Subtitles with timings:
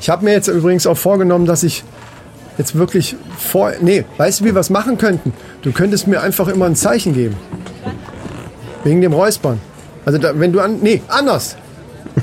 [0.00, 1.84] Ich habe mir jetzt übrigens auch vorgenommen, dass ich
[2.58, 3.72] jetzt wirklich vor.
[3.80, 5.32] Nee, weißt du, wie wir es machen könnten?
[5.62, 7.36] Du könntest mir einfach immer ein Zeichen geben.
[8.84, 9.60] Wegen dem Räuspern.
[10.04, 10.78] Also da, wenn du an.
[10.80, 11.56] Nee, anders.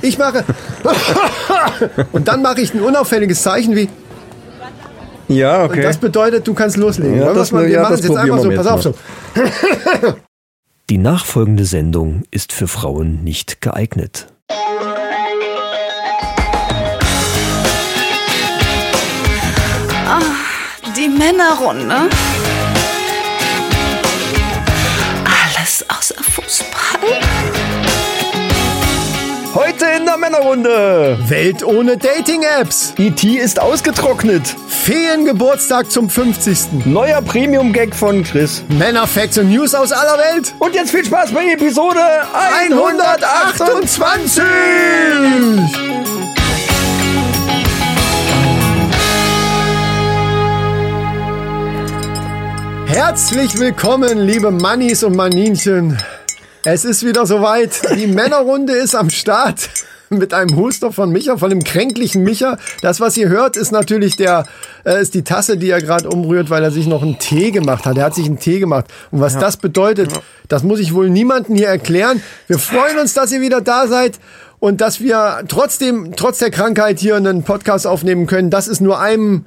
[0.02, 0.44] Ich mache.
[2.12, 3.90] und dann mache ich ein unauffälliges Zeichen wie.
[5.28, 7.18] Ja, Und das bedeutet, du kannst loslegen.
[7.20, 8.50] Ja, das- wir ja, machen das es jetzt einfach so.
[8.50, 8.96] wir Pass auf so.
[9.36, 10.16] jetzt
[10.90, 14.28] Die nachfolgende Sendung ist für Frauen nicht geeignet.
[21.08, 22.10] Die Männerrunde.
[25.24, 27.22] Alles außer Fußball.
[29.56, 31.18] Heute in der Männerrunde.
[31.30, 32.96] Welt ohne Dating-Apps.
[32.98, 33.38] E.T.
[33.38, 34.54] ist ausgetrocknet.
[34.68, 36.86] Feengeburtstag zum 50.
[36.86, 38.66] Neuer Premium-Gag von Chris.
[38.68, 40.54] Männerfacts und News aus aller Welt.
[40.60, 42.02] Und jetzt viel Spaß bei Episode
[42.34, 44.04] 128.
[44.04, 46.37] 128!
[52.88, 55.98] Herzlich willkommen, liebe Mannis und Maninchen.
[56.64, 57.82] Es ist wieder soweit.
[57.96, 59.70] Die Männerrunde ist am Start.
[60.10, 62.58] Mit einem Huster von Micha, von dem kränklichen Micha.
[62.82, 64.46] Das, was ihr hört, ist natürlich der,
[64.86, 67.86] äh, ist die Tasse, die er gerade umrührt, weil er sich noch einen Tee gemacht
[67.86, 67.98] hat.
[67.98, 68.86] Er hat sich einen Tee gemacht.
[69.12, 70.10] Und was das bedeutet,
[70.48, 72.24] das muss ich wohl niemandem hier erklären.
[72.48, 74.18] Wir freuen uns, dass ihr wieder da seid
[74.60, 78.50] und dass wir trotzdem, trotz der Krankheit hier einen Podcast aufnehmen können.
[78.50, 79.46] Das ist nur einem,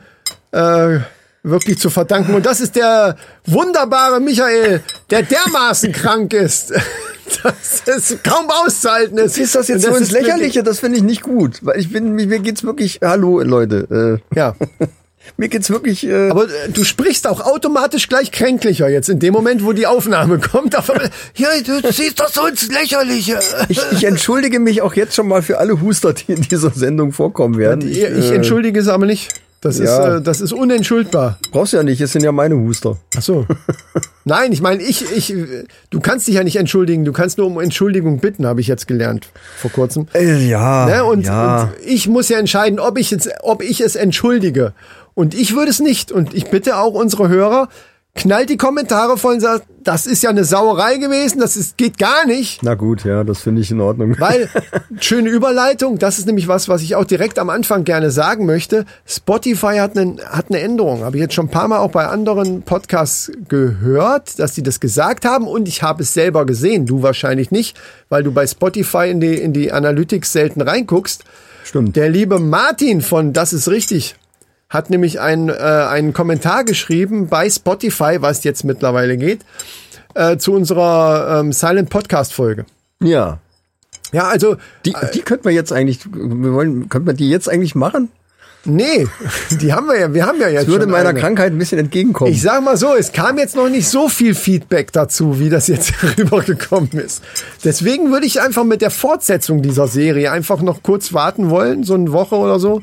[0.52, 0.98] äh,
[1.42, 2.34] wirklich zu verdanken.
[2.34, 6.72] Und das ist der wunderbare Michael, der dermaßen krank ist,
[7.42, 9.38] dass es kaum auszuhalten ist.
[9.38, 10.62] Ist das jetzt Und so ins Lächerliche?
[10.62, 11.58] Das finde ich nicht gut.
[11.62, 14.86] Weil ich bin, mir geht's wirklich, hallo Leute, Ja, äh,
[15.36, 19.32] mir geht's wirklich, äh, aber äh, du sprichst auch automatisch gleich kränklicher jetzt in dem
[19.32, 20.74] Moment, wo die Aufnahme kommt.
[21.36, 23.38] Ja, du siehst doch so ins Lächerliche.
[23.68, 27.12] ich, ich entschuldige mich auch jetzt schon mal für alle Huster, die in dieser Sendung
[27.12, 27.88] vorkommen werden.
[27.88, 29.32] Ich, ich entschuldige es aber nicht.
[29.62, 29.84] Das Ja.
[29.84, 31.38] ist, äh, das ist unentschuldbar.
[31.52, 32.96] Brauchst du ja nicht, es sind ja meine Huster.
[33.16, 33.46] Ach so.
[34.24, 35.34] Nein, ich meine, ich, ich,
[35.90, 37.04] du kannst dich ja nicht entschuldigen.
[37.04, 39.28] Du kannst nur um Entschuldigung bitten, habe ich jetzt gelernt
[39.58, 40.06] vor kurzem.
[40.14, 41.04] Äh, ja, Ne?
[41.04, 41.64] Und, ja.
[41.64, 44.72] und ich muss ja entscheiden, ob ich, jetzt, ob ich es entschuldige.
[45.14, 46.10] Und ich würde es nicht.
[46.10, 47.68] Und ich bitte auch unsere Hörer,
[48.14, 51.96] knallt die Kommentare voll und sagt, das ist ja eine Sauerei gewesen, das ist, geht
[51.96, 52.62] gar nicht.
[52.62, 54.14] Na gut, ja, das finde ich in Ordnung.
[54.18, 54.48] Weil,
[55.00, 58.84] schöne Überleitung, das ist nämlich was, was ich auch direkt am Anfang gerne sagen möchte.
[59.06, 61.02] Spotify hat, einen, hat eine Änderung.
[61.02, 64.80] Habe ich jetzt schon ein paar Mal auch bei anderen Podcasts gehört, dass die das
[64.80, 66.84] gesagt haben und ich habe es selber gesehen.
[66.84, 67.78] Du wahrscheinlich nicht,
[68.10, 71.24] weil du bei Spotify in die, in die Analytics selten reinguckst.
[71.64, 71.96] Stimmt.
[71.96, 74.16] Der liebe Martin von Das ist richtig
[74.70, 79.40] hat nämlich einen, äh, einen Kommentar geschrieben bei Spotify, was jetzt mittlerweile geht,
[80.14, 82.64] äh, zu unserer ähm, Silent Podcast Folge.
[83.02, 83.38] Ja.
[84.12, 87.74] Ja, also Die, die könnten wir jetzt eigentlich, wir wollen, könnten wir die jetzt eigentlich
[87.74, 88.08] machen?
[88.66, 89.06] Nee,
[89.52, 91.18] die haben wir ja, wir haben ja jetzt Das würde meiner eine.
[91.20, 92.30] Krankheit ein bisschen entgegenkommen.
[92.30, 95.66] Ich sag mal so, es kam jetzt noch nicht so viel Feedback dazu, wie das
[95.66, 97.22] jetzt rübergekommen ist.
[97.64, 101.94] Deswegen würde ich einfach mit der Fortsetzung dieser Serie einfach noch kurz warten wollen, so
[101.94, 102.82] eine Woche oder so,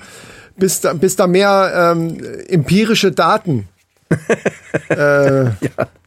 [0.57, 2.17] bis da, bis da mehr ähm,
[2.49, 3.67] empirische Daten,
[4.89, 5.45] äh,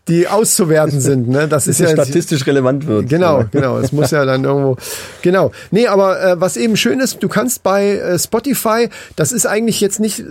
[0.08, 1.28] die auszuwerten sind.
[1.28, 1.46] Ne?
[1.48, 3.08] Das ist ja statistisch relevant wird.
[3.08, 3.78] Genau, genau.
[3.78, 4.76] Es muss ja dann irgendwo.
[5.22, 5.52] Genau.
[5.70, 9.80] Nee, aber äh, was eben schön ist, du kannst bei äh, Spotify, das ist eigentlich
[9.80, 10.24] jetzt nicht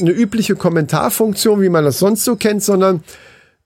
[0.00, 3.02] eine übliche Kommentarfunktion, wie man das sonst so kennt, sondern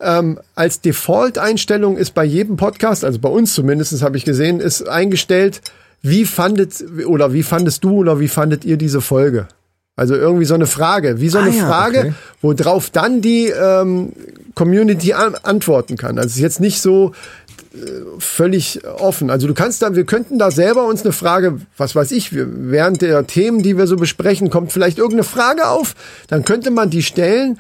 [0.01, 4.89] ähm, als Default-Einstellung ist bei jedem Podcast, also bei uns zumindest, habe ich gesehen, ist
[4.89, 5.61] eingestellt,
[6.03, 9.49] wie fandet oder wie fandest du oder wie fandet ihr diese Folge?
[9.99, 12.13] Also irgendwie so eine Frage, wie so eine Ah ja, Frage, okay.
[12.41, 14.13] worauf dann die ähm,
[14.55, 16.19] Community an antworten kann.
[16.19, 17.13] Also es ist jetzt nicht so
[17.75, 17.77] äh,
[18.19, 19.29] völlig offen.
[19.29, 22.47] Also du kannst da, wir könnten da selber uns eine Frage, was weiß ich, wir,
[22.49, 25.95] während der Themen, die wir so besprechen, kommt vielleicht irgendeine Frage auf,
[26.29, 27.59] dann könnte man die stellen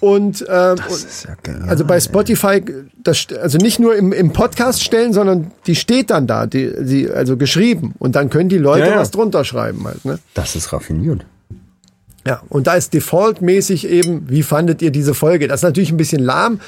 [0.00, 1.62] und, ähm, ja geil.
[1.68, 2.62] also bei Spotify,
[3.02, 7.10] das, also nicht nur im, im Podcast stellen, sondern die steht dann da, die, die,
[7.10, 7.94] also geschrieben.
[7.98, 8.98] Und dann können die Leute Ja, ja.
[8.98, 10.18] was drunter schreiben halt, ne?
[10.34, 11.26] Das ist raffiniert.
[12.26, 15.48] Ja, und da ist defaultmäßig eben, wie fandet ihr diese Folge?
[15.48, 16.60] Das ist natürlich ein bisschen lahm.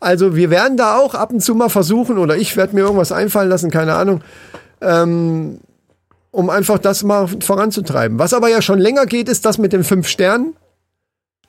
[0.00, 3.10] Also wir werden da auch ab und zu mal versuchen, oder ich werde mir irgendwas
[3.10, 4.20] einfallen lassen, keine Ahnung,
[4.80, 5.58] ähm,
[6.30, 8.18] um einfach das mal voranzutreiben.
[8.18, 10.54] Was aber ja schon länger geht, ist das mit den fünf Sternen.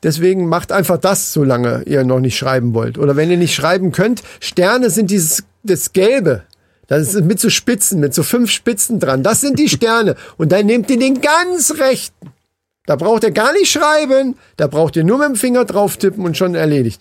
[0.02, 2.98] Deswegen macht einfach das, solange ihr noch nicht schreiben wollt.
[2.98, 6.44] Oder wenn ihr nicht schreiben könnt, Sterne sind dieses das Gelbe.
[6.88, 9.22] Das ist mit so Spitzen, mit so fünf Spitzen dran.
[9.22, 10.16] Das sind die Sterne.
[10.38, 12.32] Und dann nehmt ihr den ganz rechten.
[12.90, 14.36] Da braucht ihr gar nicht schreiben.
[14.58, 17.00] Da braucht ihr nur mit dem Finger drauf tippen und schon erledigt.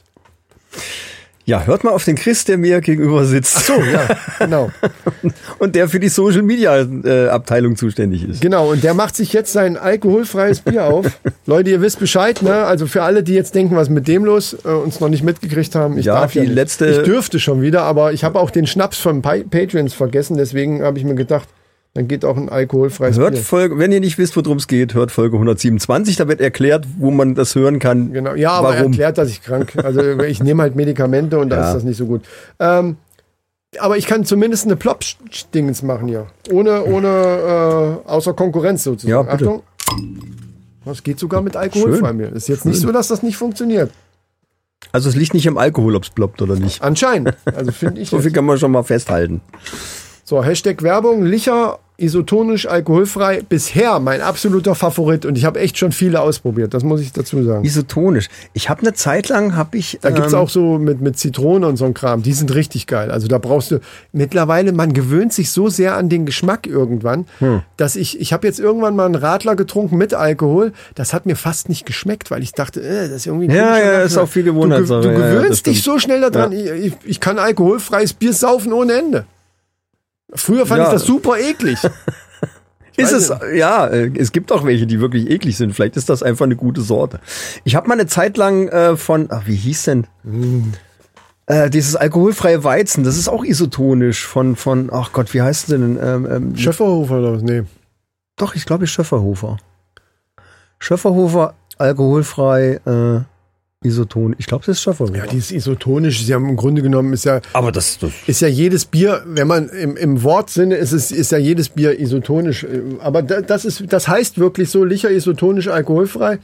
[1.46, 3.64] Ja, hört mal auf den Chris, der mir gegenüber sitzt.
[3.64, 4.06] So, ja,
[4.38, 4.70] genau.
[5.58, 8.42] Und der für die Social Media äh, Abteilung zuständig ist.
[8.42, 11.06] Genau, und der macht sich jetzt sein alkoholfreies Bier auf.
[11.46, 12.52] Leute, ihr wisst Bescheid, ne?
[12.64, 15.22] Also für alle, die jetzt denken, was ist mit dem los, äh, uns noch nicht
[15.24, 15.96] mitgekriegt haben.
[15.96, 18.66] Ich Ja, darf die ja letzte- Ich dürfte schon wieder, aber ich habe auch den
[18.66, 21.48] Schnaps von Pa- Patreons vergessen, deswegen habe ich mir gedacht,
[21.98, 23.42] dann geht auch ein alkoholfreies Hört Bier.
[23.42, 26.14] Folge, wenn ihr nicht wisst, worum es geht, hört Folge 127.
[26.14, 28.12] Da wird erklärt, wo man das hören kann.
[28.12, 28.92] Genau, ja, aber er warum.
[28.92, 29.72] erklärt, dass ich krank.
[29.82, 31.68] Also ich nehme halt Medikamente und da Ja.
[31.68, 32.22] ist das nicht so gut.
[32.60, 32.98] Ähm,
[33.80, 36.28] aber ich kann zumindest eine Plop-Dingens machen hier.
[36.52, 37.08] Ohne, ohne
[38.06, 39.10] äh, außer Konkurrenz sozusagen.
[39.10, 39.34] Ja, bitte.
[39.48, 39.62] Achtung.
[40.84, 42.28] Das geht sogar mit alkoholfrei mir.
[42.32, 43.90] Ist jetzt nicht so, dass das nicht funktioniert.
[44.92, 46.80] Also es liegt nicht im Alkohol, ob's ploppt oder nicht.
[46.80, 47.34] Anscheinend.
[47.44, 48.08] Also finde ich.
[48.08, 49.40] So viel kann man schon mal festhalten.
[50.28, 53.40] So, Hashtag Werbung, Licher, isotonisch, alkoholfrei.
[53.48, 57.42] Bisher mein absoluter Favorit und ich habe echt schon viele ausprobiert, das muss ich dazu
[57.42, 57.64] sagen.
[57.64, 58.28] Isotonisch.
[58.52, 59.98] Ich habe eine Zeit lang, habe ich...
[60.02, 62.22] Da gibt's ähm, auch so mit, mit Zitrone und so ein Kram.
[62.22, 63.10] Die sind richtig geil.
[63.10, 63.78] Also da brauchst du
[64.12, 67.62] mittlerweile, man gewöhnt sich so sehr an den Geschmack irgendwann, Hm.
[67.78, 70.74] dass ich, ich habe jetzt irgendwann mal einen Radler getrunken mit Alkohol.
[70.94, 73.78] Das hat mir fast nicht geschmeckt, weil ich dachte, äh, das ist irgendwie ein Ja,
[73.78, 74.04] ja, Geschmack.
[74.04, 75.00] ist auch viel Du, ge- Gewohnheitssache.
[75.00, 75.94] du Ja, ja, das gewöhnst dich stimmt.
[75.94, 76.52] so schnell daran.
[76.52, 79.24] Ich, ich, ich kann alkoholfreies Bier saufen ohne Ende.
[80.34, 80.86] Früher fand Ja.
[80.86, 81.78] ich das super eklig.
[82.96, 85.72] Ist es, ja, äh, es gibt auch welche, die wirklich eklig sind.
[85.72, 87.20] Vielleicht ist das einfach eine gute Sorte.
[87.62, 90.06] Ich habe mal eine Zeit lang äh, von, ach, wie hieß denn?
[91.46, 95.78] Äh, dieses alkoholfreie Weizen, das ist auch isotonisch von, von, ach Gott, wie heißt es
[95.78, 95.96] denn?
[96.02, 97.42] Ähm, ähm, Schöfferhofer oder was?
[97.42, 97.62] Nee.
[98.36, 99.58] doch, ich glaube Schöfferhofer.
[100.80, 103.20] Schöfferhofer, alkoholfrei, äh,
[103.84, 104.34] isoton.
[104.38, 105.16] Ich glaube, das ist Schöfferhofer.
[105.16, 106.24] Ja, die ist isotonisch.
[106.24, 109.46] Sie haben im Grunde genommen ist ja Aber das, das ist ja jedes Bier, wenn
[109.46, 112.66] man im, im Wortsinne ist es ist ja jedes Bier isotonisch,
[112.98, 116.38] aber da, das ist das heißt wirklich so Licher isotonisch alkoholfrei.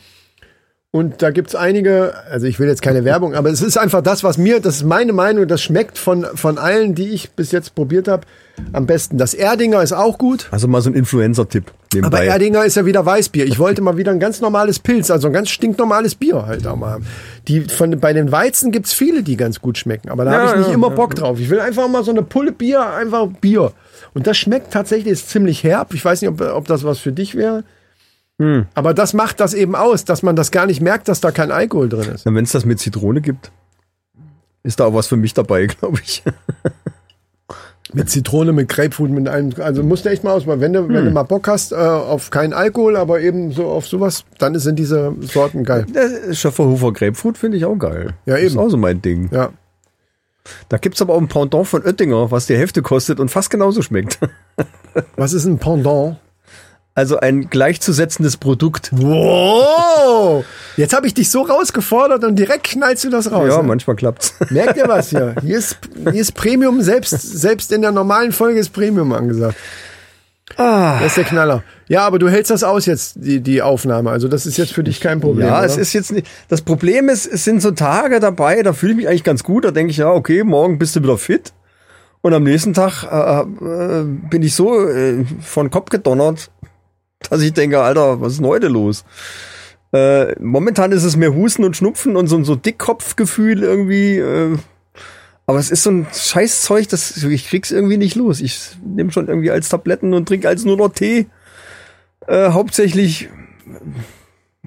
[0.95, 4.23] Und da gibt's einige, also ich will jetzt keine Werbung, aber es ist einfach das,
[4.23, 7.75] was mir, das ist meine Meinung, das schmeckt von, von allen, die ich bis jetzt
[7.75, 8.23] probiert habe,
[8.73, 9.19] am besten.
[9.19, 12.23] Das Erdinger ist auch gut, also mal so ein Influencer-Tipp aber.
[12.23, 13.45] Erdinger ist ja wieder Weißbier.
[13.45, 16.77] Ich wollte mal wieder ein ganz normales Pilz, also ein ganz stinknormales Bier halt auch
[16.77, 17.07] mal haben.
[17.49, 20.51] Die, von, bei den Weizen gibt's viele, die ganz gut schmecken, aber da Ja, habe
[20.51, 21.41] ich nicht ja, immer ja, Bock drauf.
[21.41, 23.73] Ich will einfach mal so eine Pulle Bier, einfach Bier.
[24.15, 25.93] Und das schmeckt tatsächlich, ist ziemlich herb.
[25.93, 27.65] Ich weiß nicht, ob, ob das was für dich wäre.
[28.39, 28.67] Hm.
[28.75, 31.53] Aber das macht das eben aus, dass man das gar nicht merkt, dass da kein
[31.53, 32.25] Alkohol drin ist.
[32.27, 33.53] Wenn es das mit Zitrone gibt,
[34.65, 36.23] ist da auch was für mich dabei, glaube ich.
[37.93, 39.53] Mit Zitrone, mit Grapefruit, mit allem.
[39.59, 40.61] Also musst du echt mal ausmachen.
[40.61, 43.87] Wenn du, wenn du mal Bock hast äh, auf keinen Alkohol, aber eben so auf
[43.87, 45.87] sowas, dann sind diese Sorten geil.
[46.33, 48.15] Schöfferhofer Grapefruit finde ich auch geil.
[48.27, 48.61] Ja, Ist eben.
[48.63, 49.29] auch so mein Ding.
[49.31, 49.51] Ja.
[50.69, 53.81] Da gibt's aber auch ein Pendant von Oettinger, was die Hälfte kostet und fast genauso
[53.81, 54.19] schmeckt.
[55.17, 56.17] Was ist ein Pendant?
[56.97, 58.91] Also ein gleichzusetzendes Produkt.
[58.93, 60.45] Wow!
[60.77, 63.49] Jetzt habe ich dich so rausgefordert und direkt knallst du das raus.
[63.49, 63.63] ja, ne?
[63.65, 64.35] manchmal klappt's.
[64.51, 65.35] Merkt ihr was hier?
[65.43, 69.57] Hier ist, hier ist Premium, selbst, selbst in der normalen Folge ist Premium angesagt.
[70.57, 70.99] Ah.
[71.01, 71.65] Das ist der Knaller.
[71.89, 74.11] Ja, aber du hältst das aus jetzt, die, die Aufnahme.
[74.11, 75.49] Also das ist jetzt für dich kein Problem.
[75.49, 75.67] Ja, oder?
[75.67, 76.29] es ist jetzt nicht.
[76.49, 79.65] Das Problem ist, es sind so Tage dabei, da fühle ich mich eigentlich ganz gut.
[79.65, 81.53] Da denke ich, ja, okay, morgen bist du wieder fit.
[82.25, 86.51] Und am nächsten Tag äh, äh, bin ich so äh, von Kopf gedonnert,
[87.31, 89.05] dass ich denke, Alter, was ist denn heute los?
[89.93, 94.19] Äh, momentan ist es mehr Husten und Schnupfen und so, so Dickkopfgefühl irgendwie.
[94.19, 94.57] Äh,
[95.47, 98.41] aber es ist so ein Scheißzeug, das ich krieg's irgendwie nicht los.
[98.41, 101.27] Ich nehme schon irgendwie als Tabletten und trinke als nur noch Tee.
[102.27, 103.29] Äh, hauptsächlich.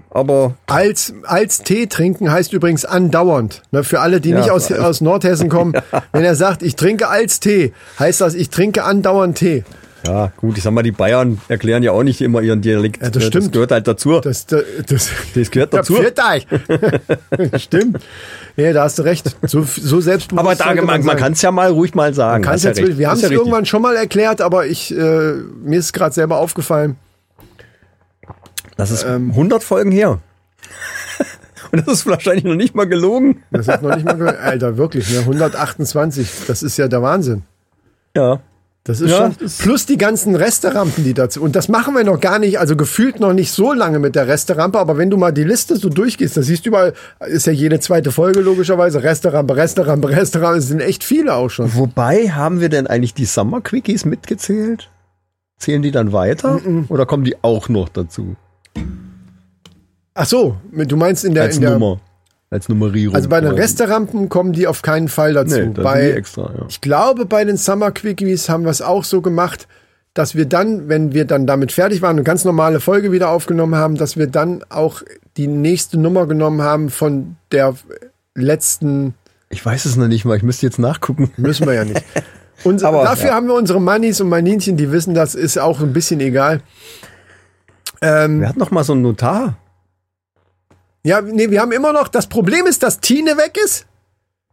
[0.09, 3.63] Aber Als, als Tee trinken heißt übrigens andauernd.
[3.71, 5.73] Ne, für alle, die Ja, nicht aus, also- aus Nordhessen kommen.
[6.11, 9.63] Wenn er sagt, ich trinke als Tee, heißt das, ich trinke andauernd Tee.
[10.05, 13.01] Ja, gut, ich sag mal, die Bayern erklären ja auch nicht immer ihren Dialekt.
[13.01, 13.45] Ja, das stimmt.
[13.45, 14.19] Das gehört halt dazu.
[14.19, 15.97] Das, das, das, Das gehört dazu.
[15.97, 16.47] euch.
[17.61, 17.99] Stimmt.
[18.55, 19.35] Nee, da hast du recht.
[19.43, 20.61] So, so selbstbewusst.
[20.61, 22.47] Aber da, man, man kann es ja mal ruhig mal sagen.
[22.47, 22.97] Hast jetzt, ja recht.
[22.97, 26.37] wir haben es ja irgendwann schon mal erklärt, aber ich, äh, mir ist gerade selber
[26.37, 26.95] aufgefallen.
[28.77, 30.19] Das ist ähm, 100 Folgen her.
[31.71, 33.43] Und das ist wahrscheinlich noch nicht mal gelogen.
[33.51, 34.39] Das ist noch nicht mal gehört.
[34.41, 35.19] Alter, wirklich, ne?
[35.19, 36.29] 128.
[36.47, 37.43] Das ist ja der Wahnsinn.
[38.15, 38.39] Ja.
[38.87, 39.49] Das ist Ja, schon.
[39.59, 41.41] Plus die ganzen Resterampen, die dazu.
[41.41, 44.29] Und das machen wir noch gar nicht, also gefühlt noch nicht so lange mit der
[44.29, 46.93] Resterampe, aber wenn du mal die Liste so durchgehst, da siehst du überall,
[47.27, 51.75] ist ja jede zweite Folge logischerweise, Resterampe, Resterampe, Resterampe, es sind echt viele auch schon.
[51.75, 54.89] Wobei, haben wir denn eigentlich die Summer Quickies mitgezählt?
[55.57, 56.61] Zählen die dann weiter?
[56.87, 58.37] Oder kommen die auch noch dazu?
[60.13, 61.99] Ach so, du meinst in der, Als in der Nummer.
[62.49, 63.13] Als Nummerierung.
[63.13, 63.51] also bei den.
[63.51, 65.59] Resterampen kommen die auf keinen Fall dazu.
[65.59, 66.65] Nee, bei, extra, ja.
[66.69, 69.67] Ich glaube, bei den Summer Quickies haben wir es auch so gemacht,
[70.13, 73.75] dass wir dann, wenn wir dann damit fertig waren und ganz normale Folge wieder aufgenommen
[73.75, 75.01] haben, dass wir dann auch
[75.35, 77.75] die nächste Nummer genommen haben von der
[78.33, 79.13] letzten
[79.49, 81.31] Ich weiß es noch nicht mal, ich müsste jetzt nachgucken.
[81.37, 82.03] Müssen wir ja nicht.
[82.63, 83.35] Und Aber, dafür ja.
[83.35, 86.61] haben wir unsere Mannis und Maninchen, die wissen, das ist auch ein bisschen egal.
[88.01, 89.57] Ähm, Wir hatten noch mal so einen Notar.
[91.07, 93.85] Ja, nee, wir haben immer noch, das Problem ist, dass Tine weg ist.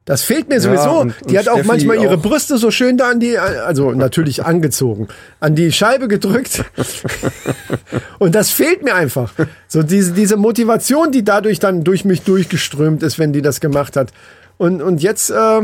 [0.04, 1.00] Das fehlt mir sowieso.
[1.00, 2.22] und- die und hat auch Steffi manchmal ihre auch.
[2.22, 5.08] Brüste so schön da an die, also natürlich angezogen,
[5.40, 6.64] an die Scheibe gedrückt.
[8.18, 9.32] und das fehlt mir einfach.
[9.66, 13.96] So diese, diese Motivation, die dadurch dann durch mich durchgeströmt ist, wenn die das gemacht
[13.96, 14.12] hat.
[14.58, 15.60] Und, und jetzt, äh,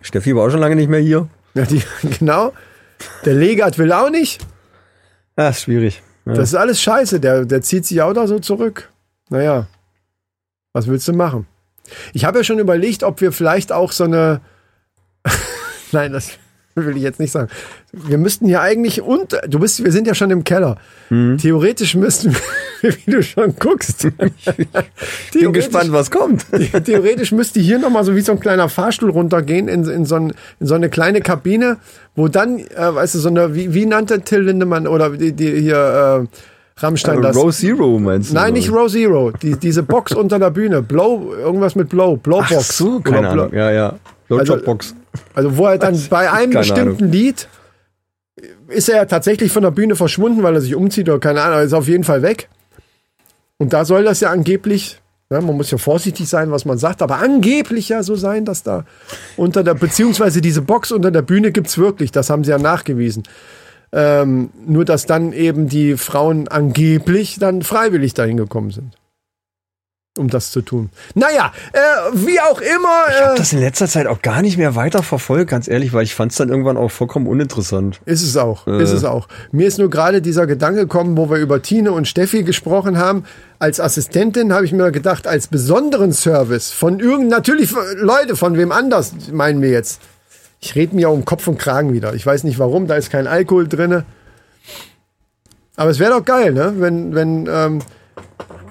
[0.00, 1.28] Steffi war auch schon lange nicht mehr hier.
[1.54, 1.82] ja, die,
[2.18, 2.52] genau,
[3.24, 4.40] der Legat will auch nicht.
[5.38, 6.02] Ja, ist schwierig.
[6.24, 6.32] Ja.
[6.32, 7.20] Das ist alles scheiße.
[7.20, 8.88] Der, der zieht sich auch da so zurück.
[9.28, 9.66] Naja,
[10.76, 11.46] was willst du machen?
[12.12, 14.42] Ich habe ja schon überlegt, ob wir vielleicht auch so eine.
[15.92, 16.32] Nein, das
[16.74, 17.48] will ich jetzt nicht sagen.
[17.92, 20.76] Wir müssten hier eigentlich und du bist, wir sind ja schon im Keller.
[21.08, 21.38] Mhm.
[21.38, 22.36] Theoretisch müssten
[22.82, 24.06] wir, wie du schon guckst.
[25.32, 26.44] Bin gespannt, was kommt.
[26.84, 30.34] Theoretisch müsste hier nochmal so wie so ein kleiner Fahrstuhl runtergehen in, in, so, ein,
[30.60, 31.78] in so eine kleine Kabine,
[32.14, 35.58] wo dann, äh, weißt du, so eine, wie, wie nannte Till Lindemann oder die, die
[35.58, 36.36] hier äh,
[36.78, 37.36] Rammstein das?
[37.36, 38.34] Row Zero meinst du?
[38.34, 38.70] Nein, nicht?
[38.70, 39.30] Row Zero.
[39.30, 40.82] Die, diese Box unter der Bühne.
[40.82, 42.16] Blow, irgendwas mit Blow.
[42.16, 42.54] Blowbox.
[42.54, 43.54] Ach so, keine Oder Blow- Ahnung.
[43.54, 43.94] Ja, ja.
[44.28, 44.94] Blowjobbox.
[45.34, 47.48] Also wo er dann bei einem Keine bestimmten Lied
[48.68, 51.62] ist er tatsächlich von der Bühne verschwunden, weil er sich umzieht oder keine Ahnung, er
[51.64, 52.48] ist auf jeden Fall weg.
[53.58, 57.00] Und da soll das ja angeblich, ja, man muss ja vorsichtig sein, was man sagt,
[57.00, 58.84] aber angeblich ja so sein, dass da
[59.36, 63.22] unter der, beziehungsweise diese Box unter der Bühne gibt's wirklich, das haben sie ja nachgewiesen.
[63.92, 68.94] Ähm, nur, dass dann eben die Frauen angeblich dann freiwillig dahin gekommen sind.
[70.18, 70.88] Um das zu tun.
[71.14, 71.78] Naja, äh,
[72.14, 73.04] wie auch immer.
[73.10, 75.92] Ich habe Äh, das in letzter Zeit auch gar nicht mehr weiter verfolgt, ganz ehrlich,
[75.92, 78.00] weil ich fand es dann irgendwann auch vollkommen uninteressant.
[78.06, 78.82] Ist es auch, Äh.
[78.82, 79.28] ist es auch.
[79.52, 83.24] Mir ist nur gerade dieser Gedanke gekommen, wo wir über Tine und Steffi gesprochen haben.
[83.58, 88.72] Als Assistentin habe ich mir gedacht, als besonderen Service von irgend, natürlich Leute, von wem
[88.72, 90.00] anders meinen wir jetzt.
[90.60, 92.14] Ich rede mir um Kopf und Kragen wieder.
[92.14, 94.04] Ich weiß nicht warum, da ist kein Alkohol drinne.
[95.76, 96.74] Aber es wäre doch geil, ne?
[96.78, 97.82] Wenn, wenn, ähm,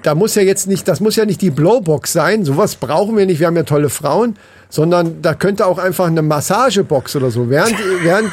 [0.02, 2.44] da muss ja jetzt nicht, das muss ja nicht die Blowbox sein.
[2.44, 3.40] Sowas brauchen wir nicht.
[3.40, 4.36] Wir haben ja tolle Frauen,
[4.68, 7.48] sondern da könnte auch einfach eine Massagebox oder so.
[7.48, 8.32] Während, während,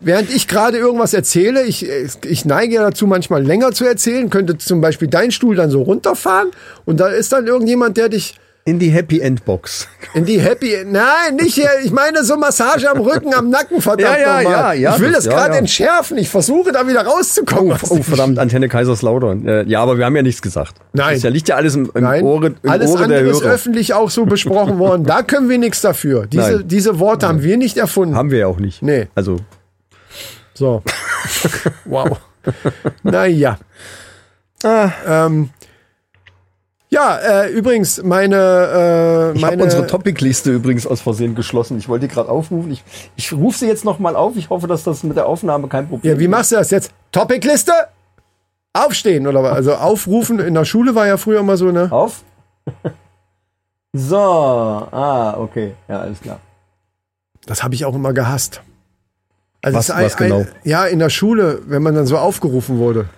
[0.00, 1.86] während ich gerade irgendwas erzähle, ich,
[2.24, 5.82] ich neige ja dazu, manchmal länger zu erzählen, könnte zum Beispiel dein Stuhl dann so
[5.82, 6.50] runterfahren
[6.84, 9.88] und da ist dann irgendjemand, der dich In die Happy End Box.
[10.14, 14.16] in die Happy, nein, nicht hier, ich meine so Massage am Rücken, am Nacken, verdammt
[14.20, 15.58] Ja, ja, ja, ja, ich will das, das- ja, gerade ja.
[15.58, 17.72] entschärfen, ich versuche da wieder rauszukommen.
[17.72, 19.48] aus Oh, dem verdammt, Antenne Kaiserslautern.
[19.48, 20.76] Äh, ja, aber wir haben ja nichts gesagt.
[20.92, 21.14] Nein.
[21.14, 23.42] Das ja, liegt ja alles im, im Nein, Ohre, im alles Ohre der andere ist
[23.42, 25.04] öffentlich auch so besprochen worden.
[25.06, 26.26] Da können wir nichts dafür.
[26.30, 26.68] Diese, Nein.
[26.68, 28.14] diese Worte haben wir nicht erfunden.
[28.14, 28.80] Haben wir ja auch nicht.
[28.80, 29.08] Nee.
[29.16, 29.38] Also,
[30.54, 30.84] So.
[31.84, 32.16] wow.
[33.02, 33.58] Naja.
[34.62, 34.90] Ah.
[35.06, 35.50] Ähm,
[36.92, 41.78] ja, äh, übrigens, meine, äh, ich habe unsere Topic-Liste übrigens aus Versehen geschlossen.
[41.78, 42.70] Ich wollte die gerade aufrufen.
[42.70, 42.84] Ich,
[43.16, 44.36] ich rufe sie jetzt noch mal auf.
[44.36, 46.30] Ich hoffe, dass das mit der Aufnahme kein Problem Ja, wie ist.
[46.30, 46.92] machst du das jetzt?
[47.10, 47.72] Topic-Liste?
[48.74, 49.52] Aufstehen oder was?
[49.54, 51.88] Also aufrufen in der Schule war ja früher immer so, ne?
[51.90, 52.22] Auf.
[53.94, 55.74] So, ah, okay.
[55.88, 56.40] Ja, alles klar.
[57.44, 58.62] Das habe ich auch immer gehasst.
[59.60, 60.46] Also Was- ist was genau?
[60.64, 63.10] ja, in der Schule, wenn man dann so aufgerufen wurde.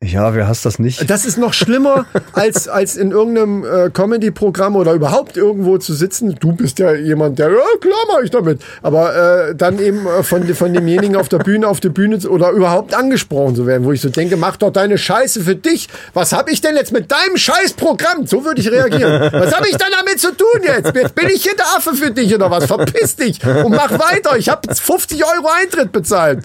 [0.00, 1.10] Ja, wer hasst das nicht?
[1.10, 6.36] Das ist noch schlimmer, als, als in irgendeinem äh, Comedy-Programm oder überhaupt irgendwo zu sitzen.
[6.38, 8.62] Du bist ja jemand, der, ja klar mach ich damit.
[8.82, 12.50] Aber äh, dann eben äh, von, von demjenigen auf der Bühne, auf der Bühne oder
[12.50, 15.88] überhaupt angesprochen zu werden, wo ich so denke, mach doch deine Scheiße für dich.
[16.14, 18.24] Was hab ich denn jetzt mit deinem Scheißprogramm?
[18.28, 19.32] So würde ich reagieren.
[19.32, 20.94] Was hab ich denn damit zu tun jetzt?
[20.94, 22.66] Jetzt bin ich hier der Affe für dich oder was?
[22.66, 24.36] Verpiss dich und mach weiter.
[24.38, 26.44] Ich habe 50 Euro Eintritt bezahlt.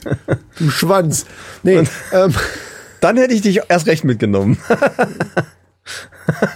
[0.58, 1.28] Du Schwanz.
[1.62, 2.34] Nee, ähm,
[3.04, 4.58] Dann hätte ich dich erst recht mitgenommen.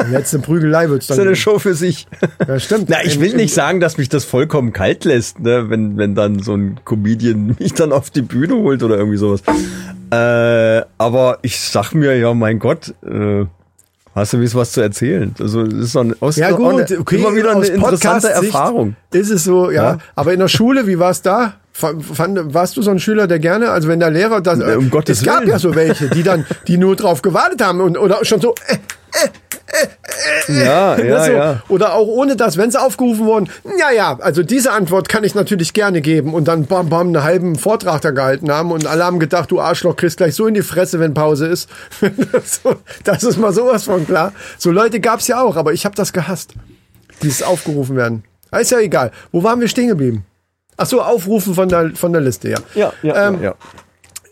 [0.10, 1.26] letzte Prügelei wird's Das dann.
[1.26, 2.08] ist eine Show für sich.
[2.48, 2.90] Ja, stimmt.
[2.90, 6.40] Na, ich will nicht sagen, dass mich das vollkommen kalt lässt, ne, wenn, wenn dann
[6.40, 9.42] so ein Comedian mich dann auf die Bühne holt oder irgendwie sowas.
[10.10, 13.46] Äh, aber ich sag mir, ja, mein Gott, äh,
[14.16, 15.36] hast du was zu erzählen?
[15.40, 18.96] Also, es ist so ein, aus, Ja gut, eine, okay, immer wieder eine interessante Erfahrung.
[19.12, 19.84] Ist es so, ja.
[19.84, 19.98] Ja.
[20.16, 21.56] Aber in der Schule, wie war es da?
[21.80, 24.90] Fand, warst du so ein Schüler, der gerne, also wenn der Lehrer, das, Ja, um
[24.90, 25.52] Gottes es gab Willen.
[25.52, 28.78] ja so welche, die dann, die nur drauf gewartet haben und oder schon so, äh,
[30.52, 31.64] Ja, ja, so, ja.
[31.70, 33.50] oder auch ohne das, wenn sie aufgerufen wurden.
[33.80, 37.24] Ja, ja, also diese Antwort kann ich natürlich gerne geben und dann bam, bam, einen
[37.24, 40.56] halben Vortrag da gehalten haben und alle haben gedacht, du Arschloch, kriegst gleich so in
[40.56, 41.70] die Fresse, wenn Pause ist.
[43.04, 44.34] das ist mal sowas von klar.
[44.58, 46.54] So Leute gab's ja auch, aber ich habe das gehasst.
[47.22, 48.24] Dieses aufgerufen werden.
[48.60, 49.12] Ist ja egal.
[49.32, 50.26] Wo waren wir stehen geblieben?
[50.78, 52.58] Ach so, aufrufen von der, von der Liste, ja.
[52.76, 53.56] Ja, ja, Ähm, ja,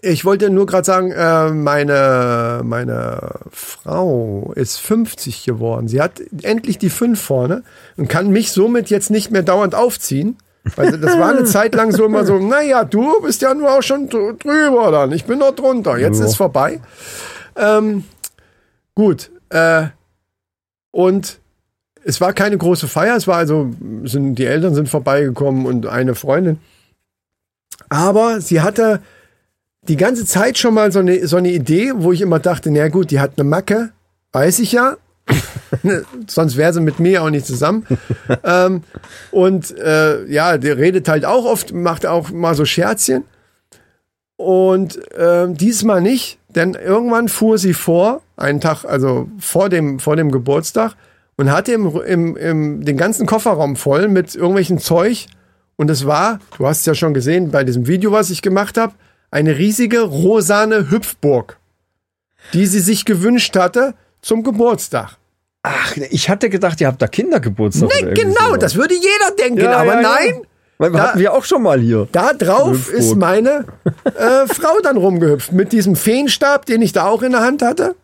[0.02, 5.88] ich wollte nur gerade sagen, äh, meine, meine Frau ist 50 geworden.
[5.88, 7.64] Sie hat endlich die 5 vorne
[7.98, 10.38] und kann mich somit jetzt nicht mehr dauernd aufziehen.
[10.76, 13.82] Weil das war eine Zeit lang so immer so, naja, du bist ja nur auch
[13.84, 15.12] schon dr- drüber dann.
[15.12, 15.98] Ich bin noch drunter.
[15.98, 16.26] Jetzt Ja.
[16.26, 16.80] ist vorbei.
[17.56, 18.04] Ähm,
[18.96, 19.32] gut.
[19.50, 19.88] Äh,
[20.92, 21.40] und
[22.08, 23.16] es war keine große Feier.
[23.18, 23.72] Es war also,
[24.04, 26.60] sind, die Eltern sind vorbeigekommen und eine Freundin.
[27.90, 29.02] Aber sie hatte
[29.88, 32.88] die ganze Zeit schon mal so eine, so eine Idee, wo ich immer dachte, na
[32.90, 33.90] gut, die hat eine Macke,
[34.34, 34.98] weiß ich ja.
[36.28, 37.88] Sonst wäre sie mit mir auch nicht zusammen.
[38.44, 38.84] ähm,
[39.32, 43.24] und äh, ja, der redet halt auch oft, macht auch mal so Scherzchen.
[44.38, 50.16] Und ähm, diesmal nicht, denn irgendwann fuhr sie vor, einen Tag, also vor dem, vor
[50.16, 50.96] dem Geburtstag,
[51.38, 55.28] und hatte im, im, im, den ganzen Kofferraum voll mit irgendwelchen Zeug.
[55.78, 58.78] Und es war, du hast es ja schon gesehen bei diesem Video, was ich gemacht
[58.78, 58.94] habe,
[59.32, 61.58] eine riesige rosane Hüpfburg,
[62.54, 65.18] die sie sich gewünscht hatte zum Geburtstag.
[65.64, 67.90] Ach, ich hatte gedacht, ihr habt da Kindergeburtstag.
[68.02, 68.60] Nee, genau, sowas.
[68.60, 70.10] das würde jeder denken, Ja, aber ja, ja.
[70.10, 70.42] nein.
[70.78, 72.08] Weil Da- hatten wir auch schon mal hier.
[72.12, 73.66] Da drauf ist meine
[74.04, 77.96] äh, Frau dann rumgehüpft mit diesem Feenstab, den ich da auch in der Hand hatte.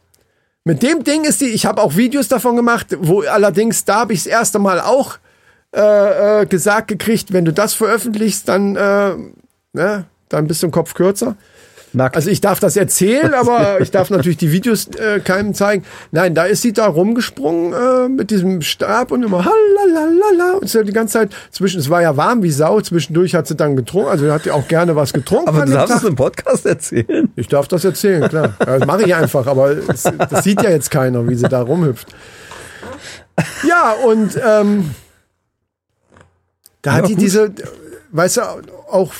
[0.63, 4.13] Mit dem Ding ist die, ich habe auch Videos davon gemacht, wo allerdings da habe
[4.13, 5.17] ich das erste Mal auch
[5.75, 9.15] äh, äh, gesagt gekriegt, wenn du das veröffentlichst, dann, äh,
[9.73, 11.35] ne, dann bist du ein Kopf kürzer.
[11.93, 12.15] Nackt.
[12.15, 15.83] Also ich darf das erzählen, aber ich darf natürlich die Videos äh, keinem zeigen.
[16.11, 20.81] Nein, da ist sie da rumgesprungen äh, mit diesem Stab und immer halalala und so
[20.83, 21.81] die ganze Zeit zwischen.
[21.81, 22.79] Es war ja warm wie Sau.
[22.79, 24.09] Zwischendurch hat sie dann getrunken.
[24.09, 25.49] Also hat sie auch gerne was getrunken.
[25.49, 27.29] aber du darfst es im Podcast erzählen.
[27.35, 28.53] Ich darf das erzählen, klar.
[28.59, 31.61] Ja, Das mache ich einfach, aber es, das sieht ja jetzt keiner, wie sie da
[31.61, 32.07] rumhüpft.
[33.67, 34.91] Ja, und ähm,
[36.81, 37.23] da hat Ja, die gut.
[37.23, 37.51] diese,
[38.11, 38.41] weißt du,
[38.89, 39.11] auch,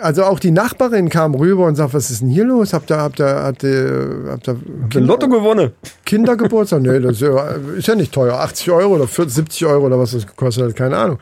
[0.00, 2.72] also auch die Nachbarin kam rüber und sagt, was ist denn hier los?
[2.72, 4.56] Habt ihr, habt ihr, habt ihr, habt ihr
[4.94, 5.72] Den Lotto gewonnen.
[6.04, 6.82] Kindergeburtstag?
[6.82, 7.42] nee, das ist ja,
[7.76, 8.34] ist ja nicht teuer.
[8.40, 11.18] 80 Euro oder 40, 70 Euro oder was das gekostet hat, keine Ahnung.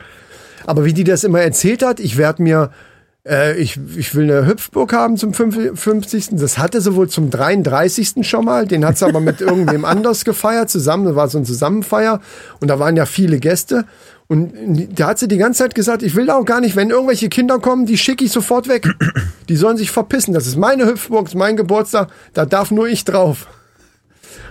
[0.65, 2.71] Aber wie die das immer erzählt hat, ich werde mir,
[3.27, 6.29] äh, ich, ich will eine Hüpfburg haben zum 50.
[6.31, 8.27] Das hatte sie wohl zum 33.
[8.27, 8.67] schon mal.
[8.67, 11.05] Den hat sie aber mit irgendwem anders gefeiert zusammen.
[11.05, 12.19] Das war so ein Zusammenfeier.
[12.59, 13.85] Und da waren ja viele Gäste.
[14.29, 14.53] Und
[14.97, 17.29] da hat sie die ganze Zeit gesagt, ich will da auch gar nicht, wenn irgendwelche
[17.29, 18.87] Kinder kommen, die schicke ich sofort weg.
[19.49, 20.35] Die sollen sich verpissen.
[20.35, 22.11] Das ist meine Hüpfburg, das ist mein Geburtstag.
[22.35, 23.47] Da darf nur ich drauf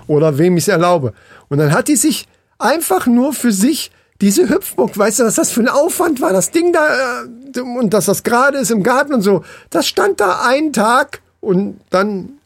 [0.08, 1.12] oder wem ich es erlaube.
[1.48, 2.26] Und dann hat die sich
[2.58, 6.50] einfach nur für sich diese Hüpfburg, weißt du, was das für ein Aufwand war, das
[6.50, 7.22] Ding da
[7.54, 11.20] äh, und dass das gerade ist im Garten und so, das stand da einen Tag
[11.40, 12.37] und dann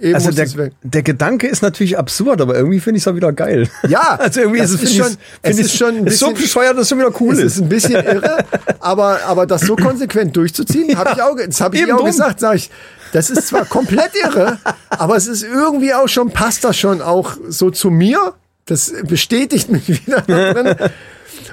[0.00, 3.32] eben Also der, der Gedanke ist natürlich absurd, aber irgendwie finde ich es auch wieder
[3.32, 3.68] geil.
[3.88, 6.18] Ja, also irgendwie ist es, ist finde schon- ich- es finde ist schon ein ist
[6.18, 7.56] so bisschen- bescheuert, dass es schon wieder cool es ist.
[7.56, 8.44] ist ein bisschen irre,
[8.80, 12.06] aber, aber das so konsequent durchzuziehen, habe ich auch, das habe ich auch drum.
[12.06, 12.70] gesagt, sag ich,
[13.12, 14.58] das ist zwar komplett irre,
[14.90, 18.34] aber es ist irgendwie auch schon, passt das schon auch so zu mir.
[18.66, 20.76] Das bestätigt mich wieder da drin.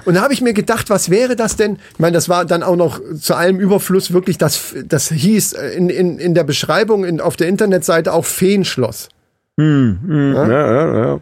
[0.05, 1.77] Und da habe ich mir gedacht, was wäre das denn?
[1.93, 5.89] Ich meine, das war dann auch noch zu allem Überfluss wirklich, das, das hieß in,
[5.89, 9.09] in, in der Beschreibung in, auf der Internetseite auch Feenschloss.
[9.57, 11.19] ja, ja, ja.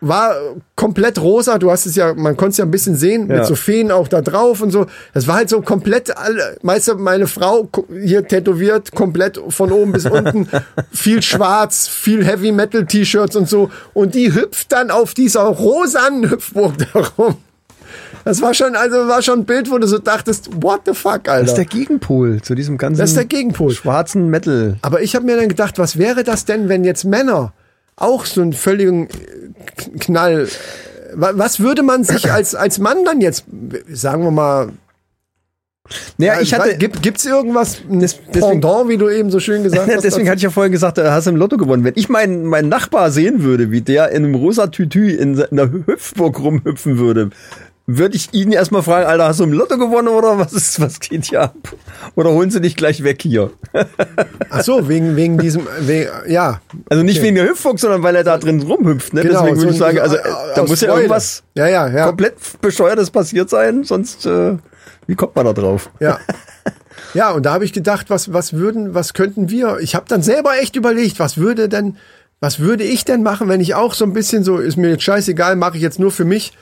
[0.00, 0.34] war
[0.76, 1.58] komplett rosa.
[1.58, 3.36] Du hast es ja, man konnte es ja ein bisschen sehen, Ja.
[3.38, 4.86] mit so Feen auch da drauf und so.
[5.14, 7.68] Das war halt so komplett, alle, meinst du, meine Frau
[8.02, 10.48] hier tätowiert, komplett von oben bis unten,
[10.92, 13.70] viel schwarz, viel Heavy Metal T-Shirts und so.
[13.94, 17.36] Und die hüpft dann auf dieser rosanen Hüpfburg darum.
[18.24, 21.28] Das war schon, also war schon ein Bild, wo du so dachtest, what the fuck,
[21.28, 21.40] Alter.
[21.40, 23.70] Das ist der Gegenpol zu diesem ganzen Das ist der Gegenpol.
[23.72, 24.76] schwarzen Metal.
[24.82, 27.52] Aber ich habe mir dann gedacht, was wäre das denn, wenn jetzt Männer
[27.96, 30.42] auch so einen völligen äh, Knall.
[30.44, 30.48] äh,
[31.14, 33.44] wa- Was würde man sich als, als Mann dann jetzt,
[33.92, 34.70] sagen wir mal,
[36.16, 39.90] Naja, ich hatte, gibt gibt's irgendwas, ein deswegen- Pendant, wie du eben so schön gesagt
[39.92, 40.04] hast?
[40.04, 41.84] Deswegen hatte ich ja vorher gesagt, du hast im Lotto gewonnen.
[41.84, 45.70] Wenn ich meinen, meinen Nachbar sehen würde, wie der in einem rosa Tütü in einer
[45.70, 47.30] Hüpfburg rumhüpfen würde,
[47.86, 51.00] würde ich ihn erstmal fragen, Alter, hast du im Lotto gewonnen oder was ist, was
[51.00, 51.54] geht hier ab?
[52.14, 53.50] Oder holen sie dich gleich weg hier?
[54.50, 56.60] Ach so, wegen, wegen diesem, wegen, ja.
[56.88, 59.14] Also nicht wegen der Hüpfburg, sondern weil er da drin rumhüpft.
[59.14, 59.22] Ne?
[59.22, 60.22] Genau, Deswegen würde so ich sagen, also äh,
[60.54, 61.02] da muss ja Freude.
[61.02, 62.06] irgendwas Ja, ja, ja.
[62.06, 64.56] komplett bescheuertes passiert sein, sonst äh,
[65.06, 65.90] wie kommt man da drauf?
[66.00, 66.18] Ja.
[67.14, 69.78] Ja, und da habe ich gedacht, was, was würden, was könnten wir?
[69.80, 71.98] Ich habe dann selber echt überlegt, was würde denn,
[72.40, 75.02] was würde ich denn machen, wenn ich auch so ein bisschen so, ist mir jetzt
[75.02, 76.56] scheißegal, mache ich jetzt nur für mich.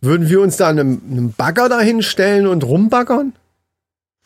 [0.00, 3.34] Würden wir uns da einem, einem Bagger dahin stellen und rumbaggern?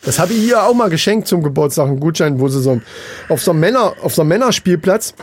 [0.03, 2.81] Das habe ich ihr auch mal geschenkt zum Geburtstag, einen Gutschein, wo sie so
[3.29, 5.15] auf so einem Männer, auf so einem Männerspielplatz,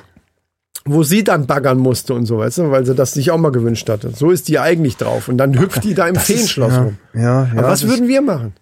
[0.85, 3.51] wo sie dann baggern musste und so, weißt du, weil sie das sich auch mal
[3.51, 4.09] gewünscht hatte.
[4.09, 5.27] So ist die eigentlich drauf.
[5.27, 6.97] Und dann hüpft die da im Feenschloss ja, rum.
[7.13, 7.49] Ja, ja.
[7.55, 8.53] Aber was das- würden wir machen?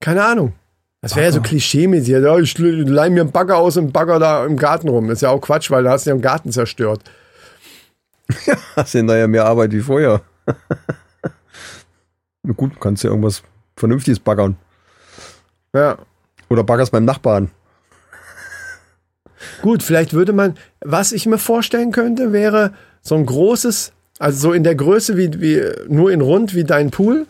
[0.00, 0.52] Keine Ahnung.
[1.00, 2.08] Das wäre ja so klischee-mäßig.
[2.08, 5.10] Ja, ich leih mir einen Bagger aus und bagger da im Garten rum.
[5.10, 7.02] ist ja auch Quatsch, weil da hast du ja im Garten zerstört.
[8.76, 10.22] Hast du hinterher mehr Arbeit wie vorher.
[12.42, 13.42] Na gut, kannst ja irgendwas
[13.76, 14.56] Vernünftiges baggern.
[15.72, 15.98] Ja.
[16.48, 17.50] Oder baggerst beim Nachbarn.
[19.62, 24.52] Gut, vielleicht würde man, was ich mir vorstellen könnte, wäre so ein großes, also so
[24.52, 27.26] in der Größe wie, wie nur in rund wie dein Pool.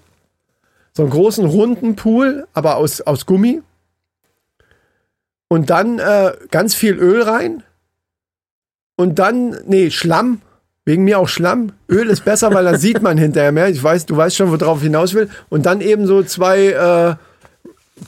[0.92, 3.62] So einen großen runden Pool, aber aus, aus Gummi.
[5.48, 7.62] Und dann äh, ganz viel Öl rein.
[8.96, 10.40] Und dann, nee, Schlamm.
[10.87, 11.73] Wegen mir auch Schlamm.
[11.88, 13.68] Öl ist besser, weil dann sieht man hinterher mehr.
[13.68, 15.29] Ich weiß, du weißt schon, worauf ich hinaus will.
[15.49, 17.14] Und dann eben so zwei äh,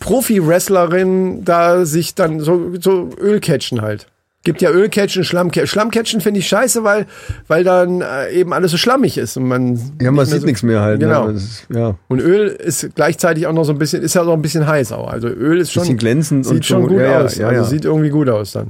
[0.00, 4.06] Profi-Wrestlerinnen da sich dann so, so Öl catchen halt.
[4.44, 5.66] Gibt ja Ölcatchen, Schlammcatchen.
[5.66, 7.06] Schlammcatchen finde ich scheiße, weil,
[7.48, 9.76] weil dann äh, eben alles so schlammig ist und man.
[10.00, 11.00] Ja, man sieht so- nichts mehr halt.
[11.00, 11.26] Genau.
[11.26, 11.32] Ne?
[11.32, 11.96] Ist, ja.
[12.06, 14.92] Und Öl ist gleichzeitig auch noch so ein bisschen, ist ja noch ein bisschen heiß
[14.92, 15.10] auch.
[15.10, 15.82] Also Öl ist schon.
[15.82, 16.88] Bisschen glänzend sieht und schon so.
[16.90, 17.36] gut Ja, aus.
[17.38, 17.68] ja, also ja.
[17.68, 18.68] sieht irgendwie gut aus dann.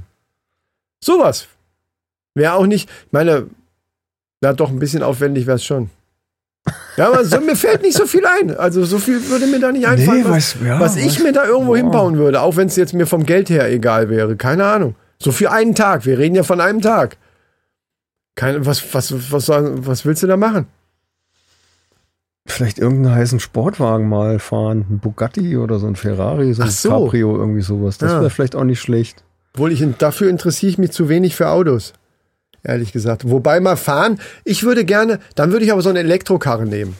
[1.05, 1.47] Sowas.
[2.35, 3.47] Wäre auch nicht, ich meine,
[4.41, 5.91] na doch, ein bisschen aufwendig wäre es schon.
[6.97, 8.57] Ja, aber so, mir fällt nicht so viel ein.
[8.57, 11.33] Also so viel würde mir da nicht einfallen, was, weiß- ja, was ich weiß- mir
[11.33, 11.83] da irgendwo ja.
[11.83, 14.37] hinbauen würde, auch wenn es jetzt mir vom Geld her egal wäre.
[14.37, 14.95] Keine Ahnung.
[15.19, 16.07] So für einen Tag.
[16.07, 17.17] Wir reden ja von einem Tag.
[18.35, 20.67] Keine, was, was, was, was willst du da machen?
[22.49, 24.87] Vielleicht irgendeinen heißen Sportwagen mal fahren.
[24.91, 26.91] Ein Bugatti oder so ein Ferrari, so ein so.
[26.91, 27.99] Cabrio, irgendwie sowas.
[27.99, 28.21] Das Ja.
[28.21, 29.25] wäre vielleicht auch nicht schlecht.
[29.55, 31.93] Obwohl ich dafür interessiere ich mich zu wenig für Autos.
[32.67, 33.31] Ehrlich gesagt.
[33.31, 36.97] Wobei mal fahren, ich würde gerne, dann würde ich aber so eine Elektrokarre nehmen.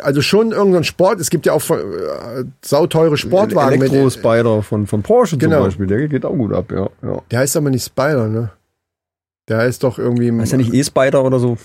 [0.00, 3.90] Also schon irgendein Sport, es gibt ja auch äh, sauteure Sportwagen mit.
[3.90, 5.56] Elektro-Spider von, von Porsche Genau.
[5.56, 6.88] zum Beispiel, der geht auch gut ab, ja.
[7.02, 7.20] ja.
[7.30, 8.50] Der heißt aber nicht Spider, ne?
[9.48, 10.28] Der heißt doch irgendwie.
[10.42, 11.56] Ist ja nicht E-Spider oder so.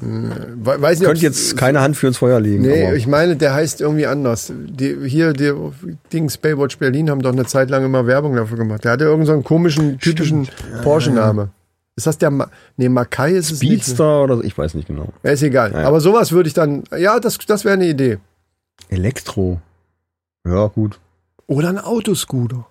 [0.00, 2.62] we- weiß nicht, Könnte ob's- jetzt keine Hand für ins Feuer legen.
[2.62, 4.50] Nee, aber ich meine, der heißt irgendwie anders.
[4.56, 5.52] Die, hier, die
[6.12, 8.84] Dings, Baywatch Berlin haben doch eine Zeit lang immer Werbung dafür gemacht.
[8.84, 10.48] Der hatte irgendeinen so einen komischen, typischen
[10.82, 11.50] Porsche-Name.
[12.00, 13.70] Ist das der, Ma nee, Makai ist es nicht.
[13.70, 13.76] ne?
[13.76, 15.12] Speedster oder so, ich weiß nicht genau.
[15.22, 15.72] Ja, ist egal.
[15.72, 15.86] Ja.
[15.86, 18.16] Aber sowas würde ich dann, ja, das, das wäre eine Idee.
[18.88, 19.60] Elektro.
[20.46, 20.98] Ja, gut.
[21.46, 22.66] Oder ein Autoscooter.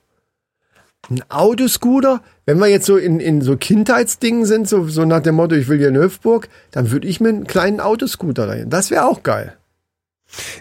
[1.11, 5.35] Ein Autoscooter, wenn wir jetzt so in, in so Kindheitsdingen sind, so, so nach dem
[5.35, 8.71] Motto, ich will hier in Höfburg, dann würde ich mir einen kleinen Autoscooter dahin.
[8.71, 9.55] Das wäre auch geil.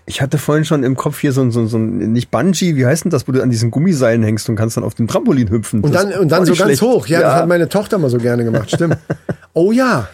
[0.06, 2.86] Ich hatte vorhin schon im Kopf hier so, ein- so, so ein, nicht Bungee, wie
[2.86, 5.50] heißt denn das, wo du an diesen Gummiseilen hängst und kannst dann auf dem Trampolin
[5.50, 5.80] hüpfen.
[5.82, 6.82] Und dann, und dann so nicht ganz schlecht.
[6.82, 7.06] hoch.
[7.06, 8.96] Ja, das hat meine Tochter mal so gerne gemacht, stimmt.
[9.54, 10.08] Oh ja.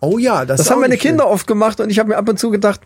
[0.00, 2.38] Oh ja, das, das haben meine Kinder oft gemacht und ich habe mir ab und
[2.38, 2.80] zu gedacht,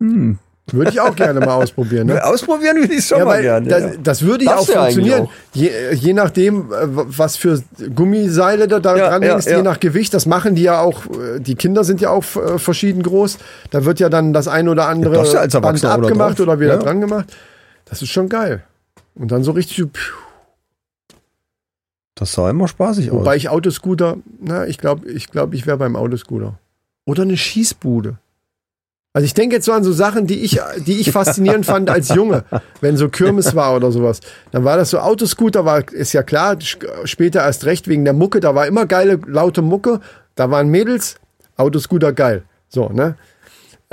[0.00, 0.51] hm, schlecht.
[0.70, 2.06] Würde ich auch gerne mal ausprobieren.
[2.06, 2.24] Ne?
[2.24, 3.68] ausprobieren will ich schon Ja, mal gerne.
[3.68, 3.90] das, ja.
[4.02, 5.22] das würde ja auch Darfst ja funktionieren.
[5.22, 5.30] auch.
[5.54, 7.60] Je, je nachdem, äh, was für
[7.94, 9.56] Gummiseile da Ja, dran ja, hängst, ja.
[9.56, 10.14] je nach Gewicht.
[10.14, 13.38] Das machen die ja auch, äh, die Kinder sind ja auch äh, verschieden groß.
[13.70, 16.46] Da wird ja dann das ein oder andere du als Band oder abgemacht drauf.
[16.46, 16.78] oder wieder Ja.
[16.78, 17.26] dran gemacht.
[17.86, 18.62] Das ist schon geil.
[19.16, 19.90] Und dann so richtig, so.
[22.14, 23.18] Das sah immer spaßig aus.
[23.18, 26.58] wobei ich Autoscooter, na, ich glaube, ich glaube, ich wäre beim Autoscooter.
[27.04, 28.18] Oder eine Schießbude.
[29.14, 32.08] Also ich denke jetzt so an so Sachen, die ich, die ich faszinierend fand als
[32.08, 32.44] Junge,
[32.80, 34.20] wenn so Kirmes war oder sowas.
[34.52, 36.56] Dann war das so Autoscooter, war, ist ja klar,
[37.04, 40.00] später erst recht wegen der Mucke, da war immer geile, laute Mucke,
[40.34, 41.16] da waren Mädels,
[41.56, 42.44] Autoscooter geil.
[42.68, 43.16] So, ne?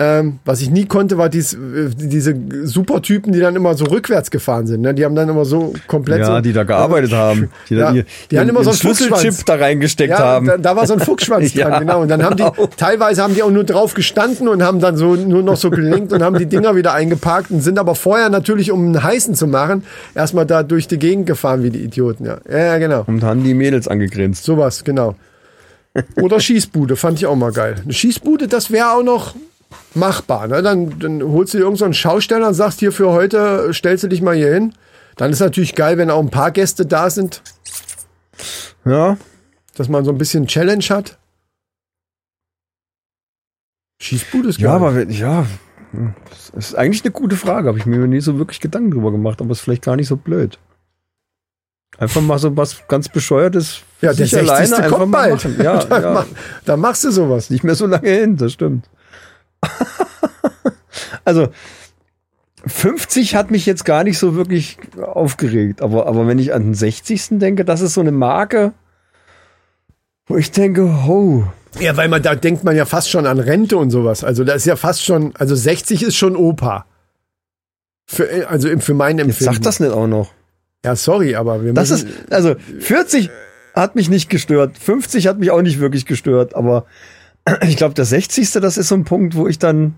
[0.02, 2.34] Ähm, was ich nie konnte, war dies, äh, diese
[2.64, 4.80] Supertypen, die dann immer so rückwärts gefahren sind.
[4.80, 4.94] Ne?
[4.94, 7.50] Die haben dann immer so komplett so, ja, die da gearbeitet haben.
[7.70, 10.48] Die, Ja, ihr, die haben immer so einen Schlüsselchip da reingesteckt ja, haben.
[10.48, 12.02] Da, da war so ein Fuchsschwanz dran, Ja, genau.
[12.02, 12.70] Und dann haben die, genau.
[12.78, 16.14] teilweise haben die auch nur drauf gestanden und haben dann so nur noch so gelinkt
[16.14, 19.48] und haben die Dinger wieder eingeparkt und sind aber vorher natürlich, um einen heißen zu
[19.48, 19.84] machen,
[20.16, 22.26] erstmal da durch die Gegend gefahren wie die Idioten.
[22.26, 23.04] Ja, ja, ja genau.
[23.06, 24.46] Und haben die Mädels angegrinst.
[24.46, 25.16] Sowas, genau.
[26.16, 27.76] Oder Schießbude, fand ich auch mal geil.
[27.84, 29.36] Eine Schießbude, das wäre auch noch
[29.94, 30.48] machbar.
[30.48, 30.62] Ne?
[30.62, 34.04] Dann, dann holst du dir irgendeinen so einen Schausteller und sagst, hier für heute stellst
[34.04, 34.74] du dich mal hier hin.
[35.18, 37.42] Dann ist natürlich geil, wenn auch ein paar Gäste da sind,
[38.86, 39.18] Ja,
[39.76, 41.18] dass man so ein bisschen Challenge hat.
[44.02, 44.66] Schießbude ist geil.
[44.66, 45.46] ja, aber wenn- ja,
[46.30, 47.68] das ist eigentlich eine gute Frage.
[47.68, 50.16] Habe ich mir nie so wirklich Gedanken drüber gemacht, aber ist vielleicht gar nicht so
[50.18, 50.58] blöd.
[51.98, 53.82] Einfach mal so was ganz bescheuertes.
[54.02, 54.86] ja, der sich alleine 60.
[54.86, 55.44] einfach kommt mal bald.
[55.46, 55.62] machen.
[55.62, 56.14] Ja, ja.
[56.14, 56.28] mach,
[56.64, 57.50] da machst du sowas.
[57.50, 58.90] Nicht mehr so lange hin, das stimmt.
[61.26, 61.50] also
[62.66, 66.74] 50 hat mich jetzt gar nicht so wirklich aufgeregt, aber, aber wenn ich an den
[66.74, 67.40] 60.
[67.40, 68.74] denke, das ist so eine Marke,
[70.28, 71.44] wo ich denke, oh,
[71.80, 74.24] Ja, weil man da denkt man ja fast schon an Rente und sowas.
[74.24, 76.86] Also da ist ja fast schon, also 60 ist schon Opa.
[78.06, 79.54] Für, also für mein jetzt Empfinden.
[79.54, 80.34] sag das nicht auch noch.
[80.84, 83.30] Ja, sorry, aber wir Das ist, also 40
[83.76, 86.86] hat mich nicht gestört, 50 hat mich auch nicht wirklich gestört, aber
[87.62, 88.52] ich glaube, der 60.
[88.54, 89.96] das ist so ein Punkt, wo ich dann,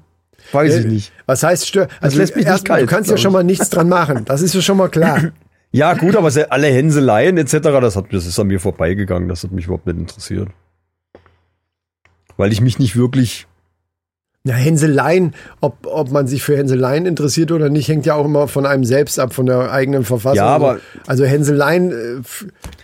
[0.52, 1.12] weiß ich nicht.
[1.26, 1.88] Was heißt stör?
[2.00, 4.26] Also lässt mich nicht erstmal, kalt, du kannst ja schon mal nichts dran machen.
[4.26, 5.32] Das ist ja schon mal klar.
[5.74, 9.30] Ja, gut, aber alle Hänseleien etc., das, hat, das ist an mir vorbeigegangen.
[9.30, 10.50] Das hat mich überhaupt nicht interessiert.
[12.36, 13.48] Weil ich mich nicht wirklich.
[14.44, 18.48] Ja, Hänseleien, ob, ob man sich für Hänseleien interessiert oder nicht, hängt ja auch immer
[18.48, 20.38] von einem selbst ab, von der eigenen Verfassung.
[20.38, 21.96] Ja, aber- Also Hänseleien äh,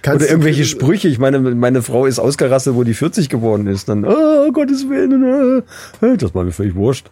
[0.03, 1.07] kannst Oder du- irgendwelche Sprüche.
[1.07, 3.89] Ich meine, meine Frau ist ausgerastet, wo die 40 geworden ist.
[3.89, 5.63] Dann, oh Gottes Willen,
[6.01, 7.09] äh, das war mir völlig wurscht.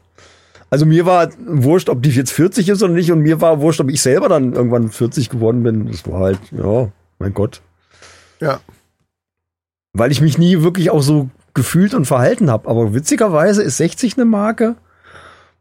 [0.69, 3.11] Also mir war wurscht, ob die jetzt 40 ist oder nicht.
[3.11, 5.87] Und mir war wurscht, ob ich selber dann irgendwann 40 geworden bin.
[5.91, 7.61] Das war halt, ja, mein Gott.
[8.39, 8.59] Ja.
[9.93, 12.69] Weil ich mich nie wirklich auch so gefühlt und verhalten habe.
[12.69, 14.75] Aber witzigerweise ist 60 eine Marke,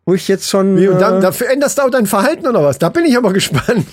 [0.05, 0.77] wo ich jetzt schon.
[0.77, 2.79] Wie, und dann, äh, da veränderst du auch dein Verhalten oder was?
[2.79, 3.87] Da bin ich aber gespannt.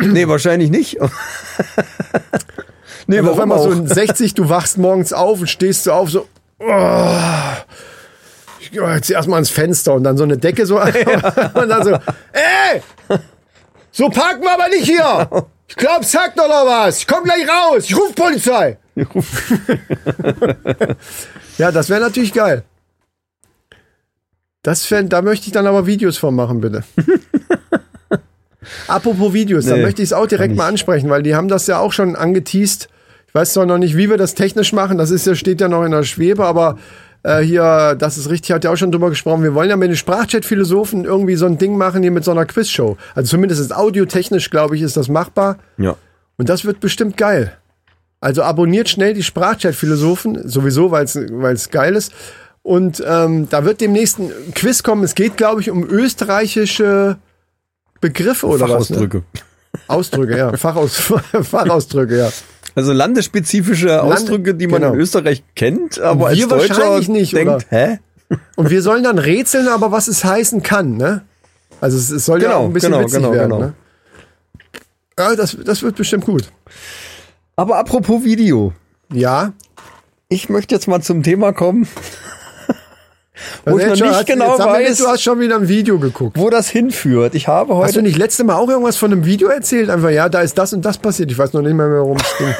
[0.00, 0.98] nee, wahrscheinlich nicht.
[3.06, 3.74] nee, Aber auf warum einmal so auch?
[3.74, 6.26] ein 60, du wachst morgens auf und stehst so auf, so,
[6.60, 7.16] oh,
[8.60, 11.92] ich gehe jetzt erstmal ans Fenster und dann so eine Decke so, und dann so,
[12.32, 12.82] ey,
[13.90, 15.28] so parken wir aber nicht hier.
[15.68, 16.98] Ich glaub, es hackt oder was.
[16.98, 17.84] Ich komm gleich raus.
[17.84, 18.78] Ich ruf Polizei.
[21.58, 22.62] ja, das wäre natürlich geil.
[24.62, 26.82] Das wär, da möchte ich dann aber Videos von machen, bitte.
[28.88, 31.68] Apropos Videos, da Nee, möchte ich es auch direkt mal ansprechen, weil die haben das
[31.68, 32.88] ja auch schon angeteased.
[33.28, 35.68] Ich weiß zwar noch nicht, wie wir das technisch machen, das ist ja, steht ja
[35.68, 36.78] noch in der Schwebe, aber
[37.22, 39.42] äh, hier, das ist richtig, hat ja auch schon drüber gesprochen.
[39.42, 42.46] Wir wollen ja mit den Sprachchat-Philosophen irgendwie so ein Ding machen hier mit so einer
[42.46, 42.96] Quizshow.
[43.14, 45.58] Also zumindest ist audiotechnisch, glaube ich, ist das machbar.
[45.76, 45.96] Ja.
[46.38, 47.56] Und das wird bestimmt geil.
[48.20, 52.12] Also abonniert schnell die Sprachchat-Philosophen, sowieso, weil es geil ist.
[52.62, 55.04] Und ähm, da wird demnächst ein Quiz kommen.
[55.04, 57.18] Es geht, glaube ich, um österreichische
[58.00, 59.22] Begriffe oder Fachausdrücke.
[59.32, 59.40] was?
[59.42, 59.80] Ne?
[59.88, 60.56] Ausdrücke, ja.
[60.56, 60.96] Fachaus
[61.42, 62.30] Fachausdrücke, ja.
[62.74, 64.94] Also landesspezifische Ausdrücke, die man genau.
[64.94, 68.00] in Österreich kennt, aber Wir als Deutscher wahrscheinlich nicht, denkt, hä?
[68.56, 71.22] Und wir sollen dann rätseln, aber was es heißen kann, ne?
[71.80, 73.60] Also es, es soll ja Genau, auch ein bisschen genau, witzig genau, werden, genau.
[73.60, 73.74] ne?
[75.18, 76.44] Ja, das, das wird bestimmt gut.
[77.56, 78.72] Aber apropos Video.
[79.12, 79.52] Ja.
[80.28, 81.86] Ich möchte jetzt mal zum Thema kommen,
[83.64, 86.36] wo ich noch schon- nicht genau weiß, du hast schon wieder ein Video geguckt.
[86.38, 87.34] wo das hinführt.
[87.34, 89.88] Ich habe Hast du heute nicht letzte Mal auch irgendwas von einem Video erzählt?
[89.88, 91.30] Einfach, ja, da ist das und das passiert.
[91.30, 92.48] Ich weiß noch nicht mehr, worum es ging.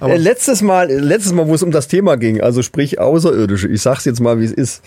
[0.00, 2.98] Aber- äh, letztes Mal, äh, letztes Mal, wo es um das Thema ging, also sprich
[2.98, 4.82] Außerirdische, ich sag's jetzt mal, wie es ist.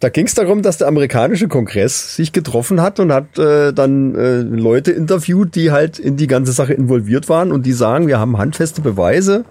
[0.00, 4.14] Da ging es darum, dass der amerikanische Kongress sich getroffen hat und hat äh, dann
[4.14, 8.18] äh, Leute interviewt, die halt in die ganze Sache involviert waren und die sagen, wir
[8.18, 9.44] haben handfeste Beweise,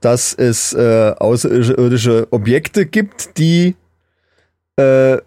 [0.00, 3.74] dass es äh, außerirdische Objekte gibt, die
[4.76, 5.18] äh,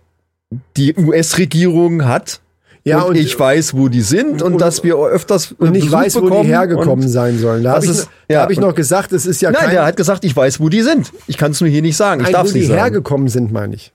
[0.78, 2.42] die US-Regierung hat.
[2.84, 5.86] Ja, und, und- ich weiß, wo die sind und, und- dass wir öfters Und ich
[5.86, 7.64] Besuch weiß, wo die hergekommen sein sollen.
[7.64, 9.98] Da habe ich, ja, hab ich noch gesagt, es ist ja Nein, kein, der hat
[9.98, 11.12] gesagt, ich weiß, wo die sind.
[11.28, 12.22] Ich kann es nur hier nicht sagen.
[12.22, 12.80] Ich darf wo es die nicht sagen.
[12.80, 13.94] hergekommen sind, meine ich.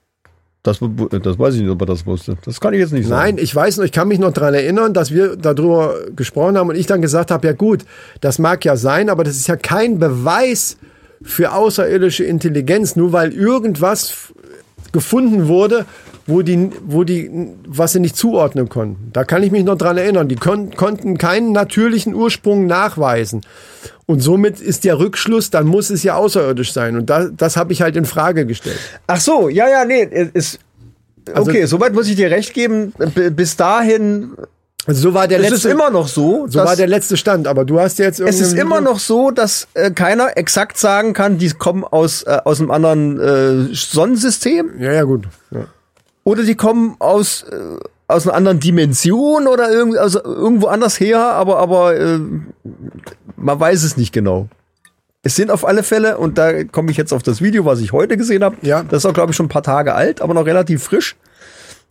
[0.62, 2.37] Das, das weiß ich nicht, ob er das wusste.
[2.44, 3.37] Das kann ich jetzt nicht sagen.
[3.37, 6.68] Nein, ich weiß noch, ich kann mich noch dran erinnern, dass wir darüber gesprochen haben
[6.70, 7.85] und ich dann gesagt habe, ja gut,
[8.20, 10.77] das mag ja sein, aber das ist ja kein Beweis
[11.22, 14.33] für außerirdische Intelligenz, nur weil irgendwas
[14.92, 15.85] gefunden wurde,
[16.26, 17.30] wo die, wo die,
[17.66, 19.10] was sie nicht zuordnen konnten.
[19.12, 20.28] Da kann ich mich noch dran erinnern.
[20.28, 23.42] Die kon konnten keinen natürlichen Ursprung nachweisen.
[24.06, 26.96] Und somit ist der Rückschluss, dann muss es ja außerirdisch sein.
[26.96, 28.78] Und da, das habe ich halt in Frage gestellt.
[29.06, 30.02] Ach so, ja, ja, nee.
[30.32, 30.58] Ist,
[31.32, 32.92] Also- okay, soweit muss ich dir recht geben.
[33.32, 34.30] Bis dahin
[34.86, 36.46] Also so war der ist letzte, es immer noch so.
[36.48, 37.48] so war der letzte Stand.
[37.48, 41.12] Aber du hast ja jetzt es ist immer noch so, dass äh, keiner exakt sagen
[41.12, 45.24] kann, die kommen aus, äh, aus einem anderen äh, Sonnensystem Ja, ja, gut.
[45.50, 45.66] Ja.
[46.26, 47.56] Oder die kommen aus, äh,
[48.08, 52.18] aus einer anderen Dimension oder irgendwie, also irgendwo anders her, aber, aber äh,
[53.36, 54.48] man weiß es nicht genau.
[55.22, 57.92] Es sind auf alle Fälle, und da komme ich jetzt auf das Video, was ich
[57.92, 58.56] heute gesehen habe.
[58.62, 58.82] Ja.
[58.82, 61.14] Das ist auch, glaube ich, schon ein paar Tage alt, aber noch relativ frisch.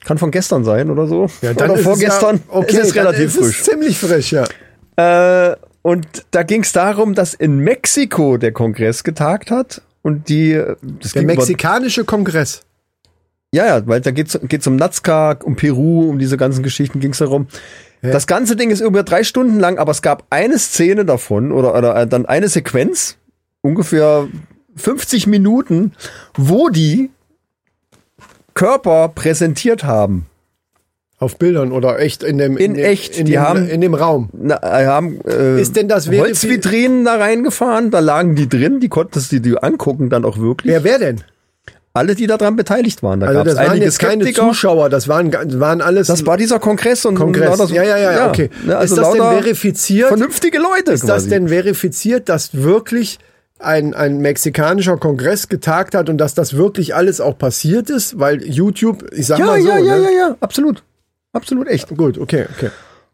[0.03, 1.27] Kann von gestern sein oder so.
[1.41, 2.35] Ja, oder ist es vorgestern.
[2.49, 3.59] Ja, okay, es ist dann relativ ist frisch.
[3.61, 4.43] Es ziemlich frisch, ja.
[5.51, 10.53] Äh, und da ging es darum, dass in Mexiko der Kongress getagt hat und die
[10.53, 12.61] das Der ging über- mexikanische Kongress.
[13.55, 17.17] Ja, ja, weil da geht's geht's um Nazca, um Peru, um diese ganzen Geschichten ging's
[17.19, 17.47] darum.
[18.01, 21.73] Das ganze Ding ist über drei Stunden lang, aber es gab eine Szene davon oder,
[21.75, 23.17] oder äh, dann eine Sequenz,
[23.61, 24.27] ungefähr
[24.75, 25.93] 50 Minuten,
[26.37, 27.09] wo die
[28.53, 30.27] Körper präsentiert haben.
[31.17, 33.93] Auf Bildern oder echt in dem In dem, echt, in die dem, haben- in dem
[33.95, 34.29] Raum.
[34.33, 38.89] Na, äh, haben äh, Ist denn das Holzvitrinen da reingefahren, da lagen die drin, die
[38.89, 40.71] konntest du dir angucken dann auch wirklich.
[40.73, 41.21] Wer wer denn?
[41.95, 43.21] Alle, die daran beteiligt waren.
[43.21, 44.31] Da Also das waren jetzt keine.
[44.33, 47.57] Zuschauer, das waren das waren alles Das war dieser Kongress und Kongress.
[47.57, 48.49] lauter- ja, ja, ja, ja, okay.
[48.65, 50.07] ne, also ist das denn verifiziert?
[50.09, 51.29] Vernünftige Leute Ist das quasi.
[51.29, 53.17] denn verifiziert, dass wirklich
[53.59, 58.19] ein, ein mexikanischer Kongress getagt hat und dass das wirklich alles auch passiert ist?
[58.19, 60.03] Weil YouTube, ich sag ja, mal so, ja, ja, ne?
[60.03, 60.83] ja, ja, absolut.
[61.31, 61.87] Absolut echt.
[61.95, 62.71] Gut, okay, okay.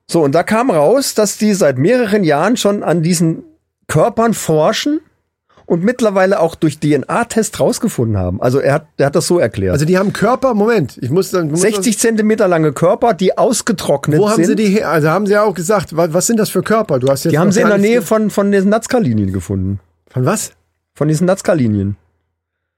[0.09, 3.43] So, und da kam raus, dass die seit mehreren Jahren schon an diesen
[3.87, 5.01] Körpern forschen
[5.71, 8.41] und mittlerweile auch durch DNA-Test rausgefunden haben.
[8.41, 9.71] Also er hat, er hat das so erklärt.
[9.71, 11.49] Also die haben Körper, Moment, ich muss dann.
[11.49, 14.47] Muss 60 Zentimeter lange Körper, die ausgetrocknet Wo haben sind.
[14.47, 14.89] sie die her?
[14.89, 16.99] Also haben sie ja auch gesagt, was, was sind das für Körper?
[16.99, 19.79] Du hast jetzt die haben sie in der Nähe von, von diesen Nazca-Linien gefunden.
[20.09, 20.51] Von was?
[20.93, 21.95] Von diesen Nazca-Linien.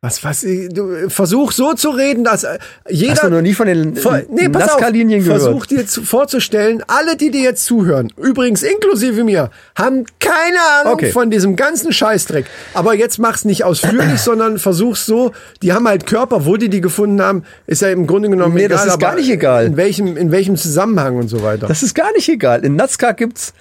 [0.06, 0.42] Was, was?
[0.42, 3.14] Du versuch so zu reden, dass äh, jeder.
[3.14, 5.42] Hast du noch nie von den Ver- nee, Nazca-Linien gehört?
[5.44, 10.94] Versuch dir zu, vorzustellen, alle, die dir jetzt zuhören, übrigens inklusive mir, haben keine Ahnung
[10.96, 11.12] Okay.
[11.12, 12.48] von diesem ganzen Scheißdreck.
[12.74, 16.82] Aber jetzt mach's nicht ausführlich, sondern versuch's so, die haben halt Körper, wo die die
[16.82, 18.78] gefunden haben, ist ja im Grunde genommen Nee, egal.
[18.80, 19.66] das ist gar aber nicht egal.
[19.68, 21.68] In welchem, in welchem Zusammenhang und so weiter.
[21.68, 22.66] Das ist gar nicht egal.
[22.66, 23.54] In Nazca gibt's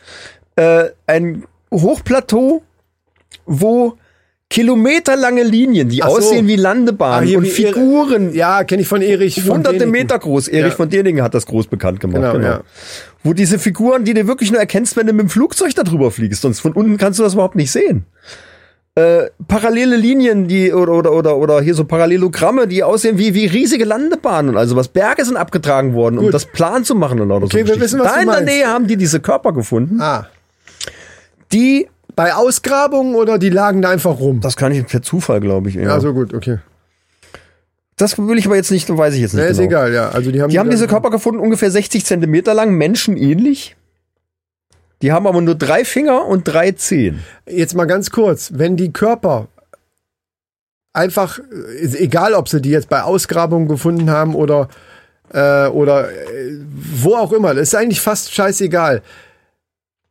[0.57, 2.63] äh, ein Hochplateau,
[3.47, 3.97] wo
[4.53, 6.03] kilometerlange Linien, die so.
[6.05, 9.41] aussehen wie Ah, Landebahnen hier und wie Figuren, ja, kenne ich von Erich.
[9.43, 9.91] von hunderte Däniken.
[9.93, 10.49] Meter groß.
[10.49, 10.77] Erich Ja.
[10.77, 12.33] von Däniken hat das groß bekannt gemacht.
[12.35, 12.61] Genau, ja.
[13.25, 16.11] Wo diese Figuren, die du wirklich nur erkennst, wenn du mit dem Flugzeug da drüber
[16.11, 18.05] fliegst, sonst von unten kannst du das überhaupt nicht sehen.
[18.95, 23.47] Äh, parallele Linien, die oder oder oder oder hier so Parallelogramme, die aussehen wie wie
[23.47, 26.35] riesige Landebahnen also was Berge sind abgetragen worden, um Gut.
[26.35, 27.81] das Plan zu machen und lauter Okay, so wir Geschichten.
[27.85, 28.55] wissen, was Da du in der.
[28.55, 30.27] Nähe haben die diese Körper gefunden, Ah,
[31.55, 34.41] die bei Ausgrabungen oder die lagen da einfach rum?
[34.41, 35.77] das kann ich per Zufall, glaube ich.
[35.77, 35.85] eher.
[35.85, 36.59] Ja, so gut, okay.
[37.97, 39.61] das will ich aber jetzt nicht, weiß ich jetzt nicht Ja, genau.
[39.61, 40.09] ist egal, ja.
[40.11, 43.77] Also die haben, Die haben diese Körper gefunden, ungefähr 60 Zentimeter lang, menschenähnlich.
[45.03, 47.25] Die haben aber nur drei Finger und drei Zehen.
[47.47, 49.49] Jetzt mal ganz kurz, wenn die Körper
[50.93, 51.41] einfach,
[51.81, 54.69] egal ob sie die jetzt bei Ausgrabungen gefunden haben oder,
[55.33, 56.59] äh, oder äh,
[56.95, 59.03] wo auch immer, das ist eigentlich fast scheißegal.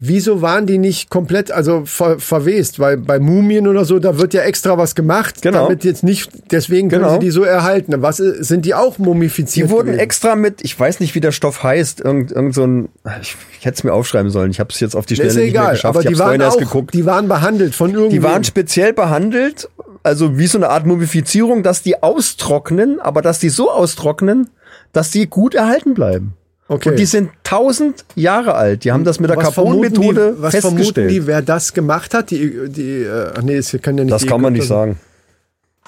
[0.03, 2.79] Wieso waren die nicht komplett, also ver verwest?
[2.79, 5.65] Weil bei Mumien oder so, da wird ja extra was gemacht, Genau.
[5.67, 7.13] damit jetzt nicht, deswegen können Genau.
[7.13, 7.93] sie die so erhalten.
[8.01, 9.67] Was äh, sind die auch mumifiziert?
[9.67, 9.99] Die wurden gewesen?
[9.99, 12.89] extra mit, ich weiß nicht, wie der Stoff heißt, irgend, irgend so ein,
[13.21, 15.35] ich, ich hätte es mir aufschreiben sollen, ich habe es jetzt auf die Schnelle ist
[15.35, 16.95] nicht mehr egal, geschafft, aber die waren auch, geguckt.
[16.95, 18.15] die waren behandelt von irgendwie.
[18.15, 19.69] Die waren speziell behandelt,
[20.01, 24.49] also wie so eine Art Mumifizierung, dass die austrocknen, aber dass die so austrocknen,
[24.93, 26.33] dass die gut erhalten bleiben.
[26.71, 26.89] Okay.
[26.89, 28.83] Und die sind tausend Jahre alt.
[28.83, 31.11] Die haben das mit der Carbon-Methode die- Was vermuten festgestellt.
[31.11, 32.31] die, wer das gemacht hat?
[32.31, 34.97] Die, die, äh, ach nee, das kann ja nicht das kann man nicht sagen.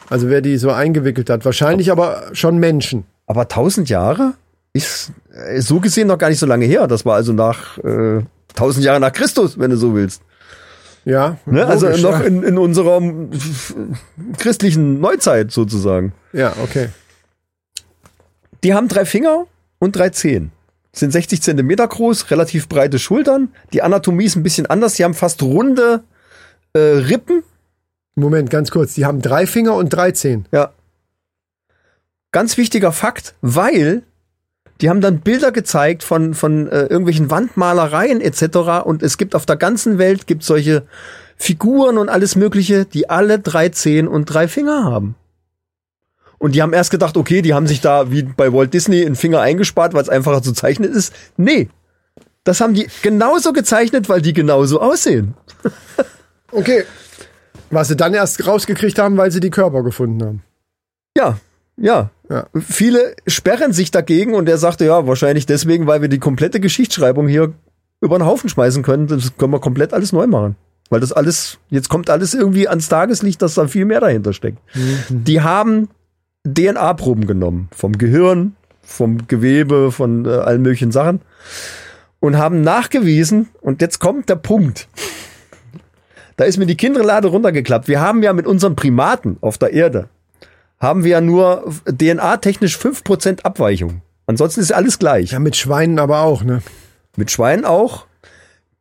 [0.09, 1.45] Also wer die so eingewickelt hat.
[1.45, 3.05] Wahrscheinlich aber schon Menschen.
[3.25, 4.33] Aber tausend Jahre
[4.73, 6.87] ist äh, so gesehen noch gar nicht so lange her.
[6.87, 8.21] Das war also nach äh,
[8.53, 10.21] tausend Jahre nach Christus, wenn du so willst.
[11.05, 11.37] Ja.
[11.45, 11.65] Ne?
[11.65, 12.25] Also logisch, noch ja.
[12.25, 13.27] in, in unserer äh,
[14.37, 16.13] christlichen Neuzeit sozusagen.
[16.31, 16.89] Ja, okay.
[18.63, 19.45] Die haben drei Finger
[19.79, 20.52] und drei Zehen.
[20.95, 23.49] Sind 60 Zentimeter groß, relativ breite Schultern.
[23.73, 24.93] Die Anatomie ist ein bisschen anders.
[24.93, 26.03] Die haben fast runde
[26.73, 27.43] äh, Rippen.
[28.15, 28.93] Moment, ganz kurz.
[28.93, 30.45] Die haben drei Finger und drei Zehen.
[30.51, 30.71] Ja.
[32.31, 34.03] Ganz wichtiger Fakt, weil
[34.81, 38.83] die haben dann Bilder gezeigt von, von äh, irgendwelchen Wandmalereien etc.
[38.83, 40.83] Und es gibt auf der ganzen Welt gibt solche
[41.37, 45.15] Figuren und alles Mögliche, die alle drei Zehen und drei Finger haben.
[46.43, 49.15] Und die haben erst gedacht, okay, die haben sich da wie bei Walt Disney einen
[49.15, 51.13] Finger eingespart, weil es einfacher zu zeichnen ist.
[51.37, 51.69] Nee.
[52.43, 55.35] Das haben die genauso gezeichnet, weil die genauso aussehen.
[56.51, 56.83] Okay.
[57.71, 60.43] Was sie dann erst rausgekriegt haben, weil sie die Körper gefunden haben.
[61.17, 61.39] Ja,
[61.77, 62.11] ja.
[62.29, 62.45] Ja.
[62.59, 67.27] Viele sperren sich dagegen und er sagte, ja, wahrscheinlich deswegen, weil wir die komplette Geschichtsschreibung
[67.27, 67.53] hier
[68.01, 69.07] über den Haufen schmeißen können.
[69.07, 70.57] Das können wir komplett alles neu machen.
[70.91, 74.59] Weil das alles, jetzt kommt alles irgendwie ans Tageslicht, dass da viel mehr dahinter steckt.
[75.09, 75.87] Die haben
[76.45, 77.69] DNA-Proben genommen.
[77.75, 81.21] Vom Gehirn, vom Gewebe, von äh, allen möglichen Sachen.
[82.19, 84.87] Und haben nachgewiesen, und jetzt kommt der Punkt.
[86.37, 87.87] Da ist mir die Kinderlade runtergeklappt.
[87.87, 90.09] Wir haben ja mit unseren Primaten auf der Erde,
[90.79, 94.01] haben wir ja nur DNA-technisch 5% Abweichung.
[94.25, 95.31] Ansonsten ist alles gleich.
[95.31, 96.61] Ja, mit Schweinen aber auch, ne?
[97.17, 98.05] Mit Schweinen auch.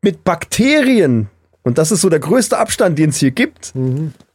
[0.00, 1.28] Mit Bakterien,
[1.62, 3.72] und das ist so der größte Abstand, den es hier gibt,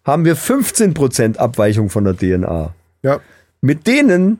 [0.06, 2.74] haben wir 15% Abweichung von der DNA.
[3.04, 3.20] Ja.
[3.62, 4.40] Mit denen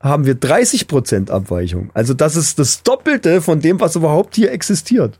[0.00, 1.90] haben wir 30% Abweichung.
[1.94, 5.18] Also das ist das Doppelte von dem, was überhaupt hier existiert.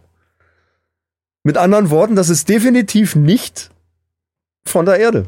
[1.43, 3.71] Mit anderen Worten, das ist definitiv nicht
[4.65, 5.27] von der Erde.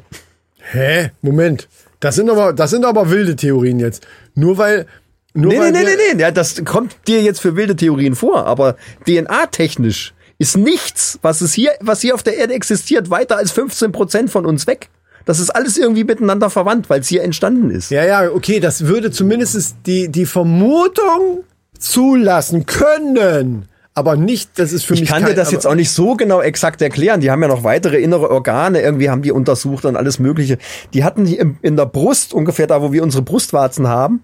[0.58, 1.12] Hä?
[1.22, 1.68] Moment.
[2.00, 4.06] Das sind aber, das sind aber wilde Theorien jetzt.
[4.34, 4.86] Nur weil,
[5.34, 6.20] nur Nee, weil nee, nee, nee, nee.
[6.20, 11.52] Ja, das kommt dir jetzt für wilde Theorien vor, aber DNA-technisch ist nichts, was es
[11.52, 14.88] hier, was hier auf der Erde existiert, weiter als 15 Prozent von uns weg.
[15.28, 17.90] Das ist alles irgendwie miteinander verwandt, weil es hier entstanden ist.
[17.90, 21.44] Ja, ja, okay, das würde zumindest die, die Vermutung
[21.78, 23.66] zulassen können.
[23.92, 26.14] Aber nicht, das ist für Ich mich kann kein, dir das jetzt auch nicht so
[26.14, 27.20] genau exakt erklären.
[27.20, 30.56] Die haben ja noch weitere innere Organe, irgendwie haben die untersucht und alles Mögliche.
[30.94, 34.22] Die hatten die im, in der Brust, ungefähr da, wo wir unsere Brustwarzen haben,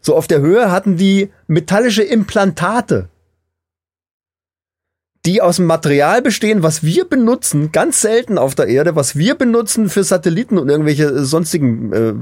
[0.00, 3.08] so auf der Höhe hatten die metallische Implantate.
[5.26, 9.34] Die aus dem Material bestehen, was wir benutzen, ganz selten auf der Erde, was wir
[9.34, 12.14] benutzen für Satelliten und irgendwelche äh, sonstigen äh,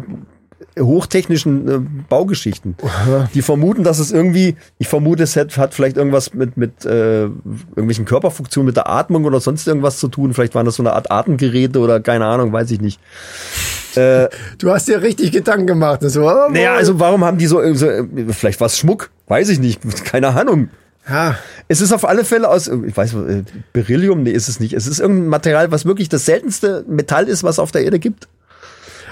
[0.80, 2.76] hochtechnischen äh, Baugeschichten.
[3.34, 7.24] Die vermuten, dass es irgendwie, ich vermute, es hat, hat vielleicht irgendwas mit, mit äh,
[7.24, 10.32] irgendwelchen Körperfunktionen, mit der Atmung oder sonst irgendwas zu tun.
[10.32, 13.00] Vielleicht waren das so eine Art Atemgeräte oder keine Ahnung, weiß ich nicht.
[13.96, 14.28] Äh,
[14.58, 16.02] Du hast dir richtig Gedanken gemacht.
[16.02, 17.86] Das war, naja, also warum haben die so, so
[18.30, 19.10] vielleicht was Schmuck?
[19.28, 20.70] Weiß ich nicht, keine Ahnung.
[21.08, 21.36] Ja,
[21.68, 23.42] Es ist auf alle Fälle aus, ich weiß, äh,
[23.72, 24.72] Beryllium, nee, ist es nicht.
[24.72, 28.28] Es ist irgendein Material, was wirklich das seltenste Metall ist, was auf der Erde gibt.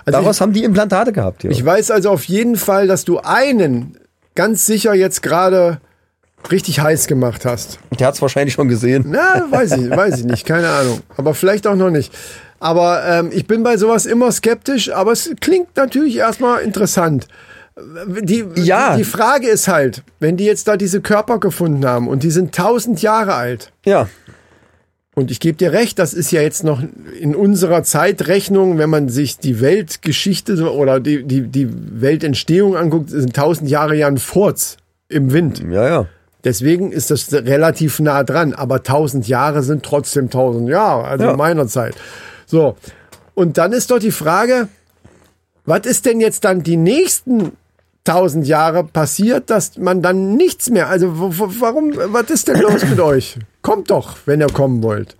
[0.04, 1.44] also Daraus haben die Implantate gehabt.
[1.44, 1.50] Ja.
[1.50, 3.98] ich, ich weiß also auf jeden Fall, dass du einen
[4.34, 5.80] ganz sicher jetzt gerade
[6.50, 7.78] richtig heiß gemacht hast.
[7.98, 9.04] Der hat's wahrscheinlich schon gesehen.
[9.06, 11.00] Na, weiß ich, weiß ich nicht, keine Ahnung.
[11.16, 12.12] Aber vielleicht auch noch nicht.
[12.58, 17.26] Aber ähm, ich bin bei sowas immer skeptisch, aber es klingt natürlich erstmal interessant.
[17.76, 18.96] Die, Ja.
[18.96, 22.54] die, Frage ist halt, wenn die jetzt da diese Körper gefunden haben und die sind
[22.54, 24.08] tausend Jahre alt, Ja.
[25.14, 26.82] und ich gebe dir recht, das ist ja jetzt noch
[27.18, 33.34] in unserer Zeitrechnung, wenn man sich die Weltgeschichte oder die, die, die Weltentstehung anguckt, sind
[33.34, 34.76] tausend Jahre ja ein Furz
[35.08, 35.62] im Wind.
[35.70, 36.06] Ja, ja.
[36.44, 38.52] Deswegen ist das relativ nah dran.
[38.52, 41.30] Aber tausend Jahre sind trotzdem tausend Jahre, also Ja.
[41.30, 41.94] in meiner Zeit.
[42.46, 42.76] So.
[43.34, 44.66] Und dann ist doch die Frage,
[45.64, 47.52] was ist denn jetzt dann die nächsten
[48.04, 52.98] tausend Jahre passiert, dass man dann nichts mehr, also warum, was ist denn los mit
[53.00, 53.38] euch?
[53.62, 55.16] Kommt doch, wenn ihr kommen wollt.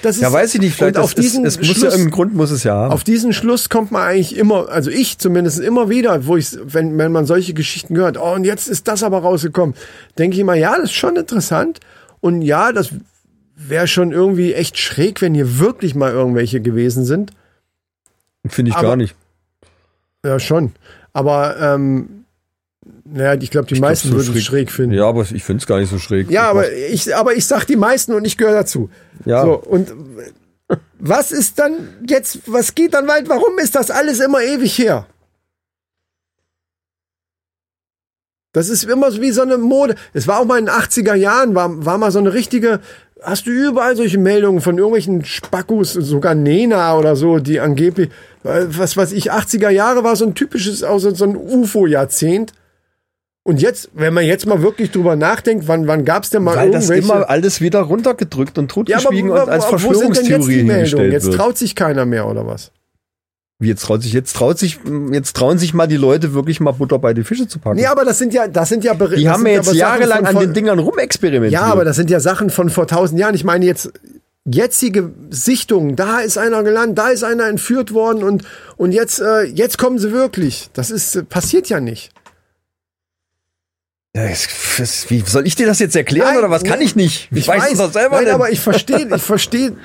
[0.00, 2.10] Das ist, Ja, weiß ich nicht, vielleicht auf ist, diesen es muss ja Schluss, irgendeinen
[2.12, 2.92] Grund muss es ja haben.
[2.92, 6.96] auf diesen Schluss kommt man eigentlich immer, also ich zumindest immer wieder, wo ich, wenn,
[6.96, 9.74] wenn man solche Geschichten hört, oh, und jetzt ist das aber rausgekommen,
[10.16, 11.80] denke ich immer, ja, das ist schon interessant.
[12.20, 12.90] Und ja, das
[13.54, 17.32] wäre schon irgendwie echt schräg, wenn hier wirklich mal irgendwelche gewesen sind.
[18.46, 19.14] Finde ich aber- gar nicht.
[20.24, 20.72] Ja, schon.
[21.12, 22.24] Aber, ähm,
[23.04, 24.94] naja, ich glaube, die Ich meisten so würden es schräg finden.
[24.94, 26.30] Ja, aber ich finde es gar nicht so schräg.
[26.30, 28.90] Ja, aber ich, aber ich sag die meisten und ich gehöre dazu.
[29.24, 29.44] Ja.
[29.44, 29.92] So, und
[30.98, 33.28] was ist dann jetzt, was geht dann weit?
[33.28, 35.06] Warum ist das alles immer ewig her?
[38.52, 39.94] Das ist immer so wie so eine Mode.
[40.12, 42.80] Es war auch mal in den 80er Jahren, war, war mal so eine richtige,
[43.22, 48.10] hast du überall solche Meldungen von irgendwelchen Spackus, sogar Nena oder so, die angeblich,
[48.44, 52.52] äh, was weiß ich, 80er Jahre war so ein typisches, also so ein UFO-Jahrzehnt.
[53.44, 56.70] Und jetzt, wenn man jetzt mal wirklich drüber nachdenkt, wann, wann gab's denn mal Weil
[56.70, 57.12] das irgendwelche...
[57.18, 60.26] immer alles wieder runtergedrückt und ja, aber totgeschwiegen und als wo- wo sind denn jetzt
[60.26, 61.10] die Verschwörungstheorie Meldungen?
[61.12, 62.70] Jetzt traut sich keiner mehr, oder was?
[63.62, 64.80] Wie jetzt traut sich, jetzt traut sich,
[65.12, 67.76] jetzt trauen sich mal die Leute wirklich mal Butter bei die Fische zu packen.
[67.76, 69.20] Nee, aber das sind ja, das sind ja Berichte.
[69.20, 71.52] die haben ja jetzt jahrelang an den Dingern rumexperimentiert.
[71.52, 73.36] Ja, aber das sind ja Sachen von vor tausend Jahren.
[73.36, 73.92] Ich meine jetzt
[74.44, 75.94] jetzige Sichtungen.
[75.94, 78.42] Da ist einer gelandet, da ist einer entführt worden und
[78.76, 80.70] und jetzt äh, jetzt kommen sie wirklich.
[80.72, 82.10] Das ist äh, passiert ja nicht.
[84.16, 86.64] Ja, wie soll ich dir das jetzt erklären Nein, oder was?
[86.64, 87.28] Kann ich nicht.
[87.30, 88.34] Ich, weiß, es doch selber Nein, nicht.
[88.34, 89.76] aber ich verstehe, ich verstehe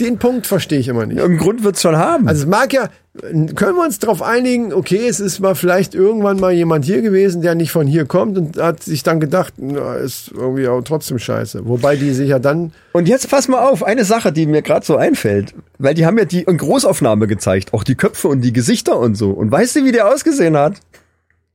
[0.00, 1.18] den Punkt verstehe ich immer nicht.
[1.18, 2.28] Irgendeinen Grund wird's schon haben.
[2.28, 2.88] Also es mag ja,
[3.20, 7.42] können wir uns darauf einigen, okay, es ist mal vielleicht irgendwann mal jemand hier gewesen,
[7.42, 11.18] der nicht von hier kommt und hat sich dann gedacht, na, ist irgendwie auch trotzdem
[11.18, 11.66] scheiße.
[11.66, 14.86] Wobei die sich ja dann, Und jetzt pass mal auf, eine Sache, die mir gerade
[14.86, 15.54] so einfällt.
[15.78, 19.16] Weil die haben ja die in Großaufnahme gezeigt, auch die Köpfe und die Gesichter und
[19.16, 19.30] so.
[19.30, 20.74] Und weißt du, wie der ausgesehen hat?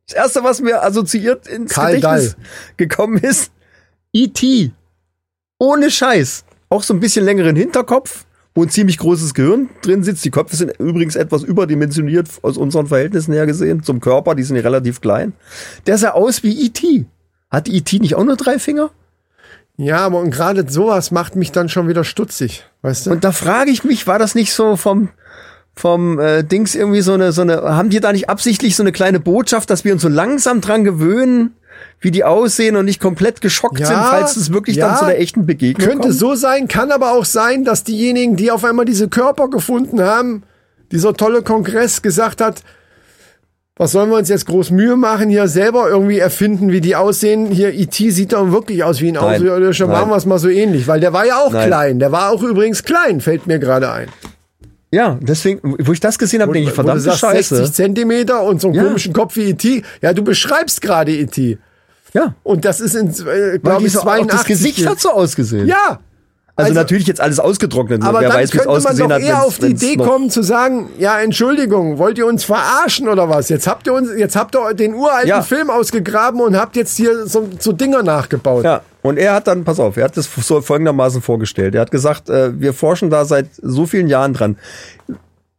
[0.07, 2.35] Das erste, was mir assoziiert ins Karl Gedächtnis
[2.77, 3.51] gekommen ist,
[4.11, 4.71] E.T.
[5.59, 6.43] Ohne Scheiß.
[6.69, 8.25] Auch so ein bisschen längeren Hinterkopf,
[8.55, 10.23] wo ein ziemlich großes Gehirn drin sitzt.
[10.25, 13.83] Die Köpfe sind übrigens etwas überdimensioniert aus unseren Verhältnissen her gesehen.
[13.83, 15.33] Zum Körper, die sind ja relativ klein.
[15.87, 17.05] Der sah aus wie E.T.
[17.49, 17.99] Hat E.T.
[17.99, 18.91] nicht auch nur drei Finger?
[19.77, 23.11] ja, aber und gerade sowas macht mich dann schon wieder stutzig, weißt du?
[23.11, 25.09] Und da frage ich mich, war das nicht so vom
[25.75, 28.91] vom äh, Dings irgendwie so eine so eine haben die da nicht absichtlich so eine
[28.91, 31.55] kleine Botschaft, dass wir uns so langsam dran gewöhnen,
[31.99, 35.05] wie die aussehen und nicht komplett geschockt Ja, sind, falls es wirklich ja, dann zu
[35.05, 36.19] der echten Begegnung Könnte kommt?
[36.19, 40.43] so sein, kann aber auch sein, dass diejenigen, die auf einmal diese Körper gefunden haben,
[40.91, 42.61] dieser tolle Kongress gesagt hat,
[43.75, 47.47] was sollen wir uns jetzt groß Mühe machen, hier selber irgendwie erfinden, wie die aussehen?
[47.47, 48.11] Hier, E.T.
[48.11, 49.17] sieht doch wirklich aus wie ein.
[49.17, 49.87] Außerirdischer.
[49.87, 51.67] Machen wir es mal so ähnlich, weil der war ja auch Nein.
[51.67, 51.99] klein.
[51.99, 54.09] Der war auch übrigens klein, fällt mir gerade ein.
[54.93, 57.55] Ja, deswegen, wo ich das gesehen habe, denke ich, verdammte sagst, Scheiße.
[57.55, 58.83] 60 Zentimeter und so einen Ja.
[58.83, 59.81] komischen Kopf wie E.T.
[60.01, 61.57] Ja, du beschreibst gerade E.T.
[62.13, 64.27] Ja, Und das ist in, äh, glaube ich, so, auch 82.
[64.37, 65.67] das Gesicht hat so ausgesehen.
[65.67, 65.99] Ja,
[66.55, 68.03] also, also- natürlich jetzt alles ausgetrocknet.
[68.03, 69.21] Aber Wer dann weiß, könnte man doch hat.
[69.21, 73.49] eher auf die Idee kommen zu sagen, ja, Entschuldigung, wollt ihr uns verarschen oder was?
[73.49, 75.41] Jetzt habt ihr uns, jetzt habt ihr den uralten Ja.
[75.41, 78.63] Film ausgegraben und habt jetzt hier so, so Dinger nachgebaut.
[78.65, 81.73] Ja, und er hat dann, pass auf, er hat das so folgendermaßen vorgestellt.
[81.73, 84.57] Er hat gesagt, äh, wir forschen da seit so vielen Jahren dran.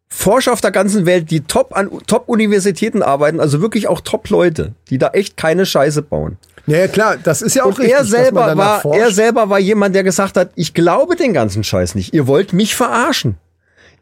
[0.09, 4.99] Forscher auf der ganzen Welt, die top an Top-Universitäten arbeiten, also wirklich auch Top-Leute, die
[4.99, 6.39] da echt keine Scheiße bauen.
[6.67, 8.99] Naja, klar, das ist ja auch Und richtig, er selber war, forscht.
[8.99, 12.15] er selber war jemand, der gesagt hat, ich glaube den ganzen Scheiß nicht.
[12.15, 13.37] Ihr wollt mich verarschen.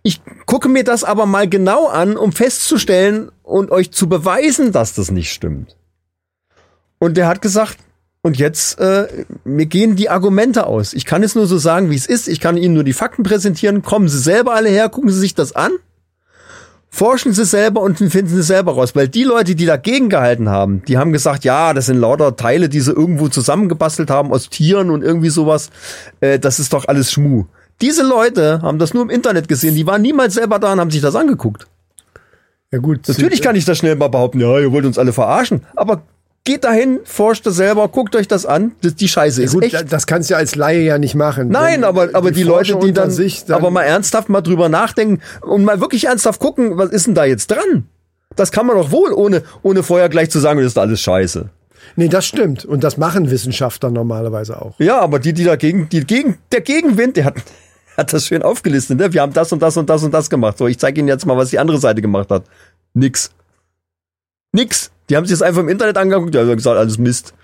[0.02, 4.94] Ich gucke mir das aber mal genau an, um festzustellen und euch zu beweisen, dass
[4.94, 5.76] das nicht stimmt.
[6.98, 7.78] Und der hat gesagt,
[8.22, 9.08] und jetzt, äh,
[9.44, 10.92] mir gehen die Argumente aus.
[10.92, 12.28] Ich kann es nur so sagen, wie es ist.
[12.28, 13.82] Ich kann Ihnen nur die Fakten präsentieren.
[13.82, 15.72] Kommen Sie selber alle her, gucken Sie sich das an.
[16.94, 18.94] Forschen Sie selber und finden Sie selber raus.
[18.94, 22.68] Weil die Leute, die dagegen gehalten haben, die haben gesagt, ja, das sind lauter Teile,
[22.68, 25.70] die sie irgendwo zusammengebastelt haben aus Tieren und irgendwie sowas.
[26.20, 27.46] Äh, das ist doch alles Schmu.
[27.80, 29.74] Diese Leute haben das nur im Internet gesehen.
[29.74, 31.66] Die waren niemals selber da und haben sich das angeguckt.
[32.70, 35.62] Ja gut, Natürlich kann ich das schnell mal behaupten, ja, ihr wollt uns alle verarschen.
[35.74, 36.02] Aber
[36.44, 38.72] geht dahin, forscht das selber, guckt euch das an.
[38.82, 39.92] Das, die Scheiße ist gut, echt.
[39.92, 41.48] das kannst du ja als Laie ja nicht machen.
[41.48, 44.68] Nein, aber, aber die, Leute, Forscher die dann, sich dann aber mal ernsthaft mal drüber
[44.68, 47.86] nachdenken und mal wirklich ernsthaft gucken, was ist denn da jetzt dran?
[48.34, 51.50] Das kann man doch wohl, ohne, ohne vorher gleich zu sagen, das ist alles scheiße.
[51.96, 52.64] Nee, das stimmt.
[52.64, 54.78] Und das machen Wissenschaftler normalerweise auch.
[54.78, 57.34] Ja, aber die, die dagegen, die gegen, der Gegenwind, der hat,
[57.96, 59.12] hat das schön aufgelistet, ne?
[59.12, 60.58] Wir haben das und das und das und das gemacht.
[60.58, 62.44] So, ich zeige Ihnen jetzt mal, was die andere Seite gemacht hat.
[62.94, 63.30] Nix.
[64.52, 64.91] Nix.
[65.10, 67.34] Die haben sich das einfach im Internet angeguckt, die haben gesagt, alles Mist.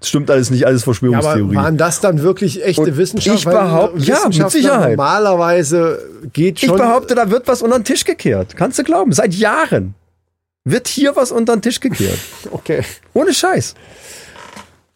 [0.00, 1.56] Das stimmt alles nicht, alles Ja, aber Verschwörungstheorie.
[1.56, 3.38] waren das dann wirklich echte Und Wissenschaft?
[3.38, 4.96] ich behaupte- ja, mit Wissenschaftler Sicherheit.
[4.98, 5.98] Normalerweise
[6.34, 6.76] geht ich schon.
[6.76, 8.56] behaupte, da wird was unter den Tisch gekehrt.
[8.56, 9.12] Kannst du glauben.
[9.12, 9.94] Seit Jahren
[10.64, 12.18] wird hier was unter den Tisch gekehrt.
[12.50, 12.82] Okay.
[13.14, 13.74] Ohne Scheiß.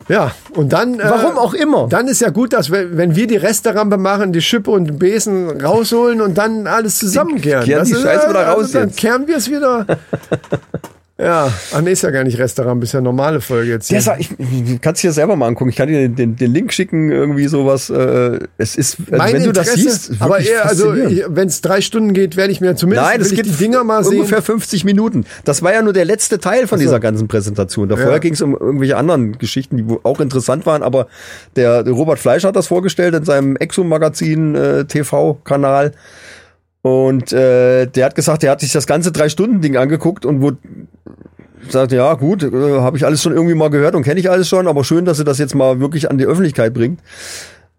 [0.08, 0.98] Ja, und dann.
[1.00, 1.86] äh, Warum auch immer.
[1.88, 4.98] Dann ist ja gut, dass wir, wenn wir die Resterampe machen, die Schippe und den
[4.98, 7.64] Besen rausholen und dann alles zusammenkehren.
[7.64, 8.98] kehren Das die ist, Scheiße äh, wieder raus Dann jetzt.
[8.98, 9.86] kehren wir es wieder.
[11.20, 13.88] ja, ah, nee, ist ja gar nicht Restaurant, ist ja normale Folge jetzt.
[13.88, 13.98] Hier.
[13.98, 15.70] Ja, sag, ich, du kannst dir selber mal angucken.
[15.70, 17.90] Ich kann dir den, den, den Link schicken, irgendwie sowas.
[17.90, 21.60] Äh, es ist, also mein wenn du das Interesse, siehst, aber eher, also wenn es
[21.60, 24.18] drei Stunden geht, werde ich mir zumindest Nein, ich geht die Dinger mal sehen.
[24.18, 25.24] ungefähr 50 Minuten.
[25.44, 27.88] Das war ja nur der letzte Teil von dieser ganzen Präsentation.
[27.88, 28.18] Davor Ja.
[28.18, 30.82] ging es um irgendwelche anderen Geschichten, die auch interessant waren.
[30.82, 31.06] Aber
[31.56, 35.92] der, der Robert Fleischer hat das vorgestellt in seinem Exo-Magazin äh, TV-Kanal.
[36.82, 40.40] Und äh, der hat gesagt, er hat sich das ganze drei Stunden Ding angeguckt und
[40.40, 40.52] wo
[41.68, 44.48] sagt ja gut, äh, habe ich alles schon irgendwie mal gehört und kenne ich alles
[44.48, 47.00] schon, aber schön, dass sie das jetzt mal wirklich an die Öffentlichkeit bringt.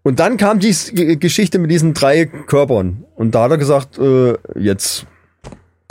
[0.04, 0.74] Und dann kam die
[1.18, 5.06] Geschichte mit diesen drei Körpern und da hat er gesagt, äh, jetzt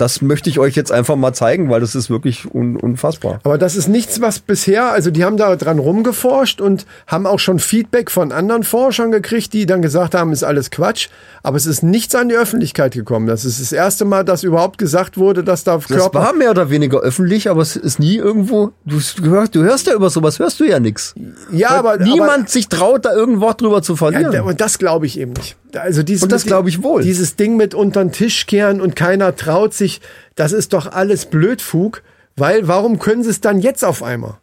[0.02, 3.40] das möchte ich euch jetzt einfach mal zeigen, weil das ist wirklich un unfassbar.
[3.44, 7.40] Aber das ist nichts, was bisher, also die haben da dran rumgeforscht und haben auch
[7.40, 11.10] schon Feedback von anderen Forschern gekriegt, die dann gesagt haben, ist alles Quatsch.
[11.44, 13.28] Aber es ist nichts an die Öffentlichkeit gekommen.
[13.28, 16.20] Das ist das erste Mal, dass überhaupt gesagt wurde, dass da Das Körper.
[16.20, 18.72] war mehr oder weniger öffentlich, aber es ist nie irgendwo.
[18.86, 21.14] Du, hörst, du hörst ja über sowas, hörst du ja nix.
[21.52, 24.34] ja, aber niemand sich traut, da irgendein Wort drüber zu Aber, verlieren.
[24.34, 25.56] ja, und das glaube ich eben nicht.
[25.76, 27.04] Also dieses Und das glaube ich wohl.
[27.04, 30.02] Dieses Ding mit unter den Tisch kehren und keiner traut sich,
[30.36, 32.04] das ist doch alles Blödfug.
[32.38, 34.38] Weil warum können sie es dann jetzt auf einmal?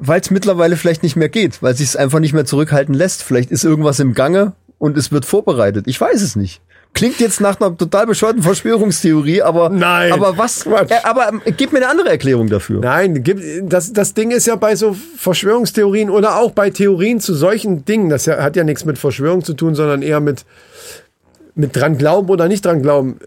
[0.00, 3.22] weil es mittlerweile vielleicht nicht mehr geht, weil sich es einfach nicht mehr zurückhalten lässt.
[3.22, 5.86] Vielleicht ist irgendwas im Gange und es wird vorbereitet.
[5.86, 6.62] Ich weiß es nicht.
[6.92, 10.12] Klingt jetzt nach einer total bescheuerten Verschwörungstheorie, aber Nein.
[10.12, 10.64] aber was?
[10.64, 10.90] Quatsch.
[10.90, 12.80] Äh, aber ähm, gib mir eine andere Erklärung dafür.
[12.80, 17.32] Nein, gibt- das, das Ding ist ja bei so Verschwörungstheorien oder auch bei Theorien zu
[17.34, 20.44] solchen Dingen, das hat ja nichts mit Verschwörung zu tun, sondern eher mit,
[21.54, 23.18] mit dran glauben oder nicht dran glauben.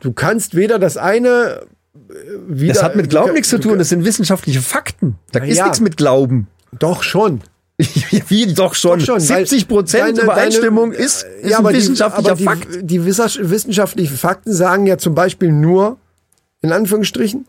[0.00, 1.62] Du kannst weder das eine
[1.94, 2.12] äh,
[2.46, 2.74] wieder.
[2.74, 5.16] Das hat mit Glauben du- nichts zu tun, das sind wissenschaftliche Fakten.
[5.32, 5.64] Da ist ja.
[5.64, 6.46] nichts mit Glauben.
[6.78, 7.40] Doch schon.
[8.28, 8.98] Wie doch schon.
[8.98, 12.74] Doch schon, weil 70 Prozent Übereinstimmung deine- ist, ist ja, ein aber wissenschaftlicher die, Fakt.
[12.74, 15.96] Die, die wissens- wissenschaftlichen Fakten sagen ja zum Beispiel nur,
[16.60, 17.46] in Anführungsstrichen,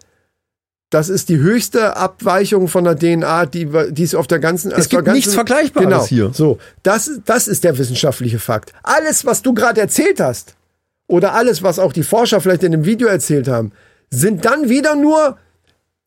[0.92, 4.72] das ist die höchste Abweichung von der DNA, die, die es auf der ganzen.
[4.72, 6.32] Es gibt nichts Vergleichbares genau, hier.
[6.34, 8.74] So, das, das ist der wissenschaftliche Fakt.
[8.84, 10.56] Alles, was du gerade erzählt hast,
[11.08, 13.72] oder alles, was auch die Forscher vielleicht in dem Video erzählt haben,
[14.12, 15.38] sind dann wieder nur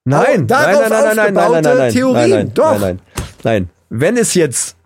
[0.04, 2.30] Nein, darauf nein, nein, nein, nein, nein, nein, aufgebaute nein, nein, Theorien.
[2.30, 2.72] nein, nein, Doch.
[2.72, 3.00] Nein, nein,
[3.44, 3.70] nein.
[3.94, 4.76] Wenn es jetzt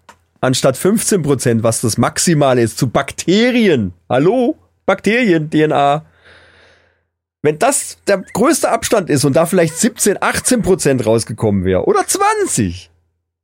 [0.40, 6.04] anstatt 15 Prozent, was das Maximale ist, zu Bakterien, hallo, Bakterien, DNA,
[7.40, 12.04] wenn das der größte Abstand ist und da vielleicht 17, 18 Prozent rausgekommen wäre oder
[12.04, 12.90] 20,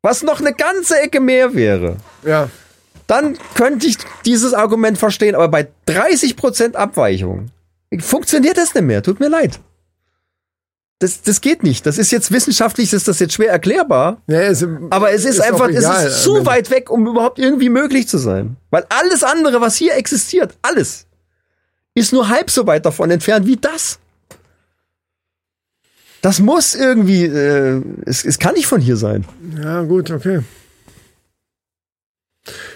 [0.03, 2.51] was noch eine ganze Ecke mehr wäre, ja,
[3.07, 5.37] dann könnte ich dieses Argument verstehen.
[5.37, 7.53] Aber bei 30 Prozent Abweichung
[8.01, 9.01] funktioniert das nicht mehr.
[9.01, 9.61] Tut mir leid.
[11.03, 11.85] Das, das geht nicht.
[11.85, 14.23] Das ist jetzt wissenschaftlich, ist das jetzt schwer erklärbar.
[14.29, 17.71] Ja, es, Aber es ist, auch einfach, es ist zu weit weg, um überhaupt irgendwie
[17.71, 18.57] möglich zu sein.
[18.71, 21.07] Weil alles andere, was hier existiert, alles,
[21.95, 23.99] ist nur halb so weit davon entfernt wie das.
[26.21, 29.25] Das muss irgendwie, äh, es, es kann nicht von hier sein.
[29.61, 30.43] Ja, gut, okay.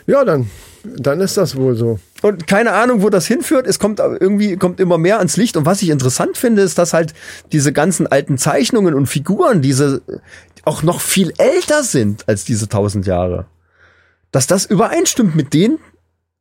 [0.09, 0.51] Ja, dann,
[0.97, 1.99] dann ist das wohl so.
[2.23, 3.67] Und keine Ahnung, wo das hinführt.
[3.67, 5.57] Es kommt irgendwie kommt immer mehr ans Licht.
[5.57, 7.15] Und was ich interessant finde, ist, dass halt
[7.53, 10.03] diese ganzen alten Zeichnungen und Figuren, diese
[10.65, 13.47] auch noch viel älter sind als diese tausend Jahre,
[14.33, 15.79] dass das übereinstimmt mit den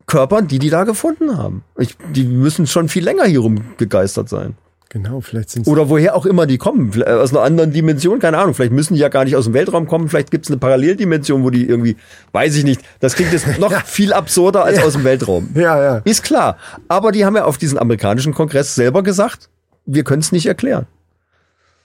[0.08, 1.64] Körpern, die die da gefunden haben.
[1.78, 4.56] Ich, die müssen schon viel länger hier rumgegeistert sein.
[4.96, 6.94] Genau, vielleicht sind Oder woher auch immer die kommen.
[6.94, 8.54] Vielleicht Aus einer anderen Dimension, keine Ahnung.
[8.54, 10.08] Vielleicht müssen die ja gar nicht aus dem Weltraum kommen.
[10.08, 11.98] Vielleicht gibt es eine Paralleldimension, wo die irgendwie,
[12.32, 12.80] weiß ich nicht.
[13.02, 15.50] Das klingt jetzt noch viel absurder als aus dem Weltraum.
[15.56, 16.02] Ja, ja.
[16.06, 16.58] Ist klar.
[16.88, 19.50] Aber die haben ja auf diesen amerikanischen Kongress selber gesagt,
[19.86, 20.88] wir können es nicht erklären.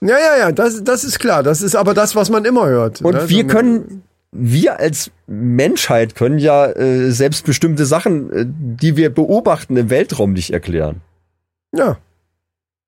[0.01, 1.43] Ja, ja, ja, das, das ist klar.
[1.43, 3.03] Das ist aber das, was man immer hört.
[3.03, 3.29] Und ne?
[3.29, 9.77] wir können, wir als Menschheit können ja äh, selbst bestimmte Sachen, äh, die wir beobachten
[9.77, 11.01] im Weltraum nicht erklären.
[11.75, 11.99] Ja.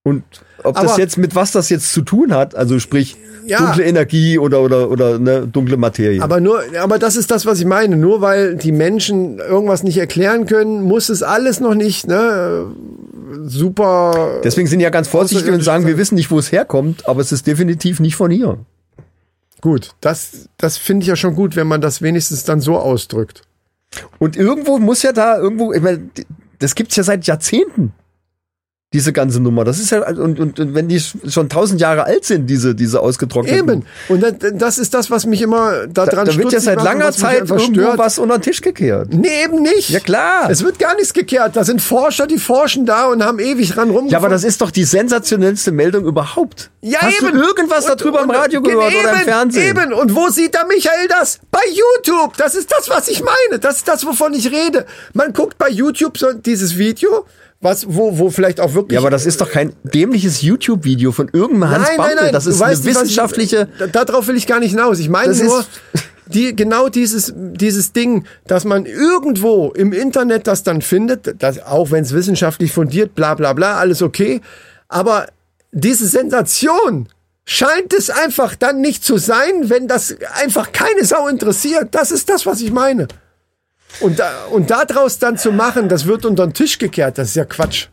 [0.04, 0.24] Und
[0.64, 3.58] ob Aber- das jetzt mit was das jetzt zu tun hat, also sprich Ja.
[3.58, 6.20] dunkle Energie oder oder oder ne, dunkle Materie.
[6.22, 7.96] Aber nur, aber das ist das, was ich meine.
[7.96, 12.66] Nur weil die Menschen irgendwas nicht erklären können, muss es alles noch nicht, ne,
[13.44, 14.40] super.
[14.44, 17.32] Deswegen sind ja ganz vorsichtig und sagen, wir wissen nicht, wo es herkommt, aber es
[17.32, 18.58] ist definitiv nicht von hier.
[19.60, 23.42] Gut, das, das finde ich ja schon gut, wenn man das wenigstens dann so ausdrückt.
[24.18, 26.00] Und irgendwo muss ja da irgendwo, ich meine,
[26.58, 27.92] das gibt's ja seit Jahrzehnten.
[28.92, 29.64] Diese ganze Nummer.
[29.64, 33.00] Das ist ja, und, und, und wenn die schon tausend Jahre alt sind, diese, diese
[33.00, 33.58] ausgetrockneten.
[33.58, 33.86] Eben.
[34.08, 37.10] Und das, das ist das, was mich immer Da, daran da wird ja seit langer
[37.12, 39.08] Zeit irgendwo was unter den Tisch gekehrt.
[39.14, 39.88] Nee, eben nicht.
[39.88, 40.50] Ja, klar.
[40.50, 41.56] Es wird gar nichts gekehrt.
[41.56, 44.08] Da sind Forscher, die forschen da und haben ewig dran rum.
[44.08, 46.70] Ja, aber das ist doch die sensationellste Meldung überhaupt.
[46.82, 47.32] Ja, Hast eben.
[47.38, 49.70] du irgendwas Und- darüber im und- Radio ge- gehört eben, oder im Fernsehen?
[49.70, 49.92] Eben.
[49.94, 51.38] Und wo sieht der Michael das?
[51.50, 52.36] Bei YouTube.
[52.36, 53.58] Das ist das, was ich meine.
[53.58, 54.84] Das ist das, wovon ich rede.
[55.14, 57.24] Man guckt bei YouTube so dieses Video,
[57.62, 58.96] was, wo, wo vielleicht auch wirklich.
[58.96, 62.24] Ja, aber das ist doch kein dämliches YouTube-Video von irgendeinem Hans nein, nein, Bamble.
[62.24, 62.32] nein.
[62.32, 63.68] Das du ist eine wissenschaftliche.
[63.78, 64.98] Ich, da- darauf will ich gar nicht hinaus.
[64.98, 65.64] Ich meine Das nur,
[66.26, 71.90] die, genau dieses, dieses Ding, dass man irgendwo im Internet das dann findet, das, auch
[71.90, 74.40] wenn es wissenschaftlich fundiert, bla bla bla, alles okay.
[74.88, 75.26] Aber
[75.70, 77.08] diese Sensation
[77.44, 81.88] scheint es einfach dann nicht zu sein, wenn das einfach keine Sau interessiert.
[81.92, 83.08] Das ist das, was ich meine.
[84.00, 87.36] Und, da, und daraus dann zu machen, das wird unter den Tisch gekehrt, das ist
[87.36, 87.88] ja Quatsch.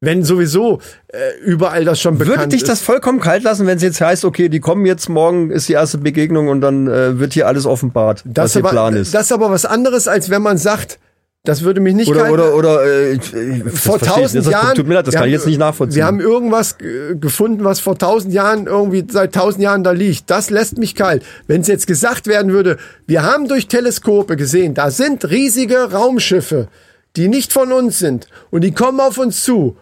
[0.00, 2.68] Wenn sowieso äh, überall das schon bekannt Würde dich ist.
[2.68, 5.72] das vollkommen kalt lassen, wenn es jetzt heißt, okay, die kommen jetzt morgen, ist die
[5.72, 9.12] erste Begegnung und dann äh, wird hier alles offenbart, was Das, ihr aber, Plan ist.
[9.12, 11.00] das ist aber was anderes, als wenn man sagt,
[11.44, 14.74] das würde mich nicht oder oder oder äh, ich- ich- vor ich tausend Jahren.
[14.74, 15.96] Tut mir leid, das wir kann ich haben- jetzt nicht nachvollziehen.
[15.96, 16.76] Wir haben irgendwas
[17.18, 20.28] gefunden, was vor tausend Jahren irgendwie seit tausend Jahren da liegt.
[20.30, 21.22] Das lässt mich kalt.
[21.46, 22.76] Wenn es jetzt gesagt werden würde,
[23.06, 26.68] wir haben durch Teleskope gesehen, da sind riesige Raumschiffe,
[27.16, 29.76] die nicht von uns sind und die kommen auf uns zu.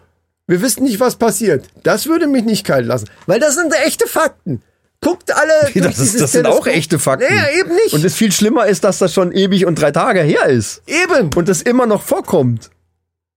[0.49, 1.65] Wir wissen nicht, was passiert.
[1.83, 4.61] Das würde mich nicht kalt lassen, weil das sind echte Fakten.
[5.01, 5.71] Guckt alle.
[5.73, 7.27] durch das, ist, das sind auch echte Fakten.
[7.29, 7.93] Nee, eben nicht.
[7.93, 10.81] Und das viel schlimmer ist, dass das schon ewig und drei Tage her ist.
[10.87, 11.29] eben.
[11.35, 12.71] Und das immer noch vorkommt.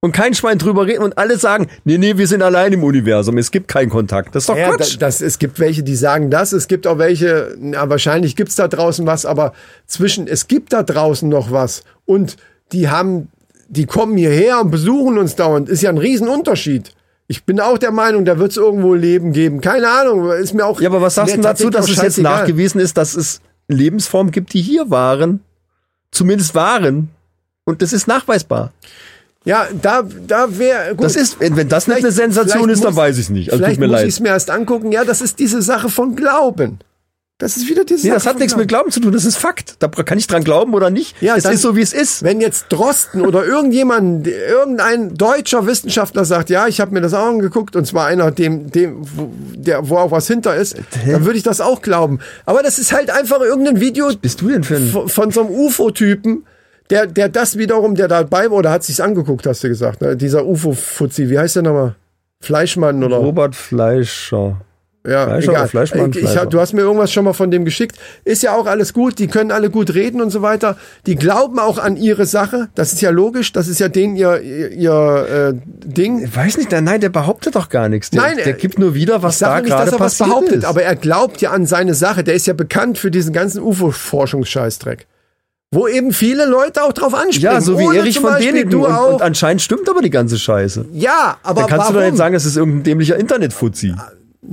[0.03, 3.37] Und kein Schwein drüber reden und alle sagen, nee, nee, wir sind allein im Universum,
[3.37, 4.35] es gibt keinen Kontakt.
[4.35, 4.95] Das ist doch Ja, Quatsch.
[4.95, 8.55] da- das, es gibt welche, die sagen das, es gibt auch welche, na, wahrscheinlich gibt's
[8.57, 9.53] da draußen was, aber
[9.87, 12.39] zwischen, es gibt da draußen noch was und
[12.73, 13.29] die haben,
[13.69, 16.95] die kommen hierher und besuchen uns dauernd, ist ja ein Riesenunterschied.
[17.31, 19.61] Ich bin auch der Meinung, da wird's irgendwo Leben geben.
[19.61, 20.81] Keine Ahnung, ist mir auch.
[20.81, 24.53] Ja, aber was sagst du dazu, dass es jetzt nachgewiesen ist, dass es Lebensformen gibt,
[24.53, 25.39] die hier waren,
[26.11, 27.11] zumindest waren,
[27.65, 28.73] und das ist nachweisbar.
[29.45, 30.97] Ja, da, da wäre.
[30.97, 33.53] Das ist, wenn das nicht eine Sensation ist, dann muss- weiß ich es nicht.
[33.53, 34.91] Also Vielleicht tut mir muss ich es mir erst angucken.
[34.91, 36.81] Ja, das ist diese Sache von Glauben.
[37.41, 39.77] Das ist wieder diese Nee, das hat nichts mit Glauben zu tun, das ist Fakt.
[39.79, 41.21] Da kann ich dran glauben oder nicht.
[41.23, 42.23] Ja, es dann- ist so, wie es ist.
[42.23, 47.27] Wenn jetzt Drosten oder irgendjemand, irgendein deutscher Wissenschaftler sagt, ja, ich habe mir das auch
[47.27, 50.77] angeguckt und zwar einer, dem, dem, wo, der, wo auch was hinter ist,
[51.07, 52.19] dann würde ich das auch glauben.
[52.45, 54.89] Aber das ist halt einfach irgendein Video Bist du denn für ein...
[54.91, 56.45] von, von so einem UFO-Typen,
[56.91, 60.15] der, der das wiederum, der dabei war oder hat sich's angeguckt, hast du gesagt, ne?
[60.15, 61.95] Dieser UFO-Fuzzi, wie heißt der nochmal?
[62.43, 63.17] Fleischmann oder?
[63.17, 64.61] Robert Fleischer.
[65.07, 65.69] Ja, Fleischer egal.
[65.69, 66.11] Fleischmann?
[66.11, 66.41] ich, ich, Fleischer.
[66.43, 67.97] hab- du hast mir irgendwas schon mal von dem geschickt.
[68.25, 69.19] Ist ja auch alles gut.
[69.19, 70.77] Die können alle gut reden und so weiter.
[71.07, 72.69] Die glauben auch an ihre Sache.
[72.75, 73.53] Das ist ja logisch.
[73.55, 76.25] Das ist ja denen ihr, ihr, ihr äh, Ding.
[76.25, 78.11] Ich weiß nicht, der- nein, der behauptet doch gar nichts.
[78.11, 80.19] Der, Nein, der er- gibt nur wieder, was Ich da nicht, dass gerade er was
[80.19, 80.65] behauptet, ist.
[80.67, 82.23] aber er glaubt ja an seine Sache.
[82.23, 85.07] Der ist ja bekannt für diesen ganzen UFO-Forschungsscheißdreck.
[85.73, 87.55] Wo eben viele Leute auch drauf anspringen.
[87.55, 88.71] ja, so wie Erich von Däniken.
[88.71, 89.15] Du Und, auch.
[89.15, 90.87] und anscheinend stimmt aber die ganze Scheiße.
[90.93, 91.95] ja, aber Dann kannst warum?
[91.95, 93.95] du doch nicht sagen, es ist irgendein dämlicher Internetfuzzi.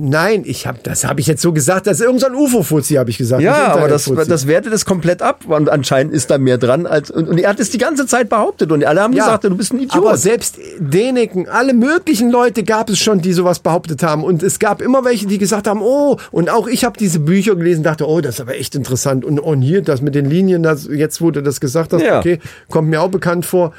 [0.00, 1.88] Nein, ich hab, das habe ich jetzt so gesagt.
[1.88, 3.42] Das ist irgendein UFO-Fuzzi, habe ich gesagt.
[3.42, 5.44] Ja, aber das, das wertet es komplett ab.
[5.48, 7.10] Und anscheinend ist da mehr dran als.
[7.10, 8.70] Und, und er hat es die ganze Zeit behauptet.
[8.70, 9.96] Und alle haben gesagt, du bist ein Idiot.
[9.96, 14.22] Aber selbst Däniken, alle möglichen Leute gab es schon, die sowas behauptet haben.
[14.22, 17.56] Und es gab immer welche, die gesagt haben, oh, und auch ich habe diese Bücher
[17.56, 19.24] gelesen, dachte, oh, das ist aber echt interessant.
[19.24, 22.20] Und, und hier, das mit den Linien, das, jetzt du das gesagt hast, Ja.
[22.20, 22.38] okay,
[22.70, 23.72] kommt mir auch bekannt vor.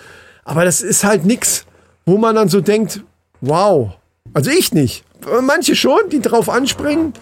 [0.43, 1.65] Aber das ist halt nix,
[2.05, 3.03] wo man dann so denkt,
[3.39, 3.91] wow.
[4.33, 5.05] Also ich nicht.
[5.41, 7.13] Manche schon, die drauf anspringen.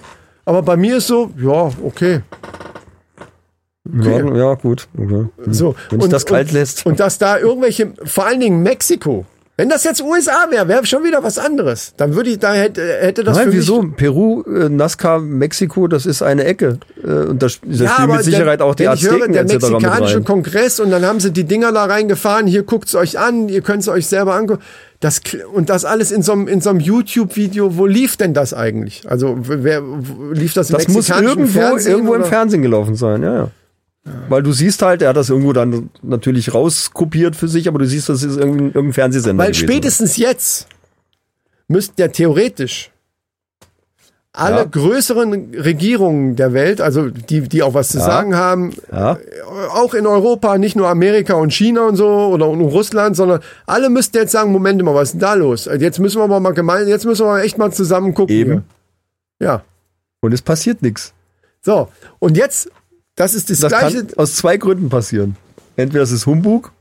[0.45, 2.21] Aber bei mir ist so, ja, okay.
[4.01, 4.87] Ja, ja, gut.
[4.97, 5.25] Okay.
[5.47, 5.75] So.
[5.89, 6.85] Wenn sich das kalt und, lässt.
[6.85, 9.25] Und dass da irgendwelche, vor allen Dingen Mexiko,
[9.57, 11.93] wenn das jetzt USA wäre, wäre schon wieder was anderes.
[11.97, 13.81] Dann würde ich, da hätte, hätte das Nein, wieso?
[13.95, 16.77] Peru, äh, Nazca, Mexiko, das ist eine Ecke.
[17.03, 19.13] Äh, und da, sp- da Ja, spielen aber mit Sicherheit der, auch die ich höre,
[19.13, 19.53] Azteken der etc.
[19.69, 20.21] mexikanische.
[20.21, 23.87] Kongress und dann haben sie die Dinger da reingefahren, hier guckt's euch an, ihr könnt's
[23.87, 24.61] euch selber angucken.
[24.99, 25.21] Das,
[25.53, 29.03] und das alles in so einem, in so einem YouTube-Video, wo lief denn das eigentlich?
[29.09, 31.91] Also, wer, wo, lief das im Das muss irgendwo, Fernsehen?
[31.93, 32.29] irgendwo im oder?
[32.29, 33.47] Fernsehen gelaufen sein, ja, ja.
[34.29, 37.85] Weil du siehst halt, er hat das irgendwo dann natürlich rauskopiert für sich, aber du
[37.85, 39.43] siehst, das ist irgendein, irgendein Fernsehsender.
[39.43, 39.67] Weil gewesen.
[39.67, 40.67] spätestens jetzt
[41.67, 42.91] müssten ja theoretisch
[44.33, 44.63] alle Ja.
[44.65, 49.17] größeren Regierungen der Welt, also die, die auch was zu sagen haben, Ja.
[49.71, 53.89] auch in Europa, nicht nur Amerika und China und so oder nur Russland, sondern alle
[53.89, 55.67] müssten jetzt sagen, Moment mal, was ist denn da los?
[55.67, 58.35] Also Jetzt müssen wir mal gemein, jetzt müssen wir mal echt mal zusammen gucken.
[58.35, 58.51] Eben.
[59.39, 59.47] Hier.
[59.47, 59.61] Ja.
[60.21, 61.13] Und es passiert nichts.
[61.61, 61.89] So.
[62.19, 62.69] Und jetzt,
[63.18, 64.05] das ist das, Das gleiche.
[64.05, 65.36] kann aus zwei Gründen passieren.
[65.76, 66.72] Entweder es ist Humbug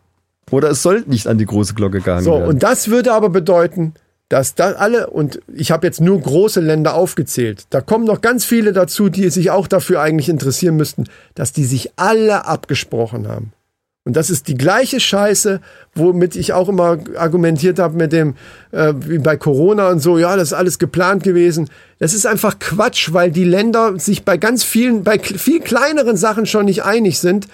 [0.52, 2.46] oder es soll nicht an die große Glocke gehangen So, werden.
[2.48, 3.94] und das würde aber bedeuten,
[4.28, 8.44] dass da alle, und ich habe jetzt nur große Länder aufgezählt, da kommen noch ganz
[8.44, 13.52] viele dazu, die sich auch dafür eigentlich interessieren müssten, dass die sich alle abgesprochen haben.
[14.06, 15.60] Und das ist die gleiche Scheiße,
[15.96, 18.36] womit ich auch immer argumentiert habe mit dem,
[18.70, 21.68] äh, wie bei Corona und so, ja, das ist alles geplant gewesen.
[21.98, 26.46] Das ist einfach Quatsch, weil die Länder sich bei ganz vielen, bei viel kleineren Sachen
[26.46, 27.48] schon nicht einig sind.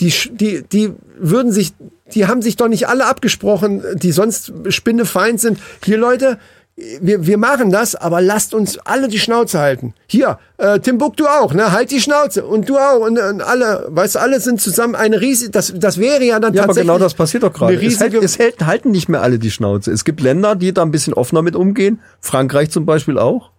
[0.00, 1.74] Die, die, die würden sich,
[2.14, 5.58] die haben sich doch nicht alle abgesprochen, die sonst spinnefeind sind.
[5.84, 6.38] Hier, Leute,
[7.00, 9.94] wir, wir machen das, aber lasst uns alle die Schnauze halten.
[10.06, 11.72] Hier, äh, Timbuktu auch, ne?
[11.72, 12.44] Halt die Schnauze.
[12.44, 13.00] Und du auch.
[13.00, 16.54] Und, und alle, weißt du, alle sind zusammen eine riesige, das, das wäre ja dann
[16.54, 16.88] ja, aber tatsächlich.
[16.88, 17.74] genau das passiert doch gerade.
[17.74, 19.92] Es, hält, es hält, halten nicht mehr alle die Schnauze.
[19.92, 22.00] Es gibt Länder, die da ein bisschen offener mit umgehen.
[22.20, 23.50] Frankreich zum Beispiel auch.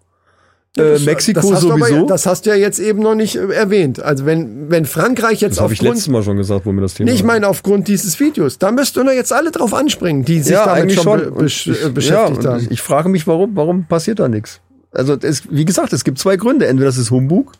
[0.78, 1.96] Äh, Das- Mexiko das hast du sowieso.
[1.96, 4.02] Aber, das hast du ja jetzt eben noch nicht äh, erwähnt.
[4.02, 6.82] Also wenn, wenn Frankreich jetzt das habe ich aufgrund, letztes Mal schon gesagt, wo mir
[6.82, 10.24] das Thema Nee, ich meine aufgrund dieses Videos, da müssten doch jetzt alle drauf anspringen,
[10.24, 11.34] die sich ja, damit eigentlich schon, schon.
[11.36, 12.68] be ich, äh, beschäftigt ja, haben.
[12.70, 14.62] Ich frage mich, warum, warum passiert da nichts?
[14.94, 16.68] Also, es, wie gesagt, es gibt zwei Gründe.
[16.68, 17.52] Entweder das ist Humbug,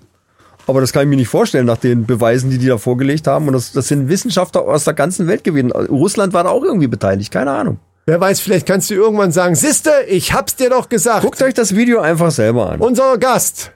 [0.68, 3.48] aber das kann ich mir nicht vorstellen nach den Beweisen, die die da vorgelegt haben.
[3.48, 5.72] Und das, das sind Wissenschaftler aus der ganzen Welt gewesen.
[5.72, 7.78] Russland war da auch irgendwie beteiligt, keine Ahnung.
[8.06, 11.22] Wer weiß, vielleicht kannst du irgendwann sagen, Siste, ich hab's dir doch gesagt.
[11.24, 12.80] Guckt euch das Video einfach selber an.
[12.80, 13.72] Unser Gast,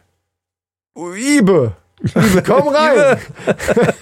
[0.95, 1.73] Ibe,
[2.45, 3.17] komm rein.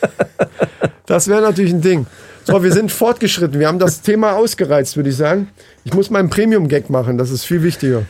[1.05, 2.05] das wäre natürlich ein Ding.
[2.45, 3.59] So, wir sind fortgeschritten.
[3.59, 5.49] Wir haben das Thema ausgereizt, würde ich sagen.
[5.85, 8.03] Ich muss meinen Premium-Gag machen, das ist viel wichtiger.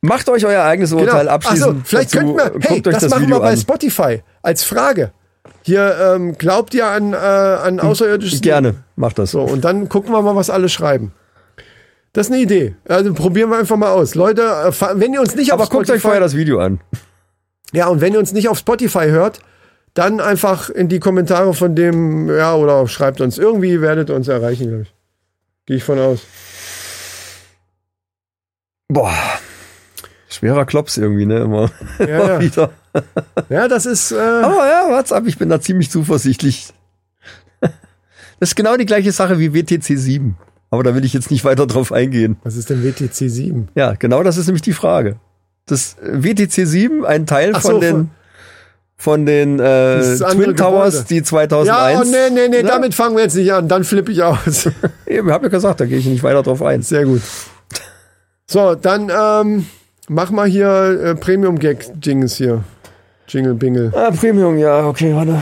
[0.00, 1.64] Macht euch euer eigenes Urteil Ach abschließen.
[1.64, 1.84] so, Genau.
[1.84, 2.34] vielleicht dazu.
[2.34, 3.56] könnten wir, hey, das, das, machen Video wir bei an.
[3.56, 5.12] Spotify als Frage.
[5.62, 9.30] Hier, ähm, glaubt ihr an, äh, an außerirdisches Gerne, macht das.
[9.30, 11.12] So, und dann gucken wir mal, was alle schreiben.
[12.12, 12.74] Das ist eine Idee.
[12.86, 14.14] Also probieren wir einfach mal aus.
[14.14, 16.80] Leute, äh, wenn ihr uns nicht Aber auf guckt euch Spotify, vorher das Video an.
[17.72, 19.40] ja, und wenn ihr uns nicht auf Spotify hört,
[19.94, 23.38] dann einfach in die Kommentare von dem, ja, oder schreibt uns.
[23.38, 24.94] Irgendwie werdet ihr uns erreichen, glaube ich.
[25.66, 26.20] Gehe ich von aus.
[28.88, 29.12] Boah.
[30.28, 31.40] Schwerer Klops irgendwie, ne?
[31.40, 32.40] Immer, Ja, ja.
[32.40, 32.70] wieder.
[33.48, 36.72] ja das ist, äh, Aber ja, what's up, ich bin da ziemlich zuversichtlich.
[38.40, 40.36] Das ist genau die gleiche Sache wie WTC 7.
[40.72, 42.36] Aber da will ich jetzt nicht weiter drauf eingehen.
[42.44, 43.68] was ist denn WTC 7?
[43.74, 45.16] Ja, genau das ist nämlich die Frage.
[45.66, 48.10] Das äh, WTC 7, ein Teil Ach von so, den, von-
[48.96, 51.08] von den äh, Twin Towers, Gebäude.
[51.10, 51.66] die 2001.
[51.66, 52.68] Ja, oh, nee, nee, nee, Ne?
[52.68, 53.68] damit fangen wir jetzt nicht an.
[53.68, 54.70] Dann flippe ich aus.
[55.06, 56.82] Eben, hab ja gesagt, da gehe ich nicht weiter drauf ein.
[56.82, 57.20] Sehr gut.
[58.46, 59.66] So, dann ähm,
[60.08, 62.64] mach mal hier äh, Premium-Gag-Jingles hier.
[63.28, 63.92] Jingle Bingle.
[63.94, 65.40] Ah, Premium, ja, okay, warte.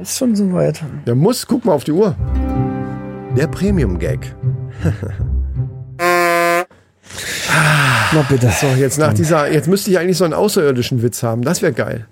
[0.00, 0.82] Ist schon soweit.
[1.06, 2.14] Der muss, guck mal auf die Uhr.
[3.36, 4.34] Der Premium-Gag.
[8.12, 8.50] Na bitte.
[8.50, 11.42] So, jetzt nach dieser, jetzt müsste ich eigentlich so einen außerirdischen Witz haben.
[11.42, 12.06] Das wäre geil.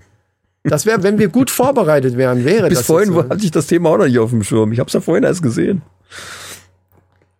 [0.64, 2.86] Das wäre, wenn wir gut vorbereitet wären, wäre Bis das.
[2.86, 3.30] vorhin jetzt so.
[3.30, 4.72] hatte ich das Thema auch noch nicht auf dem Schirm.
[4.72, 5.82] Ich habe es ja vorhin erst gesehen.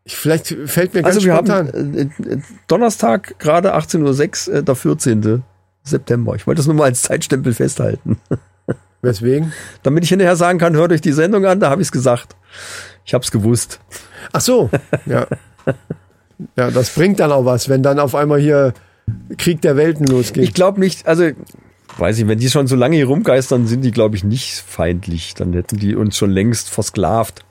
[0.05, 1.69] Ich, vielleicht fällt mir ganz Also wir spontan.
[1.69, 5.43] haben äh, äh, Donnerstag, gerade 18.06 Uhr, äh, der 14.
[5.85, 6.35] September.
[6.35, 8.19] Ich wollte das nur mal als Zeitstempel festhalten.
[9.03, 9.53] Weswegen?
[9.83, 12.35] Damit ich hinterher sagen kann, hört euch die Sendung an, da habe ich es gesagt.
[13.09, 13.81] Ich habe es gewusst.
[14.33, 14.69] Ach so,
[15.07, 15.27] ja.
[16.57, 18.75] Ja, das bringt dann auch was, wenn dann auf einmal hier
[19.39, 20.45] Krieg der Welten losgeht.
[20.45, 21.31] Ich glaube nicht, also
[21.97, 25.33] weiß ich, wenn die schon so lange hier rumgeistern, sind die, glaube ich, nicht feindlich.
[25.33, 27.47] Dann hätten die uns schon längst versklavt.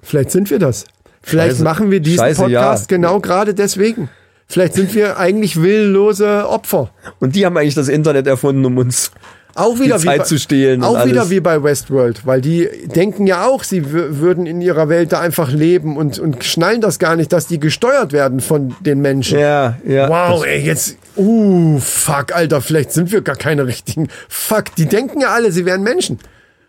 [0.00, 0.86] Vielleicht sind wir das.
[1.22, 1.62] Vielleicht Scheiße.
[1.62, 2.96] machen wir diesen Scheiße, Podcast ja.
[2.96, 4.10] genau gerade deswegen.
[4.48, 6.90] Vielleicht sind wir eigentlich willlose Opfer.
[7.20, 9.12] Und die haben eigentlich das Internet erfunden, um uns
[9.58, 10.82] Auch wieder wie bei, zu stehlen.
[10.84, 14.88] Auch wieder wie bei Westworld, weil die denken ja auch, sie wü- würden in ihrer
[14.88, 18.74] Welt da einfach leben und, und schnallen das gar nicht, dass die gesteuert werden von
[18.80, 19.38] den Menschen.
[19.38, 20.08] Ja, ja.
[20.08, 24.08] Wow, ey, jetzt, uh, fuck, Alter, vielleicht sind wir gar keine richtigen.
[24.28, 26.18] Fuck, die denken ja alle, sie wären Menschen.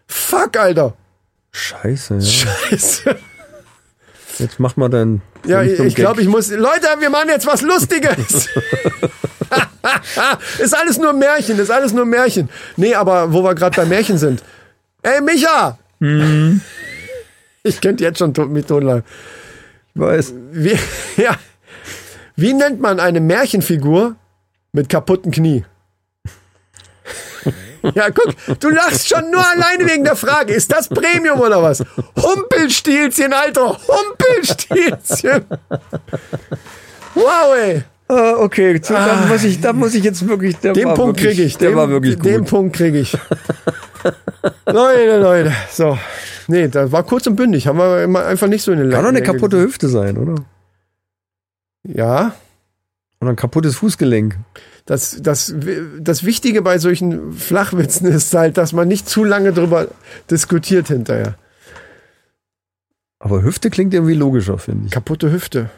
[0.07, 0.95] Fuck, Alter.
[1.51, 2.21] Scheiße, ja.
[2.21, 3.15] Scheiße.
[4.39, 5.21] Jetzt mach mal dein.
[5.45, 6.49] Ja, ich glaube, ich muss.
[6.49, 8.49] Leute, wir machen jetzt was Lustiges.
[10.59, 12.49] ist alles nur Märchen, ist alles nur Märchen.
[12.77, 14.43] Nee, aber wo wir gerade bei Märchen sind.
[15.01, 15.77] Ey, Micha!
[17.61, 19.03] Ich könnte jetzt schon mit Tonlein.
[19.93, 20.33] Ich weiß.
[20.51, 20.79] Wie,
[21.21, 21.35] ja.
[22.35, 24.15] Wie nennt man eine Märchenfigur
[24.71, 25.65] mit kaputten Knie?
[27.95, 30.53] Ja, guck, du lachst schon nur alleine wegen der Frage.
[30.53, 31.83] Ist das Premium oder was?
[32.21, 33.77] Humpelstilzchen, Alter.
[33.87, 35.45] Humpelstilzchen.
[37.13, 37.83] Wow, ey.
[38.11, 40.57] Ah, okay, zu, da, muss ich, da muss ich jetzt wirklich.
[40.57, 41.57] Der Den war Punkt kriege ich.
[41.57, 42.25] Der den, war wirklich gut.
[42.25, 43.13] Den Punkt kriege ich.
[44.65, 45.53] Leute, Leute.
[45.71, 45.95] So.
[46.47, 47.67] Nee, das war kurz und bündig.
[47.67, 50.43] Haben wir immer einfach nicht so in den Kann doch eine kaputte Hüfte sein, oder?
[51.83, 52.33] Ja.
[53.21, 54.37] Oder ein kaputtes Fußgelenk.
[54.87, 55.53] Das, das,
[55.99, 59.87] das Wichtige bei solchen Flachwitzen ist halt, dass man nicht zu lange drüber
[60.31, 61.35] diskutiert hinterher.
[63.19, 64.91] Aber Hüfte klingt irgendwie logischer, finde ich.
[64.91, 65.69] Kaputte Hüfte.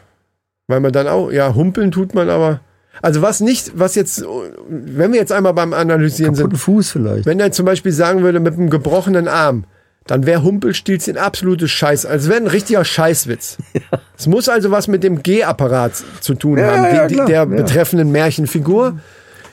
[0.72, 2.60] Weil man dann auch, ja, humpeln tut man aber.
[3.02, 4.24] Also was nicht, was jetzt,
[4.70, 7.26] wenn wir jetzt einmal beim Analysieren Kaputten sind, Fuß vielleicht.
[7.26, 9.64] wenn er zum Beispiel sagen würde, mit einem gebrochenen Arm,
[10.06, 12.06] dann wäre Humpelstilzchen absolutes Scheiß.
[12.06, 13.58] Also wäre ein richtiger Scheißwitz.
[14.16, 17.44] Es muss also was mit dem G-Apparat zu tun Ja, haben, ja, klar, der ja.
[17.44, 18.98] betreffenden Märchenfigur.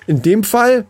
[0.08, 0.86] In dem Fall,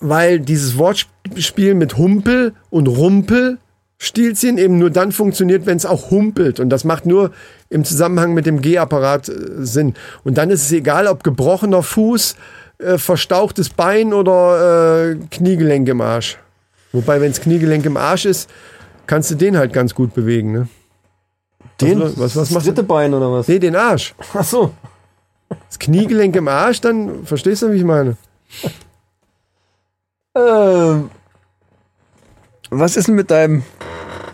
[0.00, 3.58] weil dieses Wortspiel mit Humpel und Rumpel
[3.98, 6.60] Stilzchen eben nur dann funktioniert, wenn es auch humpelt.
[6.60, 7.32] Und das macht nur
[7.68, 9.94] im Zusammenhang mit dem G-Apparat äh, Sinn.
[10.24, 12.36] Und dann ist es egal, ob gebrochener Fuß,
[12.78, 16.38] äh, verstauchtes Bein oder äh, Kniegelenk im Arsch.
[16.92, 18.48] Wobei, wenn das Kniegelenk im Arsch ist,
[19.06, 20.52] kannst du den halt ganz gut bewegen.
[20.52, 20.68] Ne?
[21.80, 22.00] Den?
[22.00, 22.88] Was, was, was das machst dritte du?
[22.88, 23.48] Bein oder was?
[23.48, 24.14] Nee, den Arsch.
[24.32, 24.72] Ach so.
[25.48, 28.16] Das Kniegelenk im Arsch, dann verstehst du, wie ich meine?
[30.36, 31.10] Ähm,
[32.70, 33.62] was ist denn mit deinem,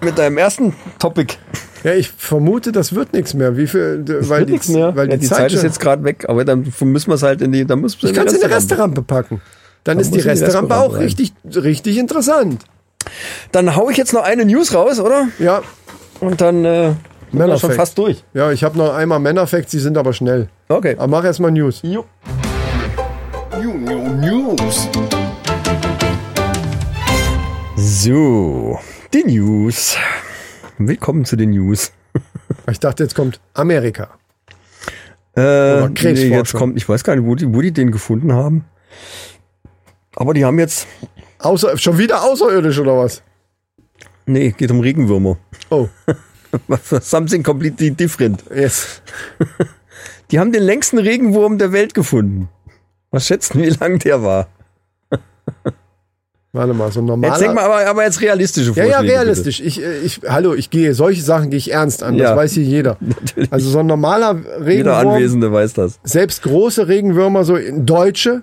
[0.05, 1.35] mit deinem ersten Topic?
[1.83, 3.57] Ja, ich vermute, das wird nichts mehr.
[3.57, 4.95] Wie viel, d- weil Wird die, nichts mehr.
[4.97, 7.23] Weil ja, die, die Zeit, Zeit ist jetzt gerade weg, aber dann müssen wir es
[7.23, 9.41] halt in die, dann muss Ich kann es in die Resterampe packen.
[9.85, 11.03] Dann Dann ist die Resterampe auch rein.
[11.03, 12.65] richtig, richtig interessant.
[13.53, 15.29] Dann hau ich jetzt noch eine News raus, oder?
[15.39, 15.61] Ja,
[16.21, 16.97] Und dann äh, sind
[17.33, 17.61] wir Männerfact.
[17.61, 18.25] schon fast durch.
[18.33, 20.49] ja, ich habe noch einmal Männerfacts, die sind aber schnell.
[20.69, 20.95] Okay.
[20.97, 21.81] Aber mach erst mal News.
[21.83, 22.07] Jo.
[24.21, 24.89] News.
[27.77, 28.79] So,
[29.15, 29.97] die News.
[30.77, 31.93] Willkommen zu den News.
[32.71, 34.11] Ich dachte, jetzt kommt Amerika.
[35.35, 36.15] Äh, Krebsforschung.
[36.15, 38.65] nee, jetzt kommt, ich weiß gar nicht, wo die, wo die den gefunden haben.
[40.17, 40.87] Aber die haben jetzt,
[41.39, 43.23] Außer, schon wieder außerirdisch oder was?
[44.27, 45.37] nee, geht um Regenwürmer.
[45.71, 45.89] Oh,
[47.01, 48.43] Something completely different.
[48.55, 49.03] yes.
[50.31, 52.49] Die haben den längsten Regenwurm der Welt gefunden.
[53.11, 54.49] Was schätzen, wie lang der war?
[56.55, 58.93] Warte mal, so ein Jetzt denk mal, aber, aber jetzt realistische Ja, Vorschläge.
[59.13, 59.59] ja, realistisch.
[59.61, 62.17] Ich, äh, ich, hallo, ich gehe, solche Sachen gehe ich ernst an.
[62.17, 62.37] Das Ja.
[62.37, 62.97] weiß hier jeder.
[63.01, 63.53] Natürlich.
[63.53, 64.51] Also so ein normaler Bitte.
[64.71, 65.99] Jeder Regenwurm, Anwesende weiß das.
[66.05, 68.43] selbst große Regenwürmer, so in deutsche,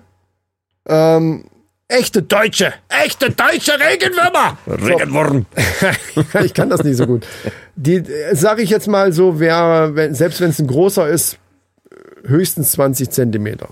[0.86, 1.44] ähm,
[1.88, 4.58] echte deutsche, echte deutsche Regenwürmer.
[4.66, 5.46] Regenwurm.
[6.44, 7.26] ich kann das nicht so gut.
[7.76, 8.02] Die,
[8.32, 11.38] sage ich jetzt mal so, wer, wenn, selbst wenn es ein großer ist,
[12.26, 13.68] höchstens 20 Zentimeter.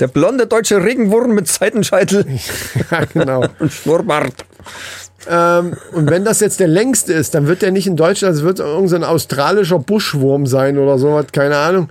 [0.00, 2.26] Der blonde deutsche Regenwurm mit Seitenscheitel
[2.90, 3.44] Ja, genau.
[3.58, 4.34] und Schnurrbart.
[5.28, 8.42] ähm, und wenn das jetzt der längste ist, dann wird der nicht in Deutschland, es
[8.42, 11.88] wird irgendein so ein australischer Buschwurm sein oder sowas, keine Ahnung.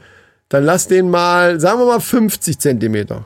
[0.50, 3.26] Dann lass den mal, sagen wir mal 50 Zentimeter.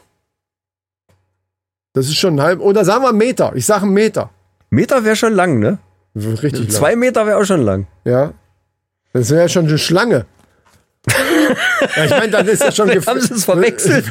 [1.93, 3.51] Das ist schon ein halb, oder sagen wir Meter.
[3.55, 4.29] Ich sage einen Meter.
[4.69, 5.79] Meter wäre schon lang, ne?
[6.15, 6.69] Richtig lang.
[6.69, 7.87] Zwei Meter wäre auch schon lang.
[8.05, 8.33] Ja.
[9.13, 10.25] Das wäre ja schon eine Schlange.
[11.95, 14.05] Ja, ich meine, dann ist ja schon Haben sie es verwechselt?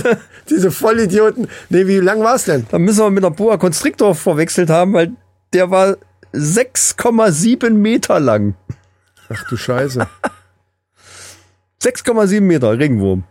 [0.50, 1.48] Diese Vollidioten.
[1.68, 2.66] Nee, wie lang war es denn?
[2.70, 5.12] Da müssen wir mit einer Boa Constrictor verwechselt haben, weil
[5.52, 5.96] der war
[6.32, 8.54] 6,7 Meter lang.
[9.28, 10.06] Ach du Scheiße.
[11.82, 13.24] 6,7 Meter Regenwurm.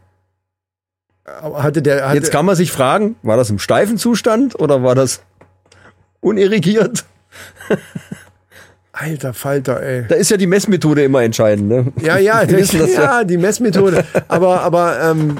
[1.25, 4.95] Hatte der, hatte, Jetzt kann man sich fragen, war das im steifen Zustand oder war
[4.95, 5.21] das
[6.21, 7.05] unirrigiert?
[8.99, 10.05] alter Falter, ey.
[10.07, 11.67] Da ist ja die Messmethode immer entscheidend.
[11.69, 11.91] Ne?
[12.01, 14.03] Ja, ja, Wir wissen das ja, die Messmethode.
[14.27, 15.37] Aber, aber ähm,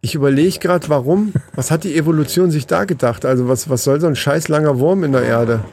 [0.00, 1.32] ich überlege gerade, warum?
[1.54, 3.24] Was hat die Evolution sich da gedacht?
[3.24, 5.64] Also was, was soll so ein scheiß langer Wurm in der Erde?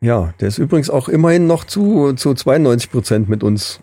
[0.00, 3.80] Ja, der ist übrigens auch immerhin noch zu, zu 92 Prozent mit uns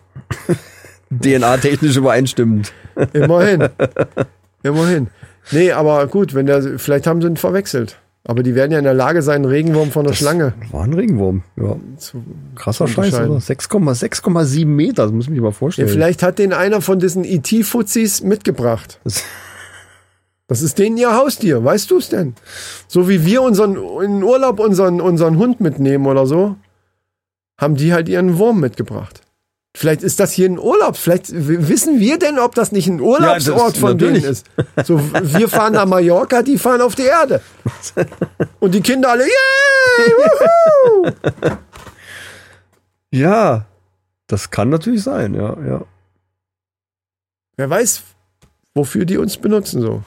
[1.10, 2.72] DNA-technisch übereinstimmend.
[3.12, 3.68] Immerhin.
[4.62, 5.08] Immerhin.
[5.50, 8.00] Nee, aber gut, wenn der, vielleicht haben sie ihn verwechselt.
[8.28, 11.42] Aber die werden ja in der Lage sein, Regenwurm von der Schlange War ein Regenwurm.
[11.56, 11.76] Ja.
[11.96, 12.24] zu.
[12.56, 13.36] Krasser Scheiß, oder?
[13.38, 15.88] 6,6, 6,7 Meter, das muss ich mir mal Ja, vorstellen.
[15.88, 18.98] vielleicht hat den einer von diesen IT-Fuzis mitgebracht.
[19.04, 19.22] Das-
[20.48, 22.34] Das ist denen ihr Haustier, weißt du es denn?
[22.86, 26.54] So wie wir unseren in Urlaub unseren, unseren Hund mitnehmen oder so,
[27.60, 29.22] haben die halt ihren Wurm mitgebracht.
[29.78, 30.96] Vielleicht ist das hier ein Urlaub.
[30.96, 34.24] Vielleicht wissen wir denn, ob das nicht ein Urlaubsort das- von denen natürlich.
[34.24, 34.46] ist.
[34.86, 37.42] So, wir fahren nach Mallorca, die fahren auf die Erde.
[38.58, 40.12] Und die Kinder alle, yay!
[40.16, 41.12] Wuhu!
[43.12, 43.66] Ja,
[44.26, 45.84] das kann natürlich sein, ja, ja.
[47.56, 48.02] Wer weiß,
[48.74, 50.02] wofür die uns benutzen so.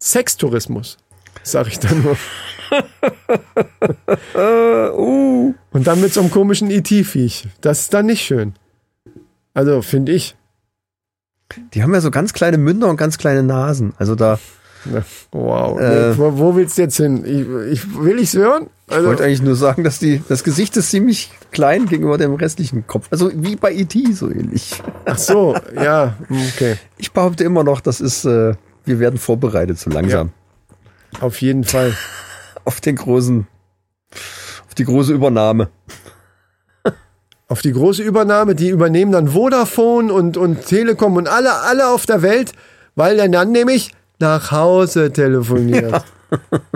[0.00, 0.98] Sextourismus,
[1.42, 2.16] sag ich dann nur.
[4.34, 5.54] Uh.
[5.72, 7.48] Und dann mit so einem komischen IT-Viech.
[7.60, 8.54] Das ist dann nicht schön.
[9.54, 10.36] Also, finde ich.
[11.74, 13.92] Die haben ja so ganz kleine Münder und ganz kleine Nasen.
[13.98, 14.38] Also da
[14.90, 15.02] Ja,
[15.32, 15.80] Wow.
[15.80, 16.16] Äh.
[16.16, 17.24] Wo, wo willst du jetzt hin?
[17.24, 18.68] Ich, ich, will ich's hören?
[18.88, 22.34] ich Also, wollte eigentlich nur sagen, dass die, das Gesicht ist ziemlich klein gegenüber dem
[22.34, 23.08] restlichen Kopf.
[23.10, 24.12] Also wie bei E.T.
[24.12, 24.82] so ähnlich.
[25.04, 26.16] ach so, ja,
[26.54, 26.76] okay.
[26.98, 28.54] Ich behaupte immer noch, das ist, äh,
[28.84, 30.32] wir werden vorbereitet so langsam.
[31.20, 31.94] Auf jeden Fall.
[32.64, 33.46] Auf den großen,
[34.66, 35.68] auf die große Übernahme.
[37.48, 42.06] Auf die große Übernahme, die übernehmen dann Vodafone und, und Telekom und alle, alle auf
[42.06, 42.52] der Welt,
[42.94, 46.02] weil er dann nämlich nach Hause telefoniert.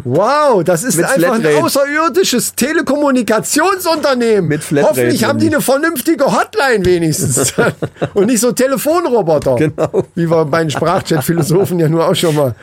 [0.05, 1.64] Wow, das ist Mit einfach ein Flatrate.
[1.64, 4.49] außerirdisches Telekommunikationsunternehmen.
[4.49, 7.55] Mit Flatrate Hoffentlich haben die eine vernünftige Hotline wenigstens.
[8.14, 9.57] und nicht so Telefonroboter.
[9.57, 10.05] Genau.
[10.14, 12.55] Wie wir bei den Sprachchat-Philosophen ja nur auch schon mal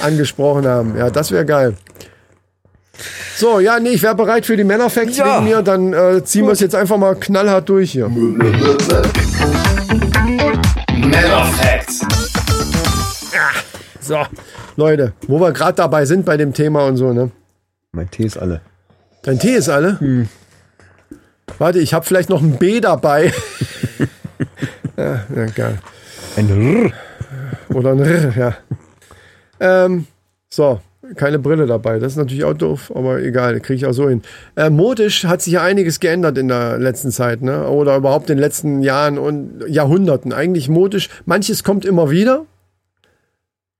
[0.00, 0.96] angesprochen haben.
[0.96, 1.76] Ja, das wäre geil.
[3.36, 5.36] So, ja, nee, ich wäre bereit für die Männerfacts Ja.
[5.36, 5.62] wegen mir.
[5.62, 8.08] Dann äh, ziehen wir es jetzt einfach mal knallhart durch hier.
[10.88, 12.00] Männer Facts.
[14.00, 14.18] So,
[14.76, 17.30] Leute, wo wir gerade dabei sind bei dem Thema und so, ne?
[17.92, 18.60] Mein Tee ist alle.
[19.22, 20.26] Dein Tee ist alle?
[21.58, 23.32] Warte, ich habe vielleicht noch ein B dabei.
[24.96, 25.78] ja, ja, geil.
[26.36, 26.92] Ein Rrr.
[27.74, 28.54] Oder ein R, ja.
[29.60, 30.06] Ähm,
[30.50, 30.80] so,
[31.16, 31.98] keine Brille dabei.
[31.98, 34.22] Das ist natürlich auch doof, aber egal, kriege ich auch so hin.
[34.56, 37.68] Äh, modisch hat sich ja einiges geändert in der letzten Zeit, ne?
[37.68, 40.32] Oder überhaupt in den letzten Jahren und Jahrhunderten.
[40.32, 41.08] Eigentlich modisch.
[41.26, 42.46] Manches kommt immer wieder.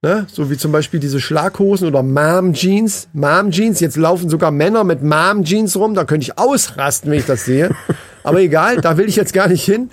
[0.05, 0.27] Ne?
[0.31, 3.09] So wie zum Beispiel diese Schlaghosen oder Mom-Jeans.
[3.15, 3.81] Mom-Jeans.
[3.81, 5.95] Jetzt laufen sogar Männer mit Mom-Jeans rum.
[5.95, 7.71] Da könnte ich ausrasten, wenn ich das sehe.
[8.23, 9.89] Aber egal, da will ich jetzt gar nicht hin.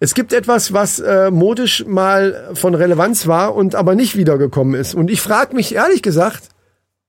[0.00, 4.96] Es gibt etwas, was äh, modisch mal von Relevanz war und aber nicht wiedergekommen ist.
[4.96, 6.48] Und ich frage mich ehrlich gesagt,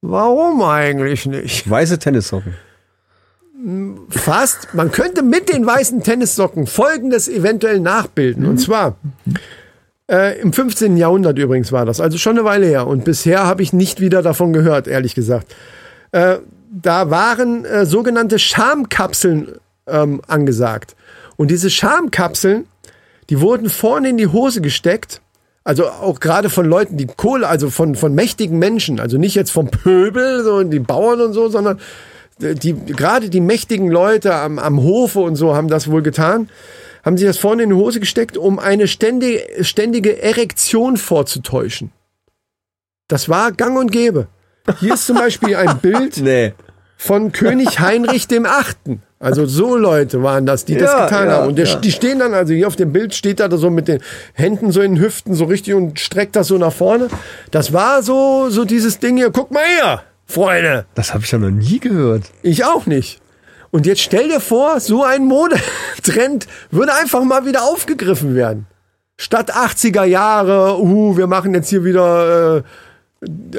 [0.03, 1.67] warum eigentlich nicht?
[1.67, 2.53] Weiße Tennissocken.
[4.09, 8.45] Fast, man könnte mit den weißen Tennissocken Folgendes eventuell nachbilden.
[8.45, 8.97] Und zwar
[10.11, 10.97] äh, im 15.
[10.97, 12.87] Jahrhundert übrigens war das, also schon eine Weile her.
[12.87, 15.55] Und bisher habe ich nicht wieder davon gehört, ehrlich gesagt.
[16.11, 16.37] Äh,
[16.69, 19.53] da waren äh, sogenannte Schamkapseln
[19.87, 20.95] ähm, angesagt.
[21.37, 22.65] Und diese Schamkapseln,
[23.29, 25.21] die wurden vorne in die Hose gesteckt.
[25.63, 29.51] Also auch gerade von Leuten, die Kohle, also von, von mächtigen Menschen, also nicht jetzt
[29.51, 31.79] vom Pöbel, so die Bauern und so, sondern
[32.39, 36.49] die, gerade die mächtigen Leute am, am Hofe und so haben das wohl getan,
[37.05, 41.91] haben sich das vorne in die Hose gesteckt, um eine ständige, ständige Erektion vorzutäuschen.
[43.07, 44.27] Das war gang und gäbe.
[44.79, 46.53] Hier ist zum Beispiel ein Bild Nee.
[46.97, 49.01] von König Heinrich dem Achten.
[49.23, 51.47] Also so Leute waren das, die das Ja, getan ja, haben.
[51.47, 51.75] Und der, ja.
[51.77, 54.01] die stehen dann, also hier auf dem Bild steht er da so mit den
[54.33, 57.07] Händen so in den Hüften so richtig und streckt das so nach vorne.
[57.49, 60.85] Das war so, so dieses Ding hier, guck mal her, Freunde.
[60.93, 62.23] Das habe ich ja noch nie gehört.
[62.41, 63.21] Ich auch nicht.
[63.71, 68.67] Und jetzt stell dir vor, so ein Modetrend würde einfach mal wieder aufgegriffen werden.
[69.17, 72.63] Statt 80er Jahre, uh, wir machen jetzt hier wieder äh,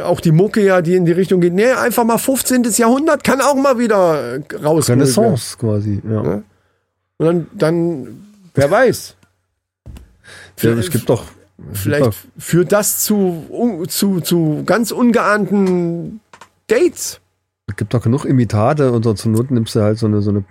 [0.03, 1.53] auch die Mucke ja, die in die Richtung geht.
[1.53, 2.65] Nee, einfach mal 15.
[2.77, 4.89] Jahrhundert kann auch mal wieder raus.
[4.89, 6.01] Renaissance quasi.
[6.09, 6.43] Ja.
[7.17, 9.17] Und dann, dann, wer weiß.
[10.61, 11.25] ja es gibt doch.
[11.73, 16.21] Vielleicht führt das zu, zu, zu ganz ungeahnten
[16.67, 17.21] Dates.
[17.67, 20.31] Es gibt doch genug Imitate und so zur Not nimmst du halt so eine, so
[20.31, 20.45] eine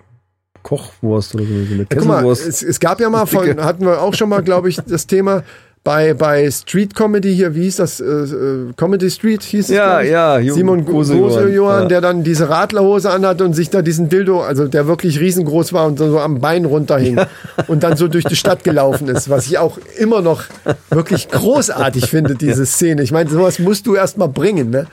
[0.63, 2.47] Kochwurst oder so eine, eine Ja, guck mal, Kesselwurst.
[2.47, 5.43] es, es gab ja mal von, hatten wir auch schon mal, glaube ich, das Thema
[5.83, 7.99] bei, bei Street Comedy hier, wie hieß das?
[7.99, 9.75] Äh, äh, Comedy Street hieß es?
[9.75, 10.11] Ja, ich?
[10.11, 11.87] ja, Jo- Simon Gose Gose Johann, Johann, ja.
[11.89, 15.85] der dann diese Radlerhose anhat und sich da diesen Dildo, also der wirklich riesengroß war
[15.87, 17.19] und so am Bein runterhing
[17.67, 20.43] und dann so durch die Stadt gelaufen ist, was ich auch immer noch
[20.89, 23.03] wirklich großartig finde, diese Szene.
[23.03, 24.87] Ich meine, sowas musst du erst mal bringen, ne?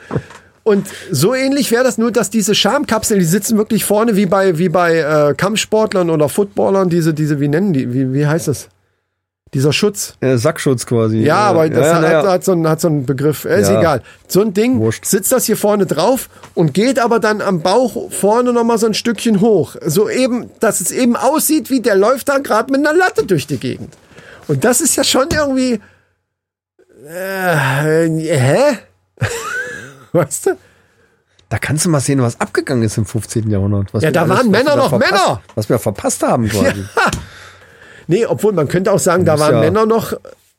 [0.63, 4.59] Und so ähnlich wäre das nur, dass diese Schamkapseln, die sitzen wirklich vorne wie bei,
[4.59, 8.67] wie bei äh, Kampfsportlern oder Footballern, diese, diese, wie nennen die, wie, wie heißt das?
[9.53, 10.13] Dieser Schutz.
[10.21, 11.17] Äh, Sackschutz quasi.
[11.17, 12.31] Ja, aber das ja, hat, naja.
[12.31, 13.43] hat, so einen, hat so einen Begriff.
[13.43, 13.79] Ist Ja.
[13.79, 14.01] egal.
[14.27, 15.03] So ein Ding Wurscht.
[15.05, 18.85] sitzt das hier vorne drauf und geht aber dann am Bauch vorne noch mal so
[18.87, 19.75] ein Stückchen hoch.
[19.85, 23.45] So eben, dass es eben aussieht, wie der läuft da gerade mit einer Latte durch
[23.45, 23.93] die Gegend.
[24.47, 25.81] Und das ist ja schon irgendwie.
[27.05, 28.77] Äh, hä?
[30.13, 30.57] weißt du?
[31.49, 33.49] Da kannst du mal sehen, was abgegangen ist im 15.
[33.49, 33.89] Jahrhundert.
[34.01, 35.41] Ja, da waren Männer wir noch verpasst, Männer.
[35.55, 36.85] Was wir verpasst haben quasi.
[38.11, 40.13] Nee, obwohl man könnte auch sagen, da waren ja- Männer noch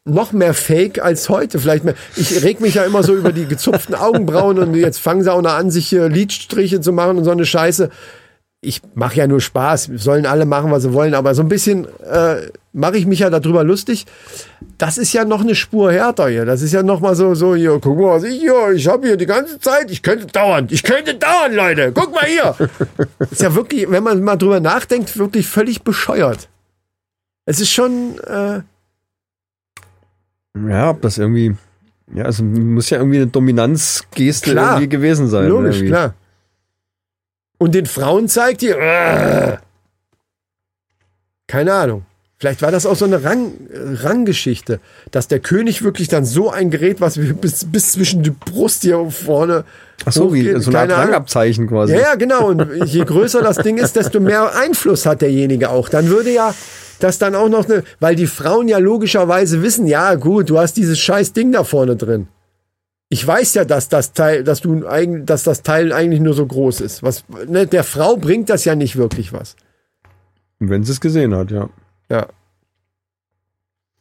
[0.05, 1.59] noch mehr Fake als heute.
[1.61, 1.95] Vielleicht mehr.
[2.17, 5.43] Ich reg mich ja immer so über die gezupften Augenbrauen und jetzt fangen sie auch
[5.43, 7.91] noch an, sich hier Lidstriche zu machen und so eine Scheiße.
[8.65, 11.87] Ich mache ja nur Spaß, sollen alle machen, was sie wollen, aber so ein bisschen
[12.11, 12.37] äh,
[12.73, 14.07] mache ich mich ja darüber lustig.
[14.79, 16.47] Das ist ja noch eine Spur härter hier.
[16.47, 19.07] Das ist ja noch mal so, so hier, guck mal, was ich hier, ich habe
[19.07, 22.55] hier die ganze Zeit, ich könnte dauern, ich könnte dauern, Leute, guck mal hier.
[23.31, 26.49] ist ja wirklich, wenn man mal drüber nachdenkt, wirklich völlig bescheuert.
[27.45, 28.61] Es ist schon, äh,
[30.69, 31.57] Ja, ob das irgendwie.
[32.15, 34.75] Ja, also muss ja irgendwie eine Dominanzgeste Klar.
[34.75, 35.49] irgendwie gewesen sein.
[35.49, 35.89] logisch, irgendwie.
[35.89, 36.15] klar.
[37.59, 39.57] Und den Frauen zeigt die, äh,
[41.47, 42.05] keine Ahnung.
[42.43, 44.81] Vielleicht war das auch so eine Rang, Ranggeschichte,
[45.13, 49.11] dass der König wirklich dann so ein Gerät, was bis, bis zwischen die Brust hier
[49.11, 49.63] vorne.
[50.05, 50.97] Ach so, wie so Ahnung.
[50.97, 51.93] Rangabzeichen quasi.
[51.93, 52.49] Ja, ja, genau.
[52.49, 55.89] Und je größer das Ding ist, desto mehr Einfluss hat derjenige auch.
[55.89, 56.53] Dann würde ja
[56.99, 60.77] das dann auch noch eine, weil die Frauen ja logischerweise wissen, ja gut, du hast
[60.77, 62.27] dieses scheiß Ding da vorne drin.
[63.09, 66.45] Ich weiß ja, dass das Teil, dass du eigentlich, dass das Teil eigentlich nur so
[66.45, 67.05] groß ist.
[67.05, 69.55] Was, ne, der Frau bringt das ja nicht wirklich was.
[70.59, 71.69] Wenn sie es gesehen hat, ja.
[72.13, 72.27] Ja.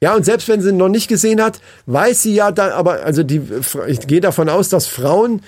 [0.03, 3.03] Ja, und selbst wenn sie ihn noch nicht gesehen hat, weiß sie ja da, aber
[3.03, 3.41] also die,
[3.87, 5.41] ich gehe davon aus, dass Frauen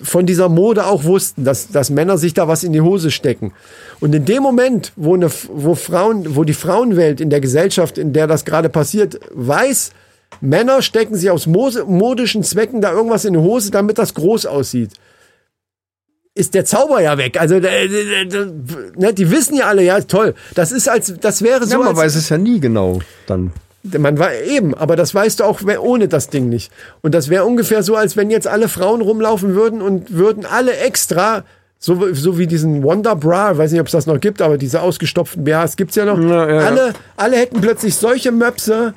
[0.00, 3.52] von dieser Mode auch wussten, dass, dass Männer sich da was in die Hose stecken.
[4.00, 8.12] Und in dem Moment, wo, eine, wo Frauen, wo die Frauenwelt in der Gesellschaft, in
[8.12, 9.92] der das gerade passiert, weiß,
[10.40, 14.92] Männer stecken sich aus modischen Zwecken da irgendwas in die Hose, damit das groß aussieht.
[16.36, 17.40] Ist der Zauber ja weg.
[17.40, 18.46] Also, äh, äh, äh,
[18.96, 20.34] ne, die wissen ja alle, ja, toll.
[20.54, 23.52] Das ist als, das wäre so, ja, man als, weiß es ja nie genau dann.
[23.96, 26.72] man war eben, aber das weißt du auch ohne das Ding nicht.
[27.02, 30.76] Und das wäre ungefähr so, als wenn jetzt alle Frauen rumlaufen würden und würden alle
[30.76, 31.44] extra,
[31.78, 34.80] so, so wie diesen Wonder Bra, weiß nicht, ob es das noch gibt, aber diese
[34.82, 36.18] ausgestopften BHs gibt's ja noch.
[36.18, 36.66] Ja, ja, ja.
[36.66, 38.94] alle, alle hätten plötzlich solche Möpse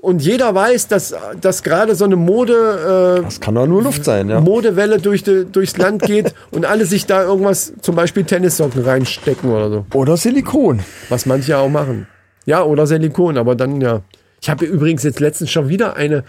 [0.00, 4.28] und jeder weiß, dass, dass gerade so eine Mode, Das kann doch nur Luft sein,
[4.30, 4.40] äh, ja.
[4.40, 9.50] Modewelle durch die, durchs Land geht und alle sich da irgendwas, zum Beispiel Tennissocken reinstecken
[9.50, 9.86] oder so.
[9.94, 10.80] Oder Silikon.
[11.08, 12.06] Was manche auch machen.
[12.46, 14.02] Ja, oder Silikon, aber dann ja.
[14.40, 16.22] Ich habe übrigens jetzt letztens schon wieder eine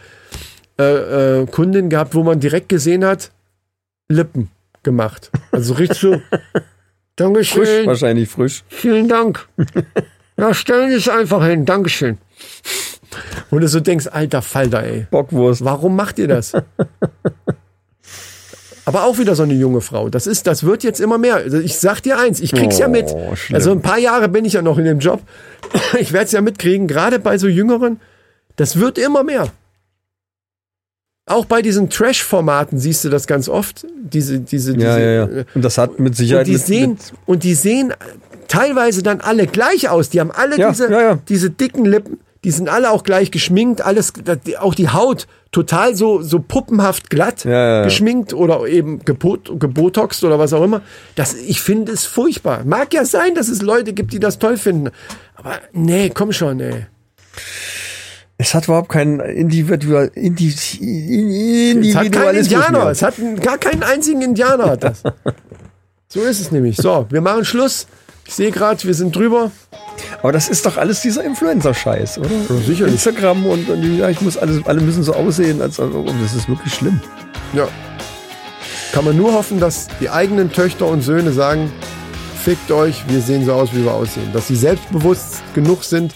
[0.80, 3.32] äh, äh, Kundin gehabt, wo man direkt gesehen hat,
[4.08, 4.50] Lippen
[4.82, 5.30] gemacht.
[5.52, 6.12] Also richtig so.
[7.20, 7.86] Frisch, Dankeschön.
[7.86, 8.64] wahrscheinlich frisch.
[8.70, 9.48] Vielen Dank.
[10.40, 11.66] Ja, stellen Sie es einfach hin.
[11.66, 12.18] Dankeschön.
[13.50, 15.08] Und du so denkst, alter Falter, ey.
[15.12, 15.64] Bockwurst.
[15.66, 16.54] Warum macht ihr das?
[18.86, 20.10] Aber auch wieder so eine junge Frau.
[20.10, 21.36] Das ist, das wird jetzt immer mehr.
[21.36, 23.10] Also ich sag dir eins, ich krieg's ja Oh, mit.
[23.36, 23.56] schlimm.
[23.56, 25.22] Also ein paar Jahre bin ich ja noch in dem Job.
[26.00, 28.00] Ich werde es ja mitkriegen, gerade bei so Jüngeren.
[28.56, 29.50] Das wird immer mehr.
[31.28, 33.86] Auch bei diesen Trash-Formaten siehst du das ganz oft.
[34.02, 35.24] Diese, diese, Ja, diese, ja, ja.
[35.26, 37.94] äh, Und das hat mit Sicherheit und die mit, sehen mit und die sehen
[38.48, 40.10] teilweise dann alle gleich aus.
[40.10, 41.20] Die haben alle Ja, diese, ja, ja.
[41.30, 42.20] diese dicken Lippen.
[42.46, 43.82] Die sind alle auch gleich geschminkt.
[43.82, 44.14] Alles,
[44.60, 47.84] auch die Haut total so so puppenhaft glatt Ja, ja, ja.
[47.84, 50.82] geschminkt oder eben gebot, gebotoxt oder was auch immer.
[51.16, 52.64] Das, ich finde es furchtbar.
[52.66, 54.92] Mag ja sein, dass es Leute gibt, die das toll finden.
[55.36, 56.86] Aber nee, komm schon, ey.
[58.38, 62.80] Es hat überhaupt keinen Individual, Indi, Es hat keinen Individualismus Indianer.
[62.80, 62.88] mehr.
[62.92, 64.70] Es hat gar keinen einzigen Indianer.
[64.72, 65.04] Hat das.
[66.12, 66.76] So ist es nämlich.
[66.76, 67.86] So, wir machen Schluss.
[68.30, 69.50] Ich sehe gerade, wir sind drüber.
[70.22, 72.30] Aber das ist doch alles dieser Influencer-Scheiß, oder?
[72.64, 72.94] sicherlich.
[72.94, 76.36] Instagram und, und ja, ich muss alles, alle müssen so aussehen, als, als oh, das
[76.36, 77.02] ist wirklich schlimm.
[77.54, 77.68] Ja.
[78.94, 81.74] Kann man nur hoffen, dass die eigenen Töchter und Söhne sagen,
[82.44, 84.32] fickt euch, wir sehen so aus, wie wir aussehen.
[84.32, 86.14] Dass sie selbstbewusst genug sind,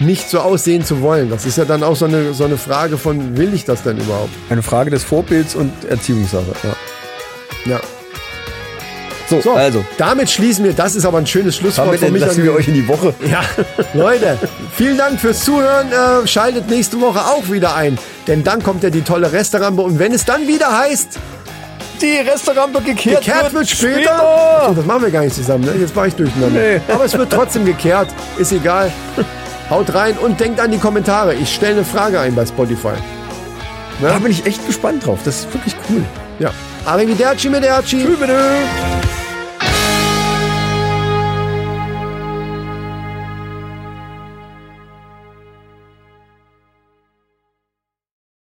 [0.00, 1.30] nicht so aussehen zu wollen.
[1.30, 3.96] Das ist ja dann auch so eine, so eine Frage von, will ich das denn
[3.98, 4.32] überhaupt?
[4.50, 6.52] Eine Frage des Vorbilds und Erziehungssache.
[6.64, 7.74] Ja.
[7.74, 7.80] Ja.
[9.28, 10.72] So, So, also, damit schließen wir.
[10.74, 12.22] Das ist aber ein schönes Schlusswort damit von mich.
[12.22, 13.14] entlassen wir euch in die Woche.
[13.30, 13.40] Ja,
[13.94, 14.38] Leute,
[14.76, 15.88] vielen Dank fürs Zuhören.
[15.90, 19.80] Äh, schaltet nächste Woche auch wieder ein, denn dann kommt ja die tolle Restaurante.
[19.82, 21.18] Und wenn es dann wieder heißt,
[22.02, 24.64] Die Restaurante gekehrt, gekehrt wird später.
[24.68, 25.64] So, das machen wir gar nicht zusammen.
[25.64, 25.72] Ne?
[25.80, 26.60] Jetzt war ich durcheinander.
[26.60, 26.80] Nee.
[26.92, 28.08] Aber es wird trotzdem gekehrt.
[28.36, 28.92] Ist egal.
[29.70, 31.34] Haut rein und denkt an die Kommentare.
[31.34, 32.92] Ich stelle eine Frage ein bei Spotify.
[34.02, 35.20] Da bin ich echt gespannt drauf.
[35.24, 36.04] Das ist wirklich cool.
[36.38, 36.50] Ja.
[36.84, 38.04] Arrivederci, Mederci.
[38.04, 39.23] Tschüss.